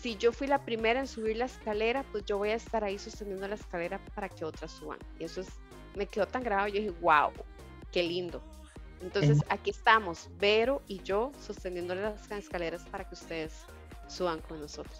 si 0.00 0.16
yo 0.16 0.32
fui 0.32 0.46
la 0.46 0.64
primera 0.64 1.00
en 1.00 1.06
subir 1.06 1.36
la 1.36 1.46
escalera, 1.46 2.04
pues 2.12 2.24
yo 2.24 2.38
voy 2.38 2.50
a 2.50 2.54
estar 2.54 2.84
ahí 2.84 2.98
sosteniendo 2.98 3.48
la 3.48 3.54
escalera 3.54 3.98
para 4.14 4.28
que 4.28 4.44
otras 4.44 4.70
suban. 4.70 4.98
Y 5.18 5.24
eso 5.24 5.40
es, 5.40 5.48
me 5.94 6.06
quedó 6.06 6.26
tan 6.26 6.42
grabado, 6.42 6.68
yo 6.68 6.74
dije, 6.74 6.94
wow, 7.00 7.32
qué 7.92 8.02
lindo. 8.02 8.42
Entonces 9.02 9.38
aquí 9.48 9.70
estamos, 9.70 10.30
Vero 10.38 10.82
y 10.86 11.02
yo 11.02 11.32
sosteniendo 11.44 11.94
las 11.94 12.30
escaleras 12.30 12.82
para 12.90 13.04
que 13.04 13.14
ustedes 13.14 13.52
suban 14.08 14.40
con 14.40 14.60
nosotros. 14.60 14.98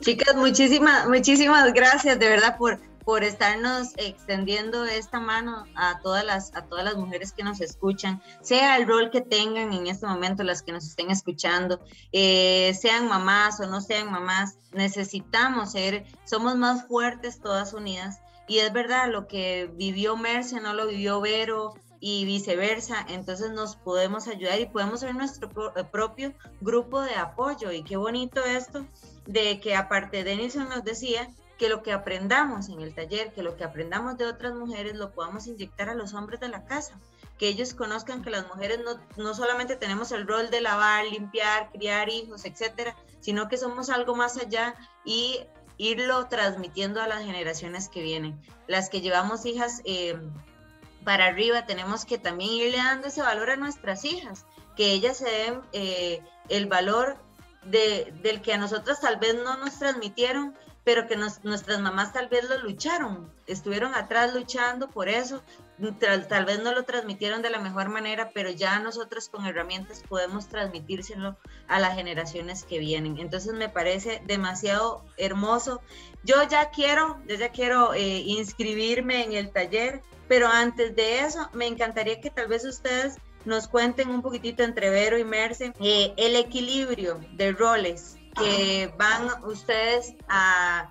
Chicas, 0.00 0.34
muchísimas, 0.34 1.06
muchísimas 1.08 1.72
gracias 1.72 2.18
de 2.18 2.28
verdad 2.28 2.56
por, 2.56 2.80
por 3.10 3.24
estarnos 3.24 3.88
extendiendo 3.96 4.84
esta 4.84 5.18
mano 5.18 5.64
a 5.74 5.98
todas 5.98 6.24
las 6.24 6.54
a 6.54 6.66
todas 6.66 6.84
las 6.84 6.94
mujeres 6.94 7.32
que 7.32 7.42
nos 7.42 7.60
escuchan, 7.60 8.22
sea 8.40 8.76
el 8.76 8.86
rol 8.86 9.10
que 9.10 9.20
tengan 9.20 9.72
en 9.72 9.88
este 9.88 10.06
momento 10.06 10.44
las 10.44 10.62
que 10.62 10.70
nos 10.70 10.86
estén 10.86 11.10
escuchando, 11.10 11.80
eh, 12.12 12.72
sean 12.80 13.08
mamás 13.08 13.58
o 13.58 13.66
no 13.66 13.80
sean 13.80 14.12
mamás, 14.12 14.60
necesitamos 14.70 15.72
ser, 15.72 16.04
somos 16.24 16.54
más 16.54 16.86
fuertes 16.86 17.40
todas 17.40 17.72
unidas. 17.72 18.20
Y 18.46 18.58
es 18.58 18.72
verdad 18.72 19.10
lo 19.10 19.26
que 19.26 19.68
vivió 19.74 20.16
Merce 20.16 20.60
no 20.60 20.72
lo 20.72 20.86
vivió 20.86 21.20
Vero 21.20 21.74
y 21.98 22.24
viceversa, 22.26 23.04
entonces 23.08 23.50
nos 23.50 23.74
podemos 23.74 24.28
ayudar 24.28 24.60
y 24.60 24.66
podemos 24.66 25.00
ser 25.00 25.16
nuestro 25.16 25.50
eh, 25.74 25.82
propio 25.82 26.32
grupo 26.60 27.00
de 27.02 27.16
apoyo. 27.16 27.72
Y 27.72 27.82
qué 27.82 27.96
bonito 27.96 28.44
esto 28.44 28.86
de 29.26 29.58
que 29.58 29.74
aparte 29.74 30.22
Denison 30.22 30.68
nos 30.68 30.84
decía 30.84 31.28
que 31.60 31.68
lo 31.68 31.82
que 31.82 31.92
aprendamos 31.92 32.70
en 32.70 32.80
el 32.80 32.94
taller, 32.94 33.34
que 33.34 33.42
lo 33.42 33.54
que 33.54 33.64
aprendamos 33.64 34.16
de 34.16 34.24
otras 34.24 34.54
mujeres 34.54 34.96
lo 34.96 35.10
podamos 35.12 35.46
inyectar 35.46 35.90
a 35.90 35.94
los 35.94 36.14
hombres 36.14 36.40
de 36.40 36.48
la 36.48 36.64
casa, 36.64 36.98
que 37.38 37.48
ellos 37.48 37.74
conozcan 37.74 38.22
que 38.22 38.30
las 38.30 38.48
mujeres 38.48 38.80
no, 38.82 38.98
no 39.22 39.34
solamente 39.34 39.76
tenemos 39.76 40.10
el 40.10 40.26
rol 40.26 40.48
de 40.48 40.62
lavar, 40.62 41.04
limpiar, 41.04 41.68
criar 41.70 42.08
hijos, 42.08 42.46
etcétera, 42.46 42.96
sino 43.20 43.48
que 43.48 43.58
somos 43.58 43.90
algo 43.90 44.16
más 44.16 44.38
allá 44.38 44.74
y 45.04 45.40
irlo 45.76 46.28
transmitiendo 46.28 47.02
a 47.02 47.06
las 47.06 47.26
generaciones 47.26 47.90
que 47.90 48.00
vienen. 48.00 48.40
Las 48.66 48.88
que 48.88 49.02
llevamos 49.02 49.44
hijas 49.44 49.82
eh, 49.84 50.18
para 51.04 51.26
arriba, 51.26 51.66
tenemos 51.66 52.06
que 52.06 52.16
también 52.16 52.52
irle 52.52 52.78
dando 52.78 53.08
ese 53.08 53.20
valor 53.20 53.50
a 53.50 53.56
nuestras 53.56 54.06
hijas, 54.06 54.46
que 54.78 54.92
ellas 54.92 55.18
se 55.18 55.28
den 55.30 55.60
eh, 55.74 56.22
el 56.48 56.64
valor 56.68 57.18
de, 57.66 58.14
del 58.22 58.40
que 58.40 58.54
a 58.54 58.56
nosotros 58.56 58.98
tal 58.98 59.18
vez 59.18 59.34
no 59.34 59.58
nos 59.58 59.78
transmitieron 59.78 60.56
pero 60.84 61.06
que 61.06 61.16
nuestras 61.16 61.80
mamás 61.80 62.12
tal 62.12 62.28
vez 62.28 62.48
lo 62.48 62.58
lucharon, 62.58 63.30
estuvieron 63.46 63.94
atrás 63.94 64.34
luchando 64.34 64.88
por 64.88 65.08
eso, 65.08 65.42
tal, 65.98 66.44
vez 66.44 66.62
no 66.62 66.72
lo 66.72 66.84
transmitieron 66.84 67.42
de 67.42 67.50
la 67.50 67.58
mejor 67.58 67.88
manera, 67.88 68.30
pero 68.32 68.50
ya 68.50 68.78
nosotros 68.78 69.28
con 69.28 69.46
herramientas 69.46 70.02
podemos 70.08 70.48
transmitírselo 70.48 71.36
a 71.68 71.80
las 71.80 71.94
generaciones 71.94 72.64
que 72.64 72.78
vienen. 72.78 73.18
Entonces 73.18 73.52
me 73.52 73.68
parece 73.68 74.22
demasiado 74.26 75.04
hermoso. 75.16 75.80
Yo 76.24 76.42
ya 76.48 76.70
quiero, 76.70 77.20
yo 77.26 77.36
ya 77.36 77.50
quiero 77.50 77.94
eh, 77.94 78.18
inscribirme 78.26 79.24
en 79.24 79.32
el 79.32 79.50
taller, 79.50 80.02
pero 80.28 80.48
antes 80.48 80.96
de 80.96 81.20
eso 81.20 81.48
me 81.52 81.66
encantaría 81.66 82.20
que 82.20 82.30
tal 82.30 82.48
vez 82.48 82.64
ustedes 82.64 83.16
nos 83.44 83.68
cuenten 83.68 84.10
un 84.10 84.22
poquitito 84.22 84.62
entre 84.62 84.90
Vero 84.90 85.18
y 85.18 85.24
Merce 85.24 85.72
eh, 85.80 86.12
el 86.16 86.36
equilibrio 86.36 87.20
de 87.32 87.52
roles 87.52 88.19
que 88.36 88.92
van 88.98 89.28
ustedes 89.44 90.14
a, 90.28 90.88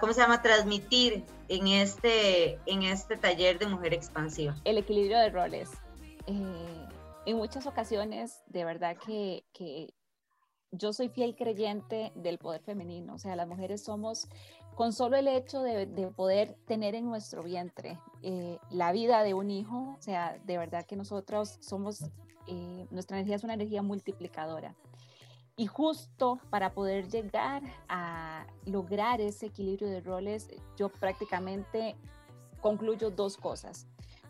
¿cómo 0.00 0.12
se 0.12 0.20
llama?, 0.20 0.42
transmitir 0.42 1.24
en 1.48 1.68
este, 1.68 2.58
en 2.66 2.82
este 2.82 3.16
taller 3.16 3.58
de 3.58 3.66
mujer 3.66 3.94
expansiva. 3.94 4.56
El 4.64 4.78
equilibrio 4.78 5.18
de 5.18 5.30
roles. 5.30 5.70
Eh, 6.26 6.86
en 7.26 7.36
muchas 7.36 7.66
ocasiones, 7.66 8.42
de 8.46 8.64
verdad 8.64 8.96
que, 8.96 9.44
yo 10.72 10.92
soy 10.92 11.08
fiel 11.08 11.34
creyente 11.34 12.12
del 12.14 12.38
poder 12.38 12.62
femenino, 12.62 13.14
o 13.14 13.18
sea, 13.18 13.34
las 13.34 13.48
mujeres 13.48 13.82
somos, 13.82 14.28
con 14.76 14.92
solo 14.92 15.16
el 15.16 15.26
hecho 15.26 15.62
de, 15.62 15.86
poder 16.14 16.56
tener 16.66 16.94
en 16.94 17.06
nuestro 17.06 17.42
vientre 17.42 17.98
eh, 18.22 18.58
la 18.70 18.92
vida 18.92 19.24
de 19.24 19.34
un 19.34 19.50
hijo, 19.50 19.96
o 19.98 20.02
sea, 20.02 20.38
de 20.44 20.58
verdad 20.58 20.86
que 20.86 20.94
nosotros 20.94 21.58
somos, 21.60 22.04
eh, 22.46 22.86
nuestra 22.90 23.16
energía 23.16 23.36
es 23.36 23.44
una 23.44 23.54
energía 23.54 23.82
multiplicadora. 23.82 24.76
Y 25.60 25.66
justo 25.66 26.40
para 26.48 26.72
poder 26.72 27.10
llegar 27.10 27.62
a 27.86 28.46
lograr 28.64 29.20
ese 29.20 29.44
equilibrio 29.44 29.90
de 29.90 30.00
roles, 30.00 30.48
yo 30.78 30.88
prácticamente 30.88 31.96
concluyo 32.62 33.10
dos 33.10 33.36
cosas. 33.36 33.86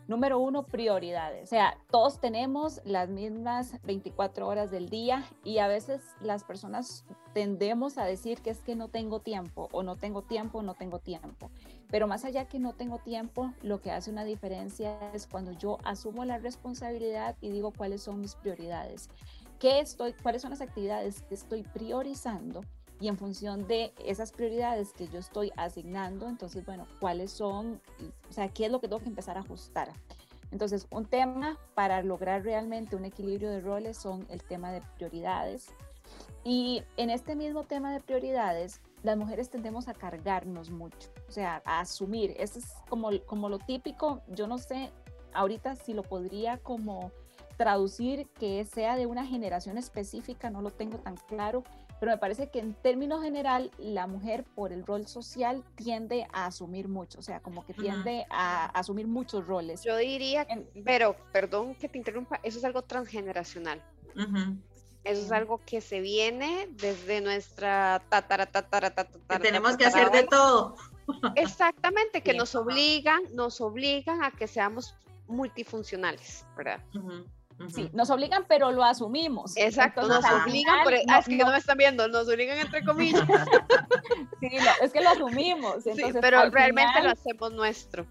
Número 0.09 0.39
uno, 0.39 0.63
prioridades. 0.63 1.43
O 1.43 1.47
sea, 1.47 1.77
todos 1.89 2.19
tenemos 2.19 2.81
las 2.83 3.07
mismas 3.07 3.81
24 3.83 4.45
horas 4.45 4.71
del 4.71 4.89
día 4.89 5.23
y 5.45 5.59
a 5.59 5.69
veces 5.69 6.01
las 6.19 6.43
personas 6.43 7.05
tendemos 7.33 7.97
a 7.97 8.03
decir 8.03 8.41
que 8.41 8.49
es 8.49 8.59
que 8.59 8.75
no 8.75 8.89
tengo 8.89 9.21
tiempo 9.21 9.69
o 9.71 9.83
no 9.83 9.95
tengo 9.95 10.23
tiempo, 10.23 10.61
no 10.63 10.73
tengo 10.73 10.99
tiempo. 10.99 11.49
Pero 11.89 12.07
más 12.07 12.25
allá 12.25 12.49
que 12.49 12.59
no 12.59 12.73
tengo 12.73 12.97
tiempo, 12.97 13.53
lo 13.61 13.79
que 13.79 13.91
hace 13.91 14.11
una 14.11 14.25
diferencia 14.25 14.97
es 15.13 15.27
cuando 15.27 15.53
yo 15.53 15.77
asumo 15.85 16.25
la 16.25 16.39
responsabilidad 16.39 17.37
y 17.39 17.51
digo 17.51 17.71
cuáles 17.71 18.01
son 18.01 18.19
mis 18.19 18.35
prioridades. 18.35 19.09
¿Qué 19.61 19.79
estoy, 19.79 20.13
cuáles 20.13 20.41
son 20.41 20.49
las 20.49 20.61
actividades 20.61 21.21
que 21.21 21.35
estoy 21.35 21.61
priorizando 21.61 22.61
y 22.99 23.07
en 23.09 23.15
función 23.15 23.67
de 23.67 23.93
esas 24.03 24.31
prioridades 24.31 24.91
que 24.91 25.07
yo 25.07 25.19
estoy 25.19 25.51
asignando, 25.55 26.27
entonces, 26.27 26.65
bueno, 26.65 26.87
cuáles 26.99 27.29
son, 27.29 27.79
o 28.27 28.33
sea, 28.33 28.49
qué 28.49 28.65
es 28.65 28.71
lo 28.71 28.81
que 28.81 28.87
tengo 28.87 29.03
que 29.03 29.09
empezar 29.09 29.37
a 29.37 29.41
ajustar. 29.41 29.93
Entonces, 30.49 30.87
un 30.89 31.05
tema 31.05 31.59
para 31.75 32.01
lograr 32.01 32.43
realmente 32.43 32.95
un 32.95 33.05
equilibrio 33.05 33.51
de 33.51 33.61
roles 33.61 33.97
son 33.97 34.25
el 34.31 34.41
tema 34.41 34.71
de 34.71 34.81
prioridades. 34.95 35.67
Y 36.43 36.81
en 36.97 37.11
este 37.11 37.35
mismo 37.35 37.63
tema 37.63 37.93
de 37.93 37.99
prioridades, 37.99 38.81
las 39.03 39.15
mujeres 39.15 39.51
tendemos 39.51 39.87
a 39.87 39.93
cargarnos 39.93 40.71
mucho, 40.71 41.11
o 41.29 41.31
sea, 41.31 41.61
a 41.65 41.81
asumir. 41.81 42.33
Eso 42.39 42.57
es 42.57 42.73
como, 42.89 43.11
como 43.27 43.47
lo 43.47 43.59
típico, 43.59 44.23
yo 44.27 44.47
no 44.47 44.57
sé 44.57 44.91
ahorita 45.33 45.75
si 45.75 45.93
lo 45.93 46.01
podría 46.01 46.57
como 46.57 47.11
traducir 47.61 48.27
que 48.39 48.65
sea 48.65 48.95
de 48.95 49.05
una 49.05 49.23
generación 49.23 49.77
específica, 49.77 50.49
no 50.49 50.63
lo 50.63 50.71
tengo 50.71 50.97
tan 50.97 51.15
claro, 51.15 51.63
pero 51.99 52.11
me 52.11 52.17
parece 52.17 52.49
que 52.49 52.57
en 52.57 52.73
términos 52.73 53.21
general 53.21 53.69
la 53.77 54.07
mujer 54.07 54.43
por 54.55 54.73
el 54.73 54.83
rol 54.83 55.05
social 55.05 55.63
tiende 55.75 56.25
a 56.33 56.47
asumir 56.47 56.87
mucho, 56.87 57.19
o 57.19 57.21
sea, 57.21 57.39
como 57.39 57.63
que 57.63 57.75
tiende 57.75 58.25
a 58.31 58.65
asumir 58.65 59.05
muchos 59.05 59.45
roles. 59.45 59.83
Yo 59.83 59.95
diría, 59.95 60.47
pero 60.83 61.15
perdón 61.31 61.75
que 61.75 61.87
te 61.87 61.99
interrumpa, 61.99 62.39
eso 62.41 62.57
es 62.57 62.65
algo 62.65 62.81
transgeneracional. 62.81 63.79
Eso 65.03 65.21
es 65.21 65.31
algo 65.31 65.61
que 65.63 65.81
se 65.81 65.99
viene 65.99 66.67
desde 66.71 67.21
nuestra 67.21 68.01
tatara, 68.09 68.47
tatara, 68.47 68.89
tatara, 68.89 69.37
que 69.37 69.39
tenemos 69.39 69.77
que 69.77 69.85
hacer 69.85 70.09
de 70.09 70.23
todo. 70.23 70.77
Exactamente, 71.35 72.23
que 72.23 72.33
nos 72.33 72.55
obligan, 72.55 73.21
nos 73.35 73.61
obligan 73.61 74.23
a 74.23 74.31
que 74.31 74.47
seamos 74.47 74.95
multifuncionales, 75.27 76.43
¿verdad? 76.57 76.79
Sí, 77.69 77.89
nos 77.93 78.09
obligan, 78.09 78.45
pero 78.47 78.71
lo 78.71 78.83
asumimos. 78.83 79.55
Exacto, 79.57 80.07
nos 80.07 80.23
obligan, 80.25 80.79
pero, 80.85 80.97
ah, 81.09 81.19
es 81.19 81.25
que 81.25 81.37
no, 81.37 81.51
me 81.51 81.57
están 81.57 81.77
viendo, 81.77 82.07
nos 82.07 82.27
obligan 82.27 82.57
entre 82.57 82.83
comillas. 82.83 83.21
sí, 84.39 84.49
es 84.81 84.91
que 84.91 85.01
lo 85.01 85.09
asumimos. 85.09 85.85
Entonces, 85.85 86.17
pero 86.21 86.49
realmente 86.49 87.01
lo 87.01 87.09
hacemos 87.09 87.51
nuestro. 87.51 88.05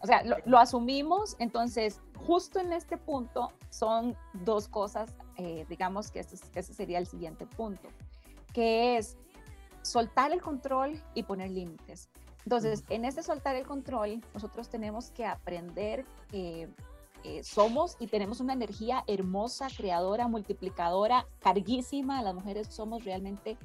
O 0.00 0.06
sea, 0.06 0.22
lo, 0.44 0.58
asumimos, 0.58 1.36
entonces 1.38 2.00
justo 2.16 2.58
en 2.58 2.72
este 2.72 2.96
punto 2.96 3.52
son 3.70 4.16
dos 4.32 4.66
cosas, 4.66 5.14
eh, 5.36 5.64
digamos 5.68 6.10
que 6.10 6.20
ese, 6.20 6.36
ese 6.54 6.74
sería 6.74 6.98
el 6.98 7.06
siguiente 7.06 7.46
punto, 7.46 7.88
que 8.52 8.96
es 8.96 9.16
soltar 9.82 10.32
el 10.32 10.40
control 10.40 11.00
y 11.14 11.22
poner 11.22 11.50
límites. 11.50 12.08
Entonces, 12.44 12.84
en 12.90 13.04
este 13.04 13.22
soltar 13.22 13.56
el 13.56 13.66
control, 13.66 14.20
nosotros 14.34 14.68
tenemos 14.68 15.10
que 15.10 15.24
aprender 15.24 16.04
que 16.28 16.68
eh, 17.24 17.42
somos 17.42 17.96
y 17.98 18.06
tenemos 18.06 18.40
una 18.40 18.52
energía 18.52 19.02
hermosa, 19.06 19.68
creadora, 19.74 20.28
multiplicadora, 20.28 21.26
carguísima. 21.40 22.22
Las 22.22 22.34
mujeres 22.34 22.68
somos 22.68 23.04
realmente 23.04 23.56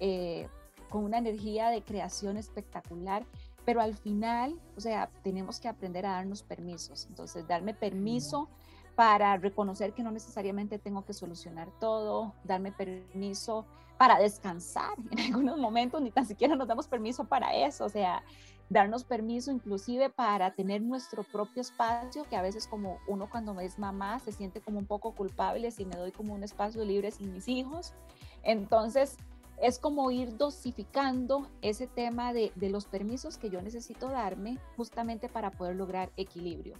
eh, 0.00 0.48
con 0.90 1.04
una 1.04 1.18
energía 1.18 1.70
de 1.70 1.82
creación 1.82 2.36
espectacular, 2.36 3.24
pero 3.64 3.80
al 3.80 3.94
final, 3.94 4.60
o 4.76 4.80
sea, 4.80 5.08
tenemos 5.22 5.60
que 5.60 5.68
aprender 5.68 6.04
a 6.04 6.12
darnos 6.12 6.42
permisos. 6.42 7.06
Entonces, 7.06 7.46
darme 7.46 7.74
permiso 7.74 8.48
para 8.96 9.36
reconocer 9.36 9.92
que 9.92 10.02
no 10.02 10.10
necesariamente 10.10 10.78
tengo 10.80 11.04
que 11.04 11.12
solucionar 11.12 11.68
todo, 11.78 12.34
darme 12.42 12.72
permiso 12.72 13.66
para 13.98 14.18
descansar 14.18 14.94
en 15.12 15.20
algunos 15.34 15.58
momentos, 15.58 16.02
ni 16.02 16.10
tan 16.10 16.26
siquiera 16.26 16.56
nos 16.56 16.66
damos 16.66 16.88
permiso 16.88 17.24
para 17.24 17.54
eso, 17.54 17.84
o 17.84 17.88
sea, 17.88 18.24
darnos 18.68 19.04
permiso 19.04 19.50
inclusive 19.50 20.10
para 20.10 20.54
tener 20.54 20.82
nuestro 20.82 21.22
propio 21.22 21.60
espacio, 21.60 22.24
que 22.24 22.36
a 22.36 22.42
veces 22.42 22.66
como 22.66 22.98
uno 23.06 23.28
cuando 23.30 23.58
es 23.60 23.78
mamá 23.78 24.18
se 24.18 24.32
siente 24.32 24.60
como 24.60 24.78
un 24.78 24.86
poco 24.86 25.12
culpable 25.14 25.70
si 25.70 25.84
me 25.84 25.96
doy 25.96 26.12
como 26.12 26.34
un 26.34 26.42
espacio 26.42 26.84
libre 26.84 27.10
sin 27.10 27.32
mis 27.32 27.48
hijos. 27.48 27.94
Entonces, 28.42 29.16
es 29.60 29.78
como 29.78 30.10
ir 30.10 30.36
dosificando 30.36 31.48
ese 31.62 31.86
tema 31.86 32.32
de, 32.32 32.52
de 32.56 32.70
los 32.70 32.86
permisos 32.86 33.38
que 33.38 33.50
yo 33.50 33.62
necesito 33.62 34.08
darme 34.08 34.58
justamente 34.76 35.28
para 35.28 35.50
poder 35.50 35.76
lograr 35.76 36.10
equilibrio. 36.16 36.74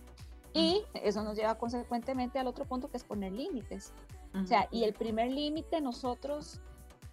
Y 0.53 0.83
eso 0.95 1.23
nos 1.23 1.37
lleva 1.37 1.57
consecuentemente 1.57 2.39
al 2.39 2.47
otro 2.47 2.65
punto 2.65 2.91
que 2.91 2.97
es 2.97 3.05
poner 3.05 3.33
límites. 3.33 3.93
O 4.35 4.47
sea, 4.47 4.69
y 4.71 4.85
el 4.85 4.93
primer 4.93 5.31
límite 5.31 5.81
nosotros, 5.81 6.61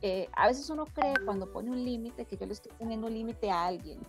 eh, 0.01 0.27
a 0.33 0.47
veces 0.47 0.69
uno 0.69 0.85
cree 0.85 1.13
cuando 1.25 1.51
pone 1.51 1.69
un 1.69 1.83
límite 1.83 2.25
que 2.25 2.37
yo 2.37 2.45
le 2.45 2.53
estoy 2.53 2.71
poniendo 2.77 3.07
un 3.07 3.13
límite 3.13 3.49
a 3.49 3.65
alguien, 3.65 3.99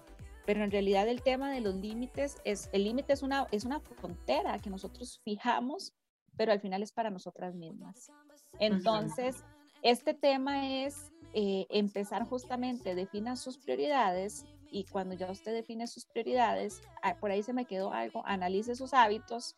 pero 0.46 0.62
en 0.62 0.70
realidad 0.70 1.08
el 1.08 1.22
tema 1.22 1.50
de 1.50 1.60
los 1.60 1.74
límites 1.74 2.36
es, 2.44 2.68
el 2.72 2.84
límite 2.84 3.12
es 3.12 3.22
una, 3.22 3.46
es 3.50 3.64
una 3.64 3.80
frontera 3.80 4.58
que 4.58 4.70
nosotros 4.70 5.20
fijamos, 5.24 5.94
pero 6.36 6.52
al 6.52 6.60
final 6.60 6.82
es 6.82 6.92
para 6.92 7.10
nosotras 7.10 7.54
mismas. 7.54 8.10
Entonces, 8.58 9.44
este 9.82 10.14
tema 10.14 10.84
es 10.84 11.12
eh, 11.32 11.66
empezar 11.70 12.24
justamente, 12.24 12.94
defina 12.94 13.36
sus 13.36 13.58
prioridades 13.58 14.44
y 14.70 14.84
cuando 14.84 15.14
ya 15.14 15.30
usted 15.30 15.52
define 15.52 15.86
sus 15.86 16.06
prioridades, 16.06 16.80
ah, 17.02 17.16
por 17.18 17.30
ahí 17.30 17.42
se 17.42 17.52
me 17.52 17.64
quedó 17.64 17.92
algo, 17.92 18.22
analice 18.26 18.74
sus 18.74 18.92
hábitos 18.92 19.56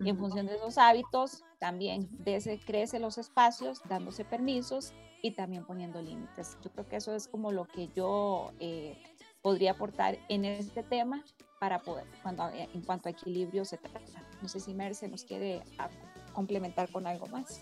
y 0.00 0.10
en 0.10 0.18
función 0.18 0.46
de 0.46 0.56
esos 0.56 0.78
hábitos 0.78 1.42
también 1.58 2.08
dese, 2.10 2.60
crece 2.60 2.98
los 2.98 3.18
espacios, 3.18 3.80
dándose 3.88 4.24
permisos 4.24 4.92
y 5.22 5.32
también 5.32 5.64
poniendo 5.66 6.00
límites. 6.00 6.56
Yo 6.62 6.70
creo 6.70 6.88
que 6.88 6.96
eso 6.96 7.14
es 7.14 7.26
como 7.26 7.50
lo 7.50 7.66
que 7.66 7.88
yo 7.88 8.52
eh, 8.60 8.96
podría 9.42 9.72
aportar 9.72 10.18
en 10.28 10.44
este 10.44 10.82
tema 10.82 11.24
para 11.58 11.80
poder, 11.80 12.06
cuando, 12.22 12.48
eh, 12.50 12.68
en 12.72 12.82
cuanto 12.82 13.08
a 13.08 13.12
equilibrio 13.12 13.64
se 13.64 13.78
trata. 13.78 14.22
No 14.40 14.48
sé 14.48 14.60
si 14.60 14.74
Merce 14.74 15.08
nos 15.08 15.24
quiere 15.24 15.62
ah, 15.78 15.88
complementar 16.32 16.90
con 16.90 17.06
algo 17.06 17.26
más. 17.26 17.60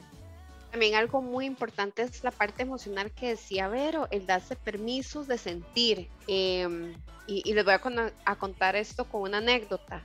También 0.70 0.94
algo 0.94 1.22
muy 1.22 1.46
importante 1.46 2.02
es 2.02 2.22
la 2.22 2.30
parte 2.30 2.62
emocional 2.62 3.10
que 3.12 3.28
decía 3.28 3.68
Vero, 3.68 4.08
el 4.10 4.26
darse 4.26 4.56
permisos 4.56 5.26
de 5.26 5.38
sentir. 5.38 6.10
Em, 6.26 6.94
y, 7.26 7.54
les 7.54 7.64
voy 7.64 7.74
a, 7.74 7.80
a, 8.24 8.36
contar 8.36 8.76
esto 8.76 9.04
con 9.06 9.22
una 9.22 9.38
anécdota. 9.38 10.02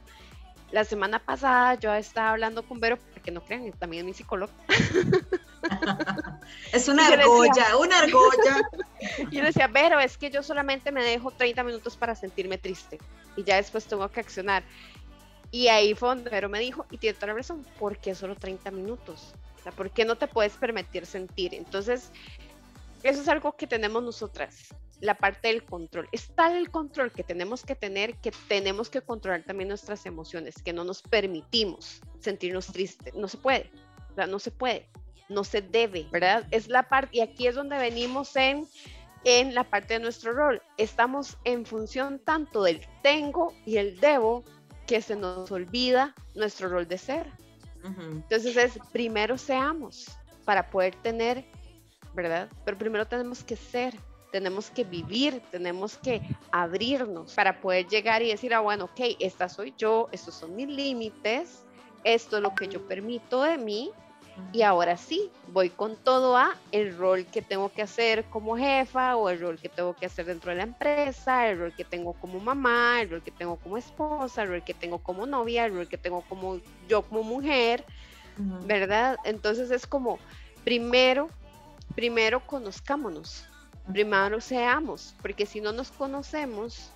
La 0.71 0.85
semana 0.85 1.19
pasada 1.19 1.75
yo 1.75 1.93
estaba 1.93 2.31
hablando 2.31 2.63
con 2.63 2.79
Vero, 2.79 2.97
porque 3.13 3.31
no 3.31 3.41
crean, 3.41 3.69
también 3.73 4.01
es 4.01 4.05
mi 4.05 4.13
psicólogo. 4.13 4.53
es 6.71 6.87
una 6.87 7.07
argolla, 7.07 7.77
una 7.77 7.99
argolla. 7.99 8.61
Y 9.31 9.37
yo 9.37 9.43
decía, 9.43 9.67
Vero, 9.67 9.99
es 9.99 10.15
que 10.15 10.29
yo 10.29 10.43
solamente 10.43 10.91
me 10.91 11.03
dejo 11.03 11.31
30 11.31 11.63
minutos 11.63 11.97
para 11.97 12.13
sentirme 12.13 12.59
triste 12.59 12.99
y 13.35 13.43
ya 13.43 13.55
después 13.55 13.85
tengo 13.85 14.07
que 14.09 14.19
accionar. 14.19 14.63
Y 15.49 15.67
ahí 15.67 15.95
fue 15.95 16.09
donde 16.09 16.29
Vero 16.29 16.49
me 16.49 16.59
dijo, 16.59 16.85
y 16.91 16.97
tiene 16.97 17.15
toda 17.15 17.27
la 17.27 17.33
razón, 17.33 17.65
¿por 17.79 17.97
qué 17.97 18.13
solo 18.13 18.35
30 18.35 18.69
minutos? 18.71 19.33
O 19.59 19.63
sea, 19.63 19.71
¿por 19.71 19.89
qué 19.91 20.05
no 20.05 20.15
te 20.15 20.27
puedes 20.27 20.53
permitir 20.53 21.05
sentir? 21.05 21.53
Entonces, 21.53 22.11
eso 23.03 23.21
es 23.21 23.27
algo 23.27 23.55
que 23.55 23.67
tenemos 23.67 24.01
nosotras, 24.01 24.73
la 25.01 25.15
parte 25.15 25.49
del 25.49 25.65
control. 25.65 26.07
Es 26.11 26.29
tal 26.35 26.55
el 26.55 26.69
control 26.69 27.11
que 27.11 27.23
tenemos 27.23 27.63
que 27.63 27.75
tener 27.75 28.15
que 28.15 28.31
tenemos 28.47 28.89
que 28.89 29.01
controlar 29.01 29.43
también 29.43 29.67
nuestras 29.67 30.05
emociones, 30.05 30.55
que 30.63 30.73
no 30.73 30.83
nos 30.83 31.01
permitimos 31.01 32.01
sentirnos 32.19 32.67
tristes. 32.67 33.13
No 33.15 33.27
se 33.27 33.37
puede, 33.37 33.71
o 34.11 34.15
sea, 34.15 34.27
no 34.27 34.39
se 34.39 34.51
puede, 34.51 34.87
no 35.31 35.43
se 35.43 35.61
debe, 35.61 36.07
¿verdad? 36.11 36.45
Es 36.51 36.67
la 36.67 36.83
parte, 36.83 37.17
y 37.17 37.21
aquí 37.21 37.47
es 37.47 37.55
donde 37.55 37.77
venimos 37.77 38.35
en, 38.35 38.67
en 39.23 39.55
la 39.55 39.63
parte 39.63 39.95
de 39.95 39.99
nuestro 39.99 40.33
rol. 40.33 40.61
Estamos 40.77 41.37
en 41.43 41.65
función 41.65 42.19
tanto 42.19 42.63
del 42.63 42.81
tengo 43.01 43.53
y 43.65 43.77
el 43.77 43.99
debo 43.99 44.43
que 44.85 45.01
se 45.01 45.15
nos 45.15 45.51
olvida 45.51 46.13
nuestro 46.35 46.69
rol 46.69 46.87
de 46.87 46.97
ser. 46.97 47.27
Entonces 47.83 48.55
es, 48.57 48.79
primero 48.91 49.39
seamos 49.39 50.05
para 50.45 50.69
poder 50.69 50.93
tener, 50.95 51.45
¿verdad? 52.13 52.47
Pero 52.63 52.77
primero 52.77 53.07
tenemos 53.07 53.43
que 53.43 53.55
ser, 53.55 53.95
tenemos 54.31 54.69
que 54.69 54.83
vivir, 54.83 55.41
tenemos 55.49 55.97
que 55.97 56.21
abrirnos 56.51 57.33
para 57.33 57.59
poder 57.59 57.87
llegar 57.87 58.21
y 58.21 58.27
decir, 58.27 58.53
ah, 58.53 58.59
bueno, 58.59 58.85
ok, 58.85 59.15
esta 59.19 59.49
soy 59.49 59.73
yo, 59.77 60.09
estos 60.11 60.35
son 60.35 60.55
mis 60.55 60.67
límites, 60.67 61.63
esto 62.03 62.37
es 62.37 62.43
lo 62.43 62.53
que 62.53 62.67
yo 62.67 62.87
permito 62.87 63.41
de 63.41 63.57
mí 63.57 63.91
Y 64.53 64.63
ahora 64.63 64.97
sí, 64.97 65.31
voy 65.47 65.69
con 65.69 65.95
todo 65.95 66.35
a 66.35 66.55
el 66.71 66.97
rol 66.97 67.25
que 67.25 67.41
tengo 67.41 67.69
que 67.69 67.81
hacer 67.81 68.25
como 68.25 68.57
jefa 68.57 69.15
o 69.15 69.29
el 69.29 69.39
rol 69.39 69.57
que 69.57 69.69
tengo 69.69 69.93
que 69.93 70.05
hacer 70.05 70.25
dentro 70.25 70.51
de 70.51 70.57
la 70.57 70.63
empresa, 70.63 71.47
el 71.47 71.59
rol 71.59 71.73
que 71.73 71.85
tengo 71.85 72.13
como 72.13 72.39
mamá, 72.39 73.01
el 73.01 73.09
rol 73.09 73.23
que 73.23 73.31
tengo 73.31 73.57
como 73.57 73.77
esposa, 73.77 74.43
el 74.43 74.49
rol 74.49 74.63
que 74.63 74.73
tengo 74.73 74.99
como 74.99 75.25
novia, 75.25 75.65
el 75.65 75.73
rol 75.73 75.87
que 75.87 75.97
tengo 75.97 76.21
como 76.27 76.59
yo 76.87 77.01
como 77.03 77.23
mujer, 77.23 77.85
¿verdad? 78.65 79.17
Entonces 79.23 79.71
es 79.71 79.87
como, 79.87 80.19
primero, 80.63 81.29
primero 81.95 82.45
conozcámonos, 82.45 83.45
primero 83.91 84.41
seamos, 84.41 85.15
porque 85.21 85.45
si 85.45 85.61
no 85.61 85.71
nos 85.71 85.91
conocemos, 85.91 86.91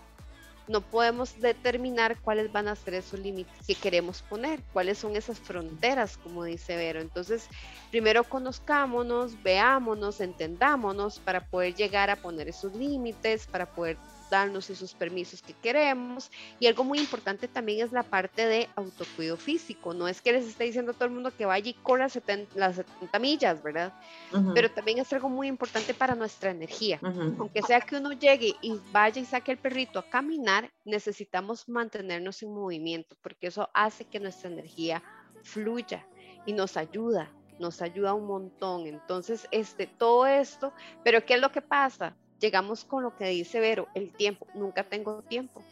no 0.68 0.82
podemos 0.82 1.40
determinar 1.40 2.20
cuáles 2.22 2.52
van 2.52 2.68
a 2.68 2.76
ser 2.76 2.96
esos 2.96 3.20
límites 3.20 3.54
que 3.68 3.76
queremos 3.76 4.24
poner, 4.24 4.64
cuáles 4.72 4.98
son 4.98 5.16
esas 5.16 5.40
fronteras, 5.40 6.18
como 6.18 6.44
dice 6.44 6.76
Vero. 6.76 7.02
Entonces, 7.02 7.48
primero 7.92 8.24
conozcámonos, 8.24 9.42
veámonos, 9.42 10.20
entendámonos 10.20 11.20
para 11.20 11.48
poder 11.48 11.76
llegar 11.76 12.10
a 12.10 12.22
poner 12.22 12.48
esos 12.50 12.74
límites, 12.74 13.48
para 13.48 13.68
poder 13.68 14.02
darnos 14.36 14.70
esos 14.70 14.94
permisos 14.94 15.42
que 15.42 15.54
queremos. 15.54 16.32
Y 16.60 16.68
algo 16.68 16.84
muy 16.84 17.00
importante 17.00 17.48
también 17.48 17.86
es 17.86 17.92
la 17.92 18.04
parte 18.04 18.46
de 18.46 18.70
autocuido 18.76 19.38
físico. 19.38 19.94
No 19.94 20.08
es 20.08 20.22
que 20.22 20.34
les 20.34 20.46
esté 20.46 20.66
diciendo 20.66 20.92
a 20.92 20.94
todo 20.94 21.06
el 21.06 21.12
mundo 21.12 21.32
que 21.36 21.46
vaya 21.46 21.70
y 21.70 21.74
corra 21.74 22.08
las 22.56 22.76
70 22.76 23.20
millas, 23.20 23.64
¿verdad? 23.64 23.94
Pero 24.54 24.70
también 24.72 25.00
es 25.00 25.12
algo 25.14 25.30
muy 25.30 25.48
importante 25.48 25.94
para 25.94 26.16
nuestra 26.16 26.52
energía. 26.52 27.00
Aunque 27.02 27.62
sea 27.62 27.82
que 27.82 27.98
uno 27.98 28.12
llegue 28.14 28.56
y 28.62 28.80
vaya 28.92 29.22
y 29.22 29.26
saque 29.26 29.52
el 29.52 29.58
perrito 29.58 30.00
a 30.00 30.10
caminar, 30.10 30.72
necesitamos 30.84 31.68
mantenernos 31.70 32.44
en 32.44 32.54
movimiento 32.54 33.16
porque 33.22 33.48
eso 33.48 33.70
hace 33.74 34.06
que 34.06 34.20
nuestra 34.20 34.50
energía 34.50 35.02
fluya 35.44 36.06
y 36.46 36.54
nos 36.54 36.78
ayuda 36.78 37.32
nos 37.60 37.82
ayuda 37.82 38.14
un 38.14 38.28
montón. 38.28 38.86
Entonces, 38.88 39.48
este, 39.52 39.88
todo 39.88 40.26
esto, 40.26 40.74
pero 41.04 41.26
¿qué 41.26 41.36
es 41.36 41.42
lo 41.42 41.52
que 41.52 41.62
pasa? 41.62 42.16
Llegamos 42.40 42.86
con 42.86 43.04
lo 43.04 43.16
que 43.16 43.28
dice 43.28 43.60
Vero, 43.60 43.88
el 43.94 44.12
tiempo, 44.12 44.48
nunca 44.54 44.84
tengo 44.84 45.22
tiempo. 45.24 45.64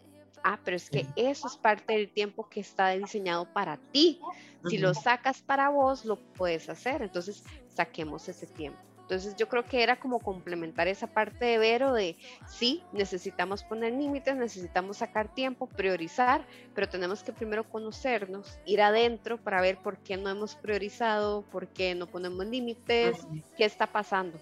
Ah, 0.43 0.59
pero 0.63 0.75
es 0.75 0.89
que 0.89 1.07
eso 1.15 1.47
es 1.47 1.55
parte 1.55 1.93
del 1.93 2.09
tiempo 2.09 2.49
que 2.49 2.59
está 2.59 2.89
diseñado 2.89 3.45
para 3.45 3.77
ti. 3.77 4.19
Si 4.67 4.77
lo 4.77 4.93
sacas 4.93 5.41
para 5.41 5.69
vos, 5.69 6.03
lo 6.03 6.17
puedes 6.17 6.67
hacer. 6.69 7.01
Entonces, 7.01 7.43
saquemos 7.69 8.27
ese 8.27 8.45
tiempo. 8.47 8.79
Entonces, 9.03 9.35
yo 9.35 9.49
creo 9.49 9.65
que 9.65 9.83
era 9.83 9.99
como 9.99 10.19
complementar 10.19 10.87
esa 10.87 11.07
parte 11.07 11.45
de 11.45 11.57
Vero 11.57 11.93
de, 11.93 12.15
sí, 12.47 12.81
necesitamos 12.93 13.63
poner 13.63 13.93
límites, 13.93 14.35
necesitamos 14.35 14.97
sacar 14.97 15.33
tiempo, 15.33 15.67
priorizar, 15.67 16.45
pero 16.73 16.87
tenemos 16.87 17.21
que 17.21 17.33
primero 17.33 17.69
conocernos, 17.69 18.57
ir 18.65 18.81
adentro 18.81 19.37
para 19.37 19.61
ver 19.61 19.77
por 19.77 19.97
qué 19.97 20.15
no 20.15 20.29
hemos 20.29 20.55
priorizado, 20.55 21.41
por 21.51 21.67
qué 21.67 21.95
no 21.95 22.07
ponemos 22.07 22.45
límites, 22.45 23.27
qué 23.57 23.65
está 23.65 23.87
pasando 23.87 24.39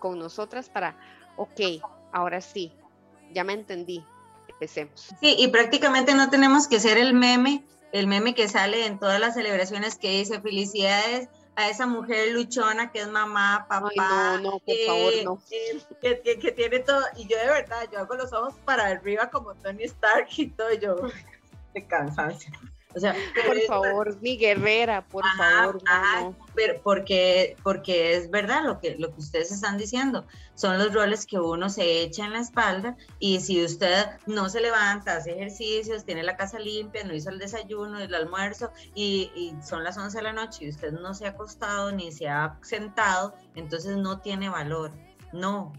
con 0.00 0.18
nosotras 0.18 0.68
para 0.68 0.96
ok, 1.36 1.60
ahora 2.12 2.40
sí, 2.40 2.72
ya 3.32 3.44
me 3.44 3.54
entendí, 3.54 4.04
empecemos. 4.48 5.14
Sí, 5.20 5.36
y 5.38 5.48
prácticamente 5.48 6.14
no 6.14 6.30
tenemos 6.30 6.68
que 6.68 6.80
ser 6.80 6.98
el 6.98 7.14
meme, 7.14 7.64
el 7.92 8.06
meme 8.06 8.34
que 8.34 8.48
sale 8.48 8.86
en 8.86 8.98
todas 8.98 9.20
las 9.20 9.34
celebraciones 9.34 9.96
que 9.96 10.10
dice 10.10 10.40
felicidades 10.40 11.28
a 11.54 11.68
esa 11.68 11.86
mujer 11.86 12.32
luchona 12.32 12.90
que 12.90 13.00
es 13.00 13.08
mamá, 13.08 13.66
papá. 13.68 13.90
no, 13.94 14.38
no, 14.38 14.58
por 14.58 14.76
favor, 14.86 15.12
no. 15.24 15.42
que, 16.00 16.52
tiene 16.56 16.78
todo, 16.80 17.02
y 17.16 17.26
yo 17.26 17.38
de 17.38 17.46
verdad, 17.46 17.88
yo 17.92 17.98
hago 17.98 18.14
los 18.14 18.32
ojos 18.32 18.54
para 18.64 18.86
arriba 18.86 19.28
como 19.30 19.54
Tony 19.54 19.84
Stark 19.84 20.28
y 20.36 20.46
todo, 20.48 20.72
yo 20.72 20.96
de 21.74 21.86
cansancio. 21.86 22.50
O 22.94 23.00
sea, 23.00 23.14
por 23.46 23.60
favor, 23.62 24.20
mi 24.20 24.36
guerrera, 24.36 25.06
por 25.06 25.24
favor. 25.36 25.82
pero 26.54 26.80
porque, 26.82 27.56
porque 27.62 28.14
es 28.16 28.30
verdad 28.30 28.64
lo 28.64 28.80
que, 28.80 28.96
lo 28.96 29.12
que 29.12 29.20
ustedes 29.20 29.50
están 29.50 29.78
diciendo. 29.78 30.26
Son 30.54 30.78
los 30.78 30.92
roles 30.92 31.26
que 31.26 31.38
uno 31.38 31.70
se 31.70 32.02
echa 32.02 32.26
en 32.26 32.32
la 32.32 32.40
espalda 32.40 32.96
y 33.18 33.40
si 33.40 33.64
usted 33.64 34.06
no 34.26 34.48
se 34.48 34.60
levanta, 34.60 35.16
hace 35.16 35.32
ejercicios, 35.32 36.04
tiene 36.04 36.22
la 36.22 36.36
casa 36.36 36.58
limpia, 36.58 37.04
no 37.04 37.14
hizo 37.14 37.30
el 37.30 37.38
desayuno, 37.38 37.98
el 37.98 38.14
almuerzo 38.14 38.70
y, 38.94 39.30
y 39.34 39.54
son 39.64 39.84
las 39.84 39.96
11 39.96 40.18
de 40.18 40.22
la 40.22 40.32
noche 40.32 40.66
y 40.66 40.68
usted 40.68 40.92
no 40.92 41.14
se 41.14 41.26
ha 41.26 41.30
acostado 41.30 41.92
ni 41.92 42.12
se 42.12 42.28
ha 42.28 42.58
sentado, 42.62 43.34
entonces 43.54 43.96
no 43.96 44.20
tiene 44.20 44.48
valor. 44.48 44.92
No, 45.32 45.72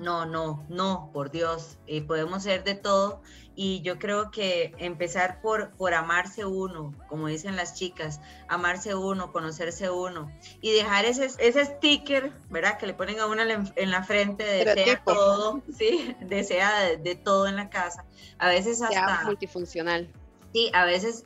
no, 0.00 0.24
no, 0.24 0.64
no, 0.68 1.10
por 1.12 1.30
Dios, 1.30 1.78
eh, 1.86 2.02
podemos 2.02 2.42
ser 2.42 2.64
de 2.64 2.74
todo 2.74 3.22
y 3.56 3.82
yo 3.82 3.98
creo 3.98 4.30
que 4.30 4.72
empezar 4.78 5.40
por, 5.40 5.72
por 5.72 5.94
amarse 5.94 6.44
uno, 6.44 6.94
como 7.08 7.26
dicen 7.26 7.56
las 7.56 7.74
chicas, 7.74 8.20
amarse 8.48 8.94
uno, 8.94 9.32
conocerse 9.32 9.90
uno 9.90 10.30
y 10.60 10.72
dejar 10.72 11.04
ese, 11.04 11.26
ese 11.38 11.64
sticker, 11.64 12.32
¿verdad? 12.48 12.78
Que 12.78 12.86
le 12.86 12.94
ponen 12.94 13.20
a 13.20 13.26
uno 13.26 13.42
en 13.42 13.90
la 13.90 14.02
frente, 14.02 14.44
desea 14.44 15.02
todo, 15.04 15.62
¿sí? 15.76 16.16
Desea 16.20 16.96
de, 16.96 17.14
todo 17.16 17.48
en 17.48 17.56
la 17.56 17.68
casa. 17.70 18.04
A 18.38 18.48
veces 18.48 18.80
hasta... 18.82 19.24
multifuncional. 19.24 20.10
Sí, 20.52 20.70
a 20.72 20.84
veces 20.84 21.24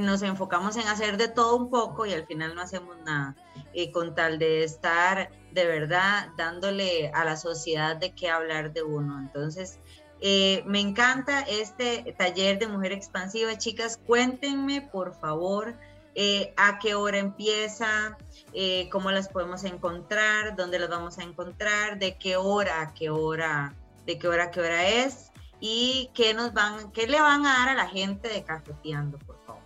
nos 0.00 0.22
enfocamos 0.22 0.76
en 0.76 0.88
hacer 0.88 1.16
de 1.16 1.28
todo 1.28 1.56
un 1.56 1.70
poco 1.70 2.06
y 2.06 2.12
al 2.12 2.26
final 2.26 2.54
no 2.54 2.62
hacemos 2.62 2.96
nada. 3.04 3.36
Y 3.72 3.92
con 3.92 4.14
tal 4.14 4.38
de 4.38 4.64
estar 4.64 5.30
de 5.52 5.66
verdad 5.66 6.28
dándole 6.36 7.10
a 7.14 7.24
la 7.24 7.36
sociedad 7.36 7.96
de 7.96 8.12
qué 8.14 8.28
hablar 8.28 8.72
de 8.72 8.82
uno. 8.82 9.20
Entonces, 9.20 9.78
eh, 10.26 10.62
me 10.64 10.80
encanta 10.80 11.42
este 11.42 12.14
taller 12.16 12.58
de 12.58 12.66
mujer 12.66 12.92
expansiva. 12.92 13.58
Chicas, 13.58 13.98
cuéntenme, 14.06 14.80
por 14.80 15.14
favor, 15.20 15.74
eh, 16.14 16.54
a 16.56 16.78
qué 16.78 16.94
hora 16.94 17.18
empieza, 17.18 18.16
eh, 18.54 18.88
cómo 18.90 19.10
las 19.10 19.28
podemos 19.28 19.64
encontrar, 19.64 20.56
dónde 20.56 20.78
las 20.78 20.88
vamos 20.88 21.18
a 21.18 21.24
encontrar, 21.24 21.98
de 21.98 22.16
qué 22.16 22.38
hora 22.38 22.80
a 22.80 22.94
qué 22.94 23.10
hora, 23.10 23.74
de 24.06 24.18
qué 24.18 24.26
hora 24.26 24.44
a 24.44 24.50
qué 24.50 24.60
hora 24.60 24.88
es 24.88 25.30
y 25.60 26.08
qué 26.14 26.32
nos 26.32 26.54
van, 26.54 26.90
qué 26.92 27.06
le 27.06 27.20
van 27.20 27.44
a 27.44 27.58
dar 27.58 27.68
a 27.68 27.74
la 27.74 27.88
gente 27.88 28.28
de 28.28 28.42
Cafeteando, 28.44 29.18
por 29.18 29.38
favor. 29.44 29.60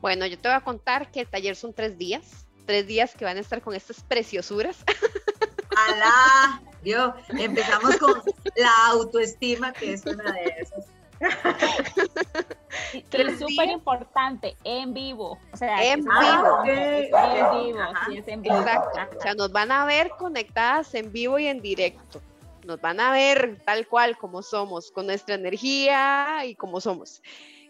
Bueno, 0.00 0.26
yo 0.26 0.38
te 0.38 0.46
voy 0.46 0.56
a 0.56 0.60
contar 0.60 1.10
que 1.10 1.22
el 1.22 1.26
taller 1.26 1.56
son 1.56 1.74
tres 1.74 1.98
días 1.98 2.46
tres 2.66 2.86
días 2.86 3.16
que 3.16 3.24
van 3.24 3.36
a 3.36 3.40
estar 3.40 3.62
con 3.62 3.74
estas 3.74 4.00
preciosuras. 4.02 4.76
¡Alá! 5.88 6.62
Yo, 6.84 7.14
empezamos 7.28 7.96
con 7.96 8.22
la 8.56 8.86
autoestima, 8.88 9.72
que 9.72 9.92
es 9.92 10.04
una 10.06 10.32
de 10.32 10.54
esas. 10.58 10.86
es 13.12 13.38
súper 13.38 13.68
importante, 13.68 14.56
en 14.64 14.94
vivo. 14.94 15.38
O 15.52 15.56
sea, 15.56 15.84
en 15.84 16.00
vivo. 16.00 16.64
En 16.64 17.10
vivo, 17.66 17.80
sí, 18.06 18.16
es 18.16 18.28
en 18.28 18.42
vivo. 18.42 18.56
Exacto. 18.56 19.18
O 19.18 19.20
sea, 19.20 19.34
nos 19.34 19.52
van 19.52 19.70
a 19.70 19.84
ver 19.84 20.10
conectadas 20.18 20.94
en 20.94 21.12
vivo 21.12 21.38
y 21.38 21.46
en 21.46 21.60
directo. 21.60 22.22
Nos 22.64 22.80
van 22.80 23.00
a 23.00 23.12
ver 23.12 23.58
tal 23.64 23.86
cual 23.86 24.16
como 24.16 24.42
somos, 24.42 24.90
con 24.90 25.06
nuestra 25.06 25.34
energía 25.34 26.44
y 26.46 26.54
como 26.54 26.80
somos. 26.80 27.22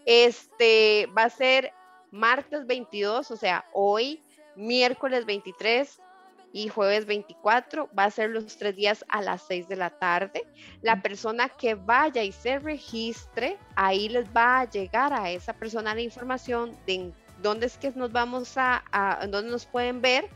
Este 0.06 1.08
va 1.16 1.24
a 1.24 1.30
ser 1.30 1.72
martes 2.10 2.66
22, 2.66 3.30
o 3.30 3.36
sea, 3.36 3.64
hoy 3.72 4.22
miércoles 4.56 5.24
23 5.26 6.00
y 6.52 6.68
jueves 6.68 7.06
24. 7.06 7.88
Va 7.96 8.04
a 8.04 8.10
ser 8.10 8.30
los 8.30 8.56
tres 8.56 8.76
días 8.76 9.04
a 9.08 9.22
las 9.22 9.42
6 9.46 9.68
de 9.68 9.76
la 9.76 9.90
tarde. 9.90 10.46
La 10.82 11.02
persona 11.02 11.48
que 11.48 11.74
vaya 11.74 12.22
y 12.22 12.32
se 12.32 12.58
registre, 12.58 13.58
ahí 13.76 14.08
les 14.08 14.28
va 14.28 14.60
a 14.60 14.70
llegar 14.70 15.12
a 15.12 15.30
esa 15.30 15.52
persona 15.52 15.94
la 15.94 16.00
información 16.00 16.76
de 16.86 17.12
dónde 17.42 17.66
es 17.66 17.76
que 17.76 17.90
nos 17.92 18.12
vamos 18.12 18.54
a, 18.56 18.82
dónde 19.28 19.50
nos 19.50 19.66
pueden 19.66 20.00
ver. 20.00 20.28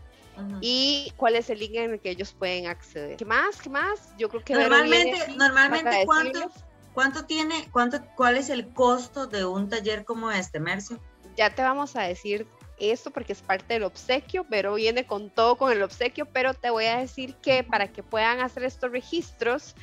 Y 0.61 1.13
cuál 1.17 1.37
es 1.37 1.49
el 1.49 1.61
link 1.61 1.75
en 1.75 1.93
el 1.93 2.01
que 2.01 2.11
ellos 2.11 2.35
pueden 2.37 2.67
acceder. 2.67 3.17
¿Qué 3.17 3.25
más? 3.25 3.63
¿Qué 3.63 3.71
más? 3.71 4.13
Yo 4.19 4.29
creo 4.29 4.43
que 4.43 4.55
normalmente, 4.55 5.17
normalmente 5.37 6.03
¿cuánto, 6.05 6.51
¿cuánto 6.93 7.25
tiene, 7.25 7.69
cuánto, 7.71 8.05
cuál 8.17 8.37
es 8.37 8.51
el 8.51 8.67
costo 8.73 9.29
de 9.29 9.45
un 9.45 9.69
taller 9.69 10.05
como 10.05 10.33
este, 10.33 10.59
Mercio? 10.59 10.99
Ya 11.37 11.55
te 11.55 11.63
vamos 11.63 11.95
a 11.95 12.03
decir 12.03 12.49
esto 12.79 13.11
porque 13.11 13.33
es 13.33 13.43
parte 13.43 13.75
del 13.75 13.85
obsequio, 13.85 14.45
pero 14.49 14.75
viene 14.75 15.07
con 15.07 15.31
todo 15.31 15.57
con 15.57 15.73
el 15.73 15.83
obsequio, 15.83 16.27
pero 16.27 16.55
te 16.55 16.71
voy 16.71 16.87
a 16.87 16.99
decir 16.99 17.35
que 17.37 17.63
para 17.63 17.89
que 17.89 18.03
puedan 18.03 18.41
hacer 18.41 18.65
estos 18.65 18.91
registros, 18.91 19.75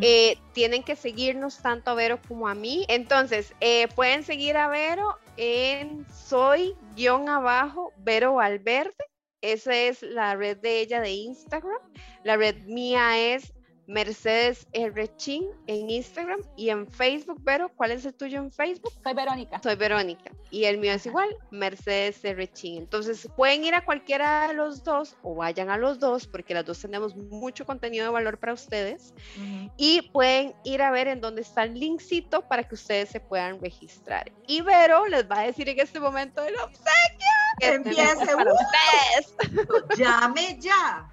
eh, 0.00 0.38
tienen 0.52 0.82
que 0.82 0.96
seguirnos 0.96 1.58
tanto 1.58 1.90
a 1.90 1.94
Vero 1.94 2.20
como 2.28 2.48
a 2.48 2.54
mí. 2.54 2.84
Entonces, 2.88 3.54
eh, 3.60 3.88
pueden 3.94 4.22
seguir 4.22 4.56
a 4.56 4.68
Vero 4.68 5.18
en 5.36 6.06
soy 6.12 6.74
guion 6.94 7.28
abajo 7.28 7.92
Vero 7.98 8.34
Valverde. 8.34 8.94
Esa 9.42 9.74
es 9.74 10.02
la 10.02 10.34
red 10.34 10.56
de 10.58 10.80
ella 10.80 11.00
de 11.00 11.10
Instagram. 11.12 11.78
La 12.24 12.36
red 12.36 12.56
mía 12.64 13.18
es 13.18 13.52
Mercedes 13.86 14.66
R. 14.72 15.16
Chin 15.16 15.44
en 15.66 15.90
Instagram 15.90 16.40
y 16.56 16.70
en 16.70 16.86
Facebook, 16.86 17.40
pero 17.44 17.68
¿cuál 17.68 17.92
es 17.92 18.04
el 18.04 18.14
tuyo 18.14 18.38
en 18.38 18.50
Facebook? 18.50 18.92
Soy 19.02 19.14
Verónica. 19.14 19.60
Soy 19.62 19.76
Verónica. 19.76 20.32
Y 20.50 20.64
el 20.64 20.78
mío 20.78 20.92
es 20.92 21.06
igual, 21.06 21.28
Mercedes 21.50 22.24
R. 22.24 22.52
Chin. 22.52 22.78
Entonces 22.78 23.28
pueden 23.36 23.64
ir 23.64 23.74
a 23.74 23.84
cualquiera 23.84 24.48
de 24.48 24.54
los 24.54 24.82
dos 24.84 25.16
o 25.22 25.34
vayan 25.34 25.70
a 25.70 25.76
los 25.76 25.98
dos 25.98 26.26
porque 26.26 26.54
las 26.54 26.64
dos 26.64 26.80
tenemos 26.80 27.16
mucho 27.16 27.64
contenido 27.64 28.04
de 28.04 28.10
valor 28.10 28.38
para 28.38 28.52
ustedes. 28.52 29.14
Y 29.76 30.02
pueden 30.12 30.54
ir 30.64 30.82
a 30.82 30.90
ver 30.90 31.08
en 31.08 31.20
dónde 31.20 31.42
está 31.42 31.64
el 31.64 31.78
linkcito 31.78 32.42
para 32.48 32.64
que 32.64 32.74
ustedes 32.74 33.08
se 33.10 33.20
puedan 33.20 33.60
registrar. 33.60 34.32
Y 34.46 34.60
Vero 34.62 35.06
les 35.06 35.28
va 35.30 35.40
a 35.40 35.42
decir 35.42 35.68
en 35.68 35.80
este 35.80 36.00
momento 36.00 36.42
el 36.44 36.56
obsequio. 36.56 37.35
Que 37.58 37.74
Empiece 37.74 38.26
para 38.26 38.52
ustedes. 38.52 39.98
llame 39.98 40.58
ya. 40.60 41.10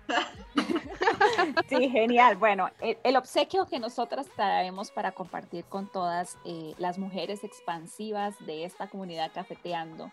Sí, 1.69 1.89
genial. 1.89 2.37
Bueno, 2.37 2.69
el, 2.81 2.97
el 3.03 3.15
obsequio 3.15 3.65
que 3.65 3.79
nosotras 3.79 4.27
traemos 4.35 4.91
para 4.91 5.11
compartir 5.11 5.65
con 5.65 5.91
todas 5.91 6.37
eh, 6.45 6.73
las 6.77 6.97
mujeres 6.97 7.43
expansivas 7.43 8.35
de 8.45 8.65
esta 8.65 8.87
comunidad 8.87 9.31
cafeteando 9.33 10.11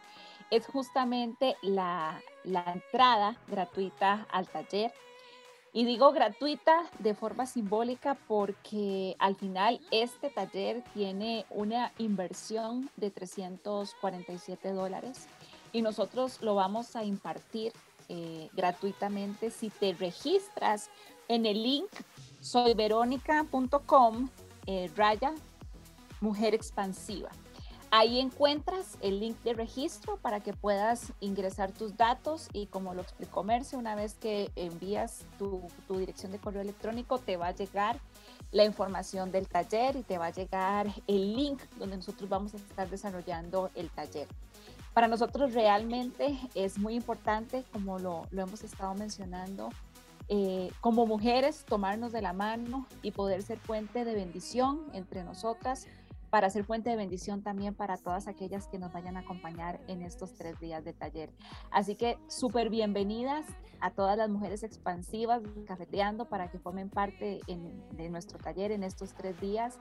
es 0.50 0.66
justamente 0.66 1.56
la, 1.62 2.20
la 2.44 2.64
entrada 2.72 3.36
gratuita 3.46 4.26
al 4.30 4.48
taller. 4.48 4.92
Y 5.72 5.84
digo 5.84 6.10
gratuita 6.10 6.82
de 6.98 7.14
forma 7.14 7.46
simbólica 7.46 8.16
porque 8.26 9.14
al 9.20 9.36
final 9.36 9.80
este 9.92 10.28
taller 10.30 10.82
tiene 10.94 11.46
una 11.48 11.92
inversión 11.98 12.90
de 12.96 13.12
347 13.12 14.72
dólares 14.72 15.28
y 15.72 15.82
nosotros 15.82 16.40
lo 16.42 16.54
vamos 16.54 16.96
a 16.96 17.04
impartir 17.04 17.72
eh, 18.08 18.48
gratuitamente 18.54 19.50
si 19.50 19.70
te 19.70 19.92
registras 19.92 20.90
en 21.28 21.46
el 21.46 21.62
link 21.62 21.88
soyveronica.com 22.40 24.28
eh, 24.66 24.90
raya 24.96 25.32
mujer 26.20 26.54
expansiva. 26.54 27.30
Ahí 27.92 28.20
encuentras 28.20 28.98
el 29.00 29.18
link 29.18 29.36
de 29.42 29.52
registro 29.52 30.16
para 30.16 30.40
que 30.40 30.52
puedas 30.52 31.12
ingresar 31.18 31.72
tus 31.72 31.96
datos 31.96 32.48
y 32.52 32.66
como 32.66 32.94
lo 32.94 33.02
explicó 33.02 33.42
Merce, 33.42 33.76
una 33.76 33.96
vez 33.96 34.14
que 34.14 34.52
envías 34.54 35.24
tu, 35.38 35.62
tu 35.88 35.98
dirección 35.98 36.30
de 36.30 36.38
correo 36.38 36.62
electrónico 36.62 37.18
te 37.18 37.36
va 37.36 37.48
a 37.48 37.52
llegar 37.52 37.98
la 38.52 38.64
información 38.64 39.32
del 39.32 39.48
taller 39.48 39.96
y 39.96 40.02
te 40.02 40.18
va 40.18 40.26
a 40.26 40.30
llegar 40.30 40.86
el 41.06 41.36
link 41.36 41.60
donde 41.78 41.96
nosotros 41.96 42.28
vamos 42.28 42.54
a 42.54 42.58
estar 42.58 42.88
desarrollando 42.88 43.70
el 43.74 43.90
taller. 43.90 44.28
Para 44.95 45.07
nosotros 45.07 45.55
realmente 45.55 46.38
es 46.55 46.78
muy 46.78 46.95
importante, 46.95 47.64
como 47.72 47.99
lo, 47.99 48.26
hemos 48.32 48.64
estado 48.64 48.95
mencionando, 48.95 49.68
eh, 50.28 50.70
como 50.80 51.07
mujeres 51.07 51.64
tomarnos 51.64 52.12
de 52.12 52.22
la 52.22 52.32
mano 52.32 52.86
y 53.03 53.12
poder 53.12 53.43
ser 53.43 53.59
fuente 53.59 54.05
de 54.05 54.14
bendición 54.14 54.80
entre 54.93 55.22
nosotras, 55.22 55.86
para 56.30 56.49
ser 56.49 56.64
fuente 56.64 56.91
de 56.91 56.97
bendición 56.97 57.43
también 57.43 57.74
para 57.74 57.97
todas 57.97 58.28
aquellas 58.28 58.68
que 58.68 58.78
nos 58.78 58.93
vayan 58.93 59.16
a 59.16 59.20
acompañar 59.20 59.80
en 59.88 60.03
estos 60.03 60.32
tres 60.34 60.59
días 60.61 60.84
de 60.84 60.93
taller. 60.93 61.30
Así 61.70 61.97
que 61.97 62.18
súper 62.28 62.70
bienvenidas 62.70 63.47
a 63.80 63.91
todas 63.91 64.16
las 64.16 64.30
mujeres 64.30 64.62
expansivas 64.62 65.43
cafeteando 65.66 66.26
para 66.26 66.51
que 66.51 66.59
formen 66.59 66.88
parte 66.88 67.41
de 67.47 68.09
nuestro 68.11 68.38
taller 68.38 68.70
en 68.70 68.84
estos 68.84 69.12
tres 69.14 69.41
días 69.41 69.80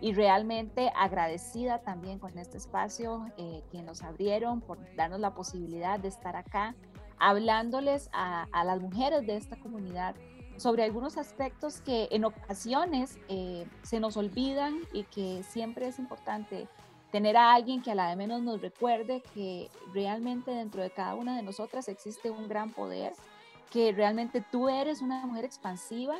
y 0.00 0.12
realmente 0.12 0.90
agradecida 0.96 1.80
también 1.80 2.18
con 2.18 2.38
este 2.38 2.56
espacio 2.56 3.30
eh, 3.36 3.62
que 3.70 3.82
nos 3.82 4.02
abrieron 4.02 4.60
por 4.60 4.78
darnos 4.96 5.20
la 5.20 5.34
posibilidad 5.34 5.98
de 5.98 6.08
estar 6.08 6.36
acá 6.36 6.74
hablándoles 7.18 8.08
a, 8.12 8.46
las 8.64 8.80
mujeres 8.80 9.26
de 9.26 9.36
esta 9.36 9.56
comunidad 9.56 10.14
sobre 10.56 10.84
algunos 10.84 11.18
aspectos 11.18 11.80
que 11.80 12.08
en 12.10 12.24
ocasiones 12.24 13.18
eh, 13.28 13.66
se 13.82 14.00
nos 14.00 14.16
olvidan 14.16 14.80
y 14.92 15.04
que 15.04 15.42
siempre 15.42 15.86
es 15.86 15.98
importante 15.98 16.66
tener 17.10 17.36
a 17.36 17.52
alguien 17.52 17.82
que 17.82 17.90
a 17.90 17.94
la 17.94 18.08
de 18.08 18.16
menos 18.16 18.42
nos 18.42 18.60
recuerde 18.60 19.22
que 19.34 19.68
realmente 19.92 20.50
dentro 20.50 20.82
de 20.82 20.90
cada 20.90 21.14
una 21.14 21.36
de 21.36 21.42
nosotras 21.42 21.88
existe 21.88 22.30
un 22.30 22.48
gran 22.48 22.72
poder, 22.72 23.12
que 23.70 23.92
realmente 23.92 24.42
tú 24.50 24.68
eres 24.68 25.02
una 25.02 25.26
mujer 25.26 25.44
expansiva 25.44 26.16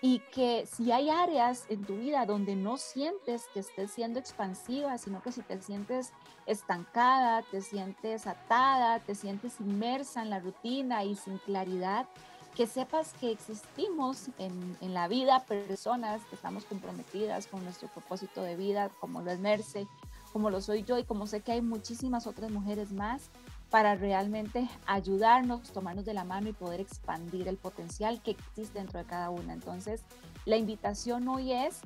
y 0.00 0.18
que 0.32 0.66
si 0.66 0.92
hay 0.92 1.08
áreas 1.08 1.64
en 1.68 1.84
tu 1.84 1.96
vida 1.96 2.26
donde 2.26 2.56
no 2.56 2.76
sientes 2.76 3.46
que 3.52 3.60
estés 3.60 3.90
siendo 3.90 4.18
expansiva, 4.18 4.98
sino 4.98 5.22
que 5.22 5.32
si 5.32 5.42
te 5.42 5.60
sientes 5.60 6.12
estancada, 6.46 7.42
te 7.42 7.62
sientes 7.62 8.26
atada, 8.26 9.00
te 9.00 9.14
sientes 9.14 9.60
inmersa 9.60 10.22
en 10.22 10.30
la 10.30 10.40
rutina 10.40 11.04
y 11.04 11.16
sin 11.16 11.38
claridad, 11.38 12.06
que 12.54 12.66
sepas 12.66 13.14
que 13.14 13.32
existimos 13.32 14.28
en, 14.38 14.76
en 14.80 14.94
la 14.94 15.08
vida 15.08 15.44
personas 15.44 16.22
que 16.26 16.36
estamos 16.36 16.64
comprometidas 16.64 17.46
con 17.46 17.64
nuestro 17.64 17.88
propósito 17.88 18.42
de 18.42 18.56
vida, 18.56 18.90
como 19.00 19.22
lo 19.22 19.30
es 19.30 19.40
Merce, 19.40 19.88
como 20.32 20.50
lo 20.50 20.60
soy 20.60 20.84
yo 20.84 20.98
y 20.98 21.04
como 21.04 21.26
sé 21.26 21.40
que 21.40 21.52
hay 21.52 21.62
muchísimas 21.62 22.26
otras 22.26 22.50
mujeres 22.50 22.92
más 22.92 23.30
para 23.74 23.96
realmente 23.96 24.68
ayudarnos, 24.86 25.72
tomarnos 25.72 26.04
de 26.04 26.14
la 26.14 26.22
mano 26.22 26.48
y 26.48 26.52
poder 26.52 26.78
expandir 26.80 27.48
el 27.48 27.56
potencial 27.56 28.22
que 28.22 28.30
existe 28.30 28.78
dentro 28.78 29.00
de 29.00 29.04
cada 29.04 29.30
una. 29.30 29.52
Entonces, 29.52 30.02
la 30.44 30.56
invitación 30.56 31.26
hoy 31.26 31.50
es, 31.50 31.80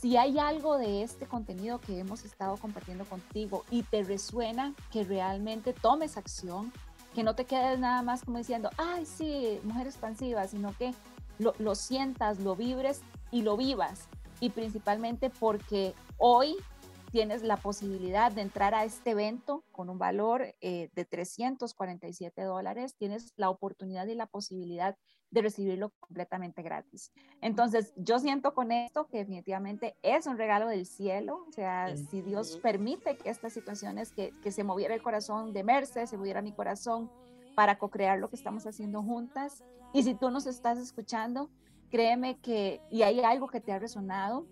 si 0.00 0.16
hay 0.16 0.38
algo 0.38 0.78
de 0.78 1.02
este 1.02 1.26
contenido 1.26 1.82
que 1.82 1.98
hemos 1.98 2.24
estado 2.24 2.56
compartiendo 2.56 3.04
contigo 3.04 3.66
y 3.70 3.82
te 3.82 4.04
resuena, 4.04 4.72
que 4.90 5.04
realmente 5.04 5.74
tomes 5.74 6.16
acción, 6.16 6.72
que 7.14 7.22
no 7.22 7.34
te 7.34 7.44
quedes 7.44 7.78
nada 7.78 8.00
más 8.00 8.24
como 8.24 8.38
diciendo, 8.38 8.70
ay, 8.78 9.04
sí, 9.04 9.60
mujer 9.64 9.86
expansiva, 9.86 10.48
sino 10.48 10.74
que 10.78 10.94
lo, 11.38 11.74
sientas, 11.74 12.40
lo 12.40 12.56
vibres 12.56 13.02
y 13.30 13.42
lo 13.42 13.58
vivas. 13.58 14.08
Y 14.40 14.48
principalmente 14.48 15.28
porque 15.28 15.92
hoy 16.16 16.56
tienes 17.18 17.42
la 17.42 17.56
posibilidad 17.56 18.30
de 18.30 18.42
entrar 18.42 18.76
a 18.76 18.84
este 18.84 19.10
evento 19.10 19.64
con 19.72 19.90
un 19.90 19.98
valor 19.98 20.54
eh, 20.60 20.88
de 20.94 21.04
347 21.04 22.42
dólares, 22.42 22.94
tienes 22.96 23.32
la 23.34 23.50
oportunidad 23.50 24.06
y 24.06 24.14
la 24.14 24.26
posibilidad 24.26 24.96
de 25.32 25.42
recibirlo 25.42 25.90
completamente 25.98 26.62
gratis. 26.62 27.10
Entonces, 27.40 27.92
yo 27.96 28.20
siento 28.20 28.54
con 28.54 28.70
esto 28.70 29.08
que 29.08 29.18
definitivamente 29.18 29.96
es 30.02 30.28
un 30.28 30.38
regalo 30.38 30.68
del 30.68 30.86
cielo, 30.86 31.44
o 31.48 31.50
sea, 31.50 31.96
si 31.96 32.22
Dios 32.22 32.56
permite 32.62 33.16
que 33.16 33.30
estas 33.30 33.52
situaciones, 33.52 34.12
que, 34.12 34.30
que 34.40 34.52
se 34.52 34.62
moviera 34.62 34.94
el 34.94 35.02
corazón 35.02 35.52
de 35.52 35.64
Merce, 35.64 36.06
se 36.06 36.16
moviera 36.16 36.40
mi 36.40 36.52
corazón 36.52 37.10
para 37.56 37.78
co-crear 37.78 38.20
lo 38.20 38.30
que 38.30 38.36
estamos 38.36 38.64
haciendo 38.64 39.02
juntas, 39.02 39.64
y 39.92 40.04
si 40.04 40.14
tú 40.14 40.30
nos 40.30 40.46
estás 40.46 40.78
escuchando, 40.78 41.50
créeme 41.90 42.38
que, 42.38 42.80
y 42.92 43.02
hay 43.02 43.18
algo 43.18 43.48
que 43.48 43.60
te 43.60 43.72
ha 43.72 43.80
resonado, 43.80 44.46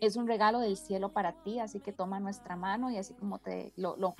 es 0.00 0.16
un 0.16 0.26
regalo 0.26 0.60
del 0.60 0.76
cielo 0.76 1.10
para 1.10 1.32
ti, 1.32 1.58
así 1.58 1.80
que 1.80 1.92
toma 1.92 2.20
nuestra 2.20 2.56
mano 2.56 2.90
y 2.90 2.98
así 2.98 3.14
como 3.14 3.38
te 3.38 3.72
lo, 3.76 3.96
lo, 3.96 4.14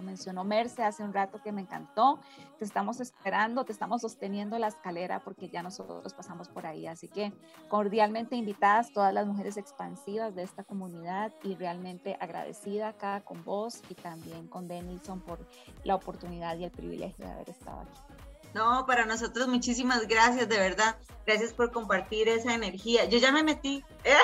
mencionó 0.00 0.44
Merce 0.44 0.82
hace 0.82 1.02
un 1.02 1.12
rato 1.12 1.40
que 1.42 1.52
me 1.52 1.62
encantó, 1.62 2.20
te 2.58 2.64
estamos 2.64 3.00
esperando, 3.00 3.64
te 3.64 3.72
estamos 3.72 4.02
sosteniendo 4.02 4.58
la 4.58 4.68
escalera 4.68 5.20
porque 5.20 5.48
ya 5.48 5.62
nosotros 5.62 6.14
pasamos 6.14 6.48
por 6.48 6.66
ahí, 6.66 6.86
así 6.86 7.08
que 7.08 7.32
cordialmente 7.68 8.36
invitadas 8.36 8.92
todas 8.92 9.12
las 9.12 9.26
mujeres 9.26 9.56
expansivas 9.56 10.34
de 10.34 10.42
esta 10.42 10.64
comunidad 10.64 11.32
y 11.42 11.54
realmente 11.54 12.16
agradecida 12.20 12.88
acá 12.88 13.22
con 13.24 13.44
vos 13.44 13.82
y 13.88 13.94
también 13.94 14.46
con 14.48 14.68
Denilson 14.68 15.20
por 15.20 15.38
la 15.84 15.94
oportunidad 15.94 16.56
y 16.58 16.64
el 16.64 16.70
privilegio 16.70 17.24
de 17.24 17.32
haber 17.32 17.50
estado 17.50 17.80
aquí. 17.80 18.07
No, 18.54 18.86
para 18.86 19.04
nosotros 19.04 19.48
muchísimas 19.48 20.06
gracias, 20.08 20.48
de 20.48 20.58
verdad. 20.58 20.96
Gracias 21.26 21.52
por 21.52 21.70
compartir 21.70 22.28
esa 22.28 22.54
energía. 22.54 23.04
Yo 23.04 23.18
ya 23.18 23.30
me 23.30 23.42
metí. 23.42 23.84
Eh, 24.04 24.16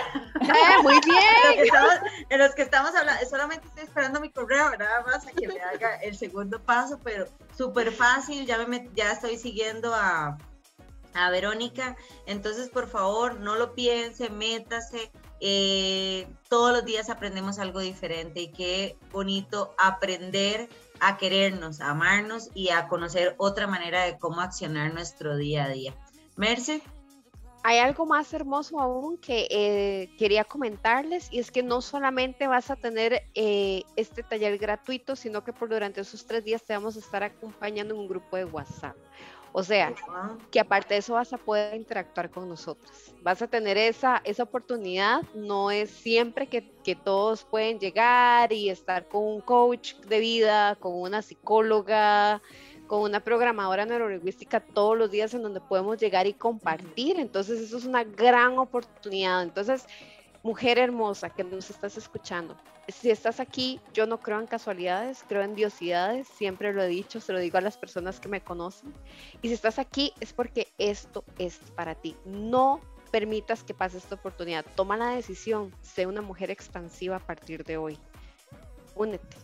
muy 0.82 0.98
bien. 1.04 1.22
En 1.52 1.56
los, 1.56 1.56
que 1.56 1.62
estamos, 1.62 1.94
en 2.30 2.38
los 2.38 2.54
que 2.54 2.62
estamos 2.62 2.94
hablando, 2.94 3.26
solamente 3.28 3.68
estoy 3.68 3.84
esperando 3.84 4.20
mi 4.20 4.30
correo, 4.30 4.70
nada 4.78 5.02
más 5.02 5.26
a 5.26 5.30
que 5.32 5.46
me 5.46 5.60
haga 5.60 5.96
el 5.96 6.16
segundo 6.16 6.62
paso, 6.62 6.98
pero 7.04 7.26
súper 7.56 7.92
fácil. 7.92 8.46
Ya, 8.46 8.56
me 8.56 8.66
met, 8.66 8.90
ya 8.94 9.12
estoy 9.12 9.36
siguiendo 9.36 9.94
a, 9.94 10.38
a 11.12 11.30
Verónica. 11.30 11.96
Entonces, 12.26 12.70
por 12.70 12.88
favor, 12.88 13.38
no 13.38 13.56
lo 13.56 13.74
piense, 13.74 14.30
métase. 14.30 15.12
Eh, 15.40 16.26
todos 16.48 16.72
los 16.72 16.86
días 16.86 17.10
aprendemos 17.10 17.58
algo 17.58 17.80
diferente 17.80 18.40
y 18.40 18.52
qué 18.52 18.96
bonito 19.12 19.74
aprender 19.76 20.70
a 21.06 21.16
querernos, 21.16 21.80
a 21.80 21.90
amarnos 21.90 22.50
y 22.54 22.70
a 22.70 22.88
conocer 22.88 23.34
otra 23.38 23.66
manera 23.66 24.04
de 24.04 24.18
cómo 24.18 24.40
accionar 24.40 24.92
nuestro 24.94 25.36
día 25.36 25.64
a 25.64 25.68
día. 25.68 25.94
Merce. 26.36 26.82
Hay 27.66 27.78
algo 27.78 28.04
más 28.04 28.32
hermoso 28.34 28.78
aún 28.78 29.16
que 29.16 29.48
eh, 29.50 30.10
quería 30.18 30.44
comentarles 30.44 31.28
y 31.32 31.38
es 31.38 31.50
que 31.50 31.62
no 31.62 31.80
solamente 31.80 32.46
vas 32.46 32.70
a 32.70 32.76
tener 32.76 33.22
eh, 33.34 33.84
este 33.96 34.22
taller 34.22 34.58
gratuito, 34.58 35.16
sino 35.16 35.42
que 35.44 35.54
por 35.54 35.70
durante 35.70 36.02
esos 36.02 36.26
tres 36.26 36.44
días 36.44 36.62
te 36.62 36.74
vamos 36.74 36.96
a 36.96 36.98
estar 36.98 37.22
acompañando 37.22 37.94
en 37.94 38.00
un 38.00 38.08
grupo 38.08 38.36
de 38.36 38.44
WhatsApp. 38.44 38.96
O 39.56 39.62
sea, 39.62 39.94
que 40.50 40.58
aparte 40.58 40.94
de 40.94 40.98
eso 40.98 41.14
vas 41.14 41.32
a 41.32 41.38
poder 41.38 41.76
interactuar 41.76 42.28
con 42.28 42.48
nosotros. 42.48 43.14
Vas 43.22 43.40
a 43.40 43.46
tener 43.46 43.78
esa, 43.78 44.20
esa 44.24 44.42
oportunidad. 44.42 45.22
No 45.32 45.70
es 45.70 45.90
siempre 45.90 46.48
que, 46.48 46.72
que 46.82 46.96
todos 46.96 47.44
pueden 47.44 47.78
llegar 47.78 48.52
y 48.52 48.68
estar 48.68 49.06
con 49.06 49.22
un 49.22 49.40
coach 49.40 49.94
de 50.08 50.18
vida, 50.18 50.74
con 50.80 51.00
una 51.00 51.22
psicóloga, 51.22 52.42
con 52.88 53.02
una 53.02 53.20
programadora 53.20 53.86
neurolingüística 53.86 54.58
todos 54.58 54.98
los 54.98 55.12
días 55.12 55.32
en 55.34 55.44
donde 55.44 55.60
podemos 55.60 55.98
llegar 55.98 56.26
y 56.26 56.32
compartir. 56.32 57.20
Entonces, 57.20 57.60
eso 57.60 57.76
es 57.76 57.84
una 57.84 58.02
gran 58.02 58.58
oportunidad. 58.58 59.44
Entonces, 59.44 59.86
mujer 60.42 60.80
hermosa 60.80 61.30
que 61.30 61.44
nos 61.44 61.70
estás 61.70 61.96
escuchando, 61.96 62.56
si 62.88 63.10
estás 63.10 63.40
aquí, 63.40 63.80
yo 63.92 64.06
no 64.06 64.20
creo 64.20 64.40
en 64.40 64.46
casualidades, 64.46 65.24
creo 65.28 65.42
en 65.42 65.54
diosidades, 65.54 66.28
siempre 66.28 66.72
lo 66.72 66.82
he 66.82 66.88
dicho, 66.88 67.20
se 67.20 67.32
lo 67.32 67.38
digo 67.38 67.58
a 67.58 67.60
las 67.60 67.76
personas 67.76 68.20
que 68.20 68.28
me 68.28 68.40
conocen. 68.40 68.92
Y 69.42 69.48
si 69.48 69.54
estás 69.54 69.78
aquí 69.78 70.12
es 70.20 70.32
porque 70.32 70.68
esto 70.78 71.24
es 71.38 71.58
para 71.74 71.94
ti. 71.94 72.16
No 72.24 72.80
permitas 73.10 73.62
que 73.62 73.74
pase 73.74 73.98
esta 73.98 74.16
oportunidad. 74.16 74.64
Toma 74.74 74.96
la 74.96 75.10
decisión, 75.10 75.74
sé 75.82 76.06
una 76.06 76.20
mujer 76.20 76.50
expansiva 76.50 77.16
a 77.16 77.20
partir 77.20 77.64
de 77.64 77.76
hoy. 77.76 77.98
Únete, 78.96 79.36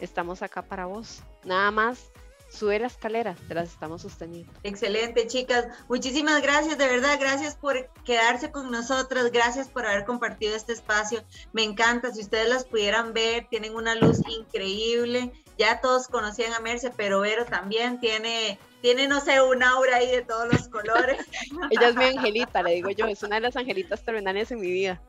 estamos 0.00 0.42
acá 0.42 0.62
para 0.62 0.86
vos. 0.86 1.22
Nada 1.44 1.70
más 1.70 2.10
sube 2.48 2.78
la 2.78 2.86
escalera, 2.86 3.36
te 3.46 3.54
las 3.54 3.70
estamos 3.70 4.02
sosteniendo. 4.02 4.52
Excelente, 4.62 5.26
chicas. 5.26 5.66
Muchísimas 5.88 6.42
gracias, 6.42 6.78
de 6.78 6.86
verdad, 6.86 7.18
gracias 7.20 7.54
por 7.54 7.90
quedarse 8.04 8.50
con 8.50 8.70
nosotras, 8.70 9.30
gracias 9.32 9.68
por 9.68 9.86
haber 9.86 10.04
compartido 10.04 10.54
este 10.54 10.72
espacio. 10.72 11.22
Me 11.52 11.62
encanta, 11.62 12.12
si 12.12 12.20
ustedes 12.20 12.48
las 12.48 12.64
pudieran 12.64 13.12
ver, 13.12 13.46
tienen 13.50 13.74
una 13.74 13.94
luz 13.94 14.20
increíble. 14.28 15.32
Ya 15.58 15.80
todos 15.80 16.06
conocían 16.08 16.52
a 16.52 16.60
Merce, 16.60 16.92
pero 16.96 17.20
Vero 17.20 17.44
también 17.44 17.98
tiene 17.98 18.58
tiene, 18.80 19.08
no 19.08 19.20
sé, 19.20 19.40
un 19.40 19.62
aura 19.62 19.96
ahí 19.96 20.10
de 20.10 20.22
todos 20.22 20.52
los 20.52 20.68
colores. 20.68 21.18
ella 21.70 21.88
es 21.88 21.96
mi 21.96 22.04
angelita, 22.04 22.62
le 22.62 22.74
digo 22.74 22.90
yo, 22.90 23.06
es 23.06 23.22
una 23.22 23.36
de 23.36 23.42
las 23.42 23.56
angelitas 23.56 24.04
terminales 24.04 24.50
en 24.50 24.60
mi 24.60 24.70
vida. 24.70 25.00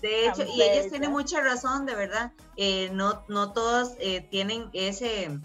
de 0.00 0.26
hecho, 0.26 0.44
y 0.46 0.62
ella 0.62 0.88
tiene 0.88 1.08
mucha 1.08 1.40
razón, 1.40 1.86
de 1.86 1.94
verdad. 1.94 2.32
Eh, 2.56 2.90
no, 2.92 3.24
no 3.28 3.52
todos 3.52 3.92
eh, 3.98 4.26
tienen 4.30 4.70
ese, 4.72 5.38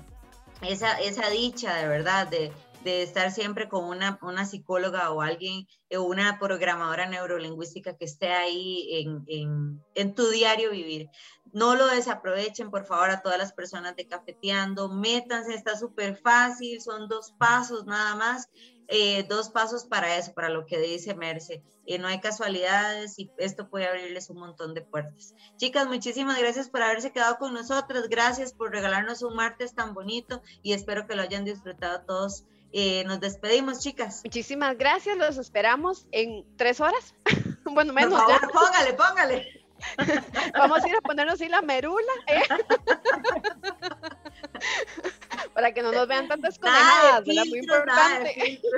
esa, 0.61 0.99
esa 0.99 1.29
dicha, 1.29 1.75
de 1.75 1.87
verdad, 1.87 2.27
de, 2.27 2.51
de 2.83 3.03
estar 3.03 3.31
siempre 3.31 3.67
con 3.67 3.85
una, 3.85 4.19
una 4.21 4.45
psicóloga 4.45 5.11
o 5.11 5.21
alguien, 5.21 5.61
o 5.61 5.67
eh, 5.89 5.97
una 5.97 6.39
programadora 6.39 7.07
neurolingüística 7.07 7.97
que 7.97 8.05
esté 8.05 8.31
ahí 8.31 8.87
en, 8.91 9.23
en, 9.27 9.83
en, 9.95 10.15
tu 10.15 10.29
diario 10.29 10.71
vivir. 10.71 11.09
No 11.53 11.75
lo 11.75 11.87
desaprovechen, 11.87 12.69
por 12.69 12.85
favor, 12.85 13.09
a 13.09 13.21
todas 13.21 13.37
las 13.37 13.53
personas 13.53 13.95
de 13.95 14.07
Cafeteando. 14.07 14.89
Métanse, 14.89 15.53
está 15.53 15.77
súper 15.77 16.17
fácil, 16.17 16.81
son 16.81 17.07
dos 17.07 17.33
pasos 17.37 17.85
nada 17.85 18.15
más. 18.15 18.49
Eh, 18.91 19.23
dos 19.29 19.49
pasos 19.49 19.85
para 19.85 20.17
eso, 20.17 20.33
para 20.33 20.49
lo 20.49 20.65
que 20.65 20.79
dice 20.79 21.13
Merce. 21.13 21.61
Eh, 21.85 21.99
no 21.99 22.07
hay 22.07 22.19
casualidades 22.19 23.19
y 23.19 23.29
esto 23.37 23.69
puede 23.69 23.87
abrirles 23.87 24.31
un 24.31 24.37
montón 24.37 24.73
de 24.73 24.81
puertas. 24.81 25.35
Chicas, 25.57 25.87
muchísimas 25.87 26.39
gracias 26.39 26.69
por 26.69 26.81
haberse 26.81 27.11
quedado 27.11 27.37
con 27.37 27.53
nosotras. 27.53 28.09
Gracias 28.09 28.51
por 28.51 28.71
regalarnos 28.71 29.21
un 29.21 29.35
martes 29.35 29.75
tan 29.75 29.93
bonito 29.93 30.41
y 30.63 30.73
espero 30.73 31.05
que 31.05 31.15
lo 31.15 31.21
hayan 31.21 31.45
disfrutado 31.45 32.01
todos. 32.01 32.45
Eh, 32.71 33.03
nos 33.05 33.19
despedimos, 33.19 33.79
chicas. 33.79 34.21
Muchísimas 34.23 34.75
gracias. 34.75 35.17
Los 35.17 35.37
esperamos 35.37 36.07
en 36.11 36.45
tres 36.57 36.79
horas. 36.81 37.13
bueno, 37.65 37.93
menos. 37.93 38.19
Por 38.19 38.21
favor, 38.21 38.51
póngale, 38.51 38.93
póngale. 38.93 39.58
Vamos 40.57 40.83
a 40.83 40.87
ir 40.87 40.95
a 40.95 41.01
ponernos 41.01 41.35
así 41.35 41.47
la 41.47 41.61
merula. 41.61 42.11
¿eh? 42.27 42.43
Para 45.53 45.73
que 45.73 45.81
no 45.81 45.91
nos 45.91 46.07
vean 46.07 46.27
tantas 46.27 46.57
conejadas, 46.57 47.25
¿verdad? 47.25 47.43
Muy 47.47 47.59
importante. 47.59 48.61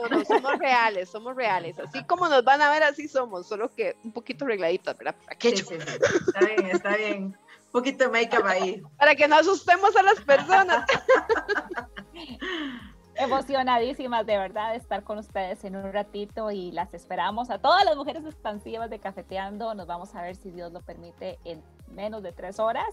No, 0.00 0.08
no, 0.08 0.24
somos 0.24 0.58
reales, 0.58 1.10
somos 1.10 1.36
reales. 1.36 1.78
Así 1.78 2.02
como 2.04 2.28
nos 2.28 2.42
van 2.42 2.62
a 2.62 2.70
ver, 2.70 2.82
así 2.82 3.06
somos, 3.06 3.46
solo 3.46 3.70
que 3.74 3.96
un 4.02 4.12
poquito 4.12 4.46
regladitas, 4.46 4.96
¿verdad? 4.96 5.14
Sí, 5.38 5.56
sí, 5.56 5.64
sí. 5.68 5.74
Está 5.74 6.40
bien, 6.40 6.66
está 6.66 6.96
bien. 6.96 7.24
Un 7.24 7.72
poquito 7.72 8.04
de 8.04 8.10
make-up 8.10 8.46
ahí. 8.46 8.82
Para 8.98 9.14
que 9.14 9.28
no 9.28 9.36
asustemos 9.36 9.94
a 9.94 10.02
las 10.02 10.20
personas 10.22 10.86
emocionadísimas 13.20 14.24
de 14.24 14.38
verdad 14.38 14.70
de 14.70 14.78
estar 14.78 15.04
con 15.04 15.18
ustedes 15.18 15.62
en 15.64 15.76
un 15.76 15.92
ratito 15.92 16.50
y 16.50 16.72
las 16.72 16.94
esperamos 16.94 17.50
a 17.50 17.58
todas 17.58 17.84
las 17.84 17.96
mujeres 17.96 18.24
expansivas 18.24 18.88
de 18.88 18.98
Cafeteando. 18.98 19.74
Nos 19.74 19.86
vamos 19.86 20.14
a 20.14 20.22
ver 20.22 20.36
si 20.36 20.50
Dios 20.50 20.72
lo 20.72 20.80
permite 20.80 21.38
en 21.44 21.62
menos 21.88 22.22
de 22.22 22.32
tres 22.32 22.58
horas. 22.58 22.88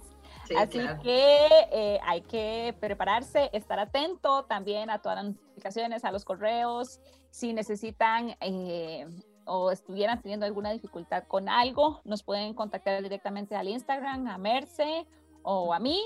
Así 0.57 0.79
que 1.01 1.47
eh, 1.71 1.99
hay 2.03 2.21
que 2.21 2.75
prepararse, 2.79 3.49
estar 3.53 3.79
atento 3.79 4.43
también 4.45 4.89
a 4.89 4.99
todas 4.99 5.23
las 5.23 5.33
notificaciones, 5.33 6.03
a 6.03 6.11
los 6.11 6.25
correos. 6.25 6.99
Si 7.29 7.53
necesitan 7.53 8.35
eh, 8.41 9.07
o 9.45 9.71
estuvieran 9.71 10.21
teniendo 10.21 10.45
alguna 10.45 10.71
dificultad 10.71 11.23
con 11.23 11.47
algo, 11.47 12.01
nos 12.03 12.23
pueden 12.23 12.53
contactar 12.53 13.01
directamente 13.01 13.55
al 13.55 13.69
Instagram, 13.69 14.27
a 14.27 14.37
Merce 14.37 15.07
o 15.43 15.73
a 15.73 15.79
mí 15.79 15.97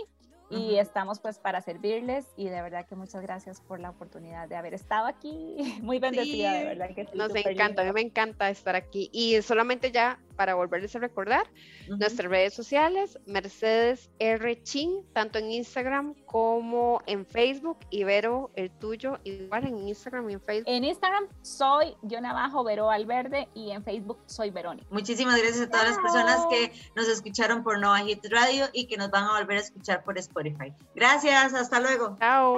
y 0.51 0.77
estamos 0.77 1.19
pues 1.19 1.39
para 1.39 1.61
servirles 1.61 2.27
y 2.35 2.49
de 2.49 2.61
verdad 2.61 2.85
que 2.85 2.95
muchas 2.95 3.21
gracias 3.21 3.61
por 3.61 3.79
la 3.79 3.89
oportunidad 3.89 4.47
de 4.47 4.55
haber 4.55 4.73
estado 4.73 5.07
aquí. 5.07 5.55
Muy 5.81 5.99
bendecida, 5.99 6.53
de 6.53 6.65
verdad 6.65 6.89
que 6.93 7.07
Nos 7.13 7.33
encanta, 7.35 7.81
a 7.81 7.85
mí 7.85 7.91
me 7.93 8.01
encanta 8.01 8.49
estar 8.49 8.75
aquí 8.75 9.09
y 9.13 9.41
solamente 9.41 9.91
ya 9.91 10.19
para 10.35 10.55
volverles 10.55 10.95
a 10.95 10.99
recordar, 10.99 11.45
nuestras 11.87 12.27
redes 12.27 12.55
sociales, 12.55 13.19
Mercedes 13.27 14.09
R. 14.17 14.63
Chin, 14.63 15.05
tanto 15.13 15.37
en 15.37 15.51
Instagram 15.51 16.15
como 16.25 17.01
en 17.05 17.27
Facebook, 17.27 17.77
y 17.91 18.05
Vero, 18.05 18.49
el 18.55 18.71
tuyo, 18.71 19.19
igual 19.23 19.67
en 19.67 19.87
Instagram 19.87 20.29
y 20.31 20.33
en 20.33 20.41
Facebook. 20.41 20.73
En 20.73 20.83
Instagram 20.83 21.25
soy 21.43 21.95
yo 22.01 22.17
abajo 22.17 22.63
Vero 22.63 22.89
Alverde 22.89 23.49
y 23.53 23.69
en 23.69 23.83
Facebook 23.83 24.17
soy 24.25 24.49
Verónica. 24.49 24.87
Muchísimas 24.89 25.37
gracias 25.37 25.61
a 25.61 25.69
todas 25.69 25.89
las 25.89 25.99
personas 25.99 26.45
que 26.49 26.71
nos 26.95 27.07
escucharon 27.07 27.63
por 27.63 27.79
Nova 27.79 27.99
Hit 27.99 28.25
Radio 28.31 28.65
y 28.73 28.87
que 28.87 28.97
nos 28.97 29.11
van 29.11 29.25
a 29.25 29.39
volver 29.39 29.57
a 29.57 29.61
escuchar 29.61 30.03
por 30.03 30.17
Spotify. 30.17 30.40
Gracias, 30.95 31.53
hasta 31.53 31.79
luego. 31.79 32.17
Chao. 32.19 32.57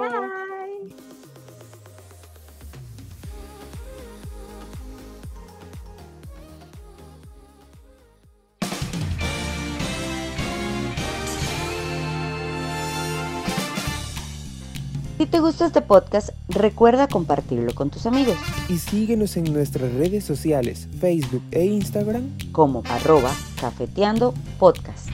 Si 15.16 15.26
te 15.26 15.38
gusta 15.38 15.66
este 15.66 15.80
podcast, 15.80 16.30
recuerda 16.48 17.06
compartirlo 17.06 17.74
con 17.74 17.88
tus 17.88 18.04
amigos. 18.04 18.36
Y 18.68 18.78
síguenos 18.78 19.36
en 19.36 19.44
nuestras 19.52 19.92
redes 19.94 20.24
sociales, 20.24 20.88
Facebook 21.00 21.42
e 21.52 21.64
Instagram 21.64 22.30
como 22.52 22.82
arroba 22.90 23.30
cafeteando 23.58 24.34
podcast. 24.58 25.08